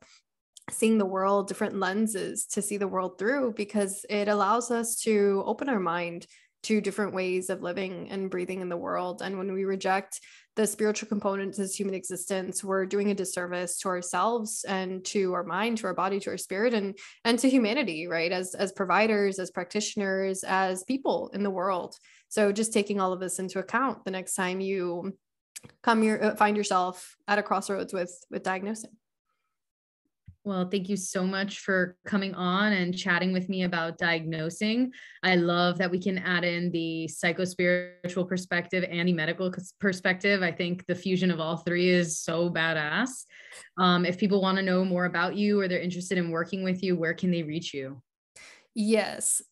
seeing 0.69 0.97
the 0.97 1.05
world, 1.05 1.49
different 1.49 1.75
lenses 1.77 2.45
to 2.45 2.61
see 2.61 2.77
the 2.77 2.87
world 2.87 3.17
through, 3.19 3.53
because 3.57 4.05
it 4.09 4.29
allows 4.29 4.71
us 4.71 4.95
to 5.01 5.43
open 5.45 5.67
our 5.67 5.79
mind 5.79 6.25
two 6.63 6.81
different 6.81 7.13
ways 7.13 7.49
of 7.49 7.61
living 7.61 8.09
and 8.11 8.29
breathing 8.29 8.61
in 8.61 8.69
the 8.69 8.77
world. 8.77 9.21
And 9.21 9.37
when 9.37 9.51
we 9.51 9.65
reject 9.65 10.19
the 10.55 10.67
spiritual 10.67 11.07
components 11.07 11.59
of 11.59 11.71
human 11.71 11.95
existence, 11.95 12.63
we're 12.63 12.85
doing 12.85 13.09
a 13.09 13.15
disservice 13.15 13.77
to 13.79 13.87
ourselves 13.87 14.65
and 14.67 15.03
to 15.05 15.33
our 15.33 15.43
mind, 15.43 15.77
to 15.79 15.87
our 15.87 15.93
body, 15.93 16.19
to 16.19 16.31
our 16.31 16.37
spirit, 16.37 16.73
and 16.73 16.97
and 17.25 17.39
to 17.39 17.49
humanity, 17.49 18.07
right? 18.07 18.31
As 18.31 18.53
as 18.53 18.71
providers, 18.71 19.39
as 19.39 19.51
practitioners, 19.51 20.43
as 20.43 20.83
people 20.83 21.31
in 21.33 21.43
the 21.43 21.49
world. 21.49 21.95
So 22.29 22.51
just 22.51 22.73
taking 22.73 22.99
all 22.99 23.13
of 23.13 23.19
this 23.19 23.39
into 23.39 23.59
account 23.59 24.05
the 24.05 24.11
next 24.11 24.35
time 24.35 24.61
you 24.61 25.17
come 25.83 26.01
here, 26.01 26.19
uh, 26.21 26.35
find 26.35 26.57
yourself 26.57 27.15
at 27.27 27.39
a 27.39 27.43
crossroads 27.43 27.93
with 27.93 28.13
with 28.29 28.43
diagnosing. 28.43 28.91
Well, 30.43 30.67
thank 30.67 30.89
you 30.89 30.97
so 30.97 31.23
much 31.23 31.59
for 31.59 31.95
coming 32.03 32.33
on 32.33 32.73
and 32.73 32.97
chatting 32.97 33.31
with 33.31 33.47
me 33.47 33.61
about 33.63 33.99
diagnosing. 33.99 34.91
I 35.21 35.35
love 35.35 35.77
that 35.77 35.91
we 35.91 35.99
can 35.99 36.17
add 36.17 36.43
in 36.43 36.71
the 36.71 37.07
psychospiritual 37.11 38.27
perspective 38.27 38.83
and 38.89 39.07
the 39.07 39.13
medical 39.13 39.53
perspective. 39.79 40.41
I 40.41 40.51
think 40.51 40.87
the 40.87 40.95
fusion 40.95 41.29
of 41.29 41.39
all 41.39 41.57
three 41.57 41.89
is 41.89 42.19
so 42.19 42.49
badass. 42.49 43.25
Um, 43.77 44.03
if 44.03 44.17
people 44.17 44.41
want 44.41 44.57
to 44.57 44.63
know 44.63 44.83
more 44.83 45.05
about 45.05 45.35
you 45.35 45.59
or 45.59 45.67
they're 45.67 45.79
interested 45.79 46.17
in 46.17 46.31
working 46.31 46.63
with 46.63 46.81
you, 46.81 46.95
where 46.95 47.13
can 47.13 47.29
they 47.29 47.43
reach 47.43 47.71
you? 47.71 48.01
Yes. 48.73 49.43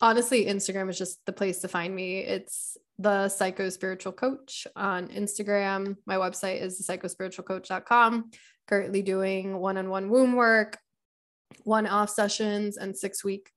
Honestly, 0.00 0.46
Instagram 0.46 0.90
is 0.90 0.98
just 0.98 1.24
the 1.24 1.32
place 1.32 1.60
to 1.60 1.68
find 1.68 1.94
me. 1.94 2.18
It's 2.18 2.76
the 2.98 3.28
psycho 3.28 3.68
spiritual 3.68 4.12
coach 4.12 4.66
on 4.74 5.06
Instagram. 5.08 5.98
My 6.04 6.16
website 6.16 6.60
is 6.60 6.84
psychospiritualcoach.com 6.84 8.30
currently 8.68 9.02
doing 9.02 9.58
one 9.58 9.76
on 9.76 9.88
one 9.88 10.08
womb 10.08 10.34
work, 10.34 10.78
one 11.64 11.86
off 11.86 12.10
sessions 12.10 12.76
and 12.76 12.96
six 12.96 13.24
week 13.24 13.50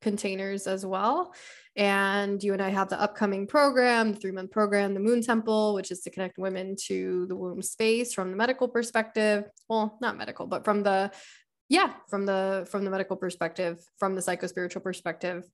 containers 0.00 0.66
as 0.66 0.84
well. 0.84 1.34
And 1.76 2.42
you 2.42 2.52
and 2.52 2.62
I 2.62 2.70
have 2.70 2.88
the 2.88 3.00
upcoming 3.00 3.46
program, 3.46 4.12
the 4.12 4.18
three 4.18 4.32
month 4.32 4.50
program, 4.50 4.92
the 4.94 5.00
Moon 5.00 5.22
Temple, 5.22 5.74
which 5.74 5.90
is 5.90 6.00
to 6.00 6.10
connect 6.10 6.38
women 6.38 6.74
to 6.86 7.26
the 7.26 7.36
womb 7.36 7.62
space 7.62 8.12
from 8.12 8.30
the 8.30 8.36
medical 8.36 8.68
perspective. 8.68 9.44
Well, 9.68 9.96
not 10.00 10.16
medical, 10.16 10.46
but 10.46 10.64
from 10.64 10.82
the 10.82 11.12
yeah, 11.68 11.92
from 12.08 12.26
the 12.26 12.66
from 12.70 12.84
the 12.84 12.90
medical 12.90 13.16
perspective, 13.16 13.78
from 13.98 14.14
the 14.14 14.20
psychospiritual 14.20 14.82
perspective. 14.82 15.44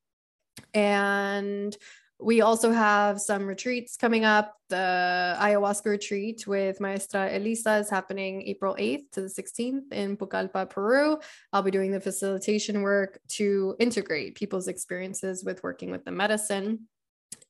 And 0.73 1.77
we 2.19 2.41
also 2.41 2.73
have 2.73 3.21
some 3.21 3.47
retreats 3.47 3.97
coming 3.97 4.25
up. 4.25 4.55
The 4.69 5.37
ayahuasca 5.39 5.87
retreat 5.87 6.47
with 6.47 6.81
Maestra 6.81 7.37
Elisa 7.37 7.77
is 7.77 7.91
happening 7.91 8.43
April 8.43 8.75
8th 8.79 9.11
to 9.13 9.21
the 9.23 9.29
16th 9.29 9.93
in 9.93 10.17
Pucallpa, 10.17 10.71
Peru. 10.71 11.19
I'll 11.53 11.63
be 11.63 11.71
doing 11.71 11.93
the 11.93 12.01
facilitation 12.01 12.83
work 12.83 13.21
to 13.29 13.77
integrate 13.79 14.35
people's 14.35 14.67
experiences 14.67 15.45
with 15.45 15.63
working 15.63 15.91
with 15.91 16.05
the 16.05 16.11
medicine. 16.11 16.89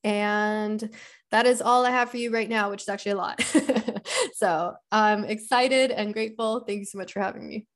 And 0.02 0.90
that 1.30 1.46
is 1.46 1.62
all 1.62 1.86
I 1.86 1.90
have 1.90 2.10
for 2.10 2.16
you 2.16 2.32
right 2.32 2.48
now, 2.48 2.70
which 2.70 2.82
is 2.82 2.88
actually 2.88 3.12
a 3.12 3.16
lot. 3.16 3.40
so 4.34 4.74
I'm 4.90 5.24
excited 5.24 5.90
and 5.90 6.12
grateful. 6.12 6.60
Thank 6.60 6.80
you 6.80 6.86
so 6.86 6.98
much 6.98 7.12
for 7.12 7.20
having 7.20 7.46
me. 7.46 7.66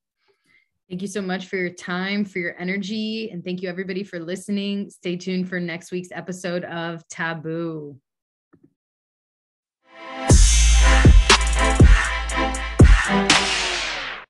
Thank 0.90 1.02
you 1.02 1.08
so 1.08 1.22
much 1.22 1.46
for 1.46 1.54
your 1.54 1.70
time, 1.70 2.24
for 2.24 2.40
your 2.40 2.56
energy, 2.58 3.30
and 3.30 3.44
thank 3.44 3.62
you 3.62 3.68
everybody 3.68 4.02
for 4.02 4.18
listening. 4.18 4.90
Stay 4.90 5.14
tuned 5.14 5.48
for 5.48 5.60
next 5.60 5.92
week's 5.92 6.08
episode 6.10 6.64
of 6.64 7.06
Taboo. 7.06 7.96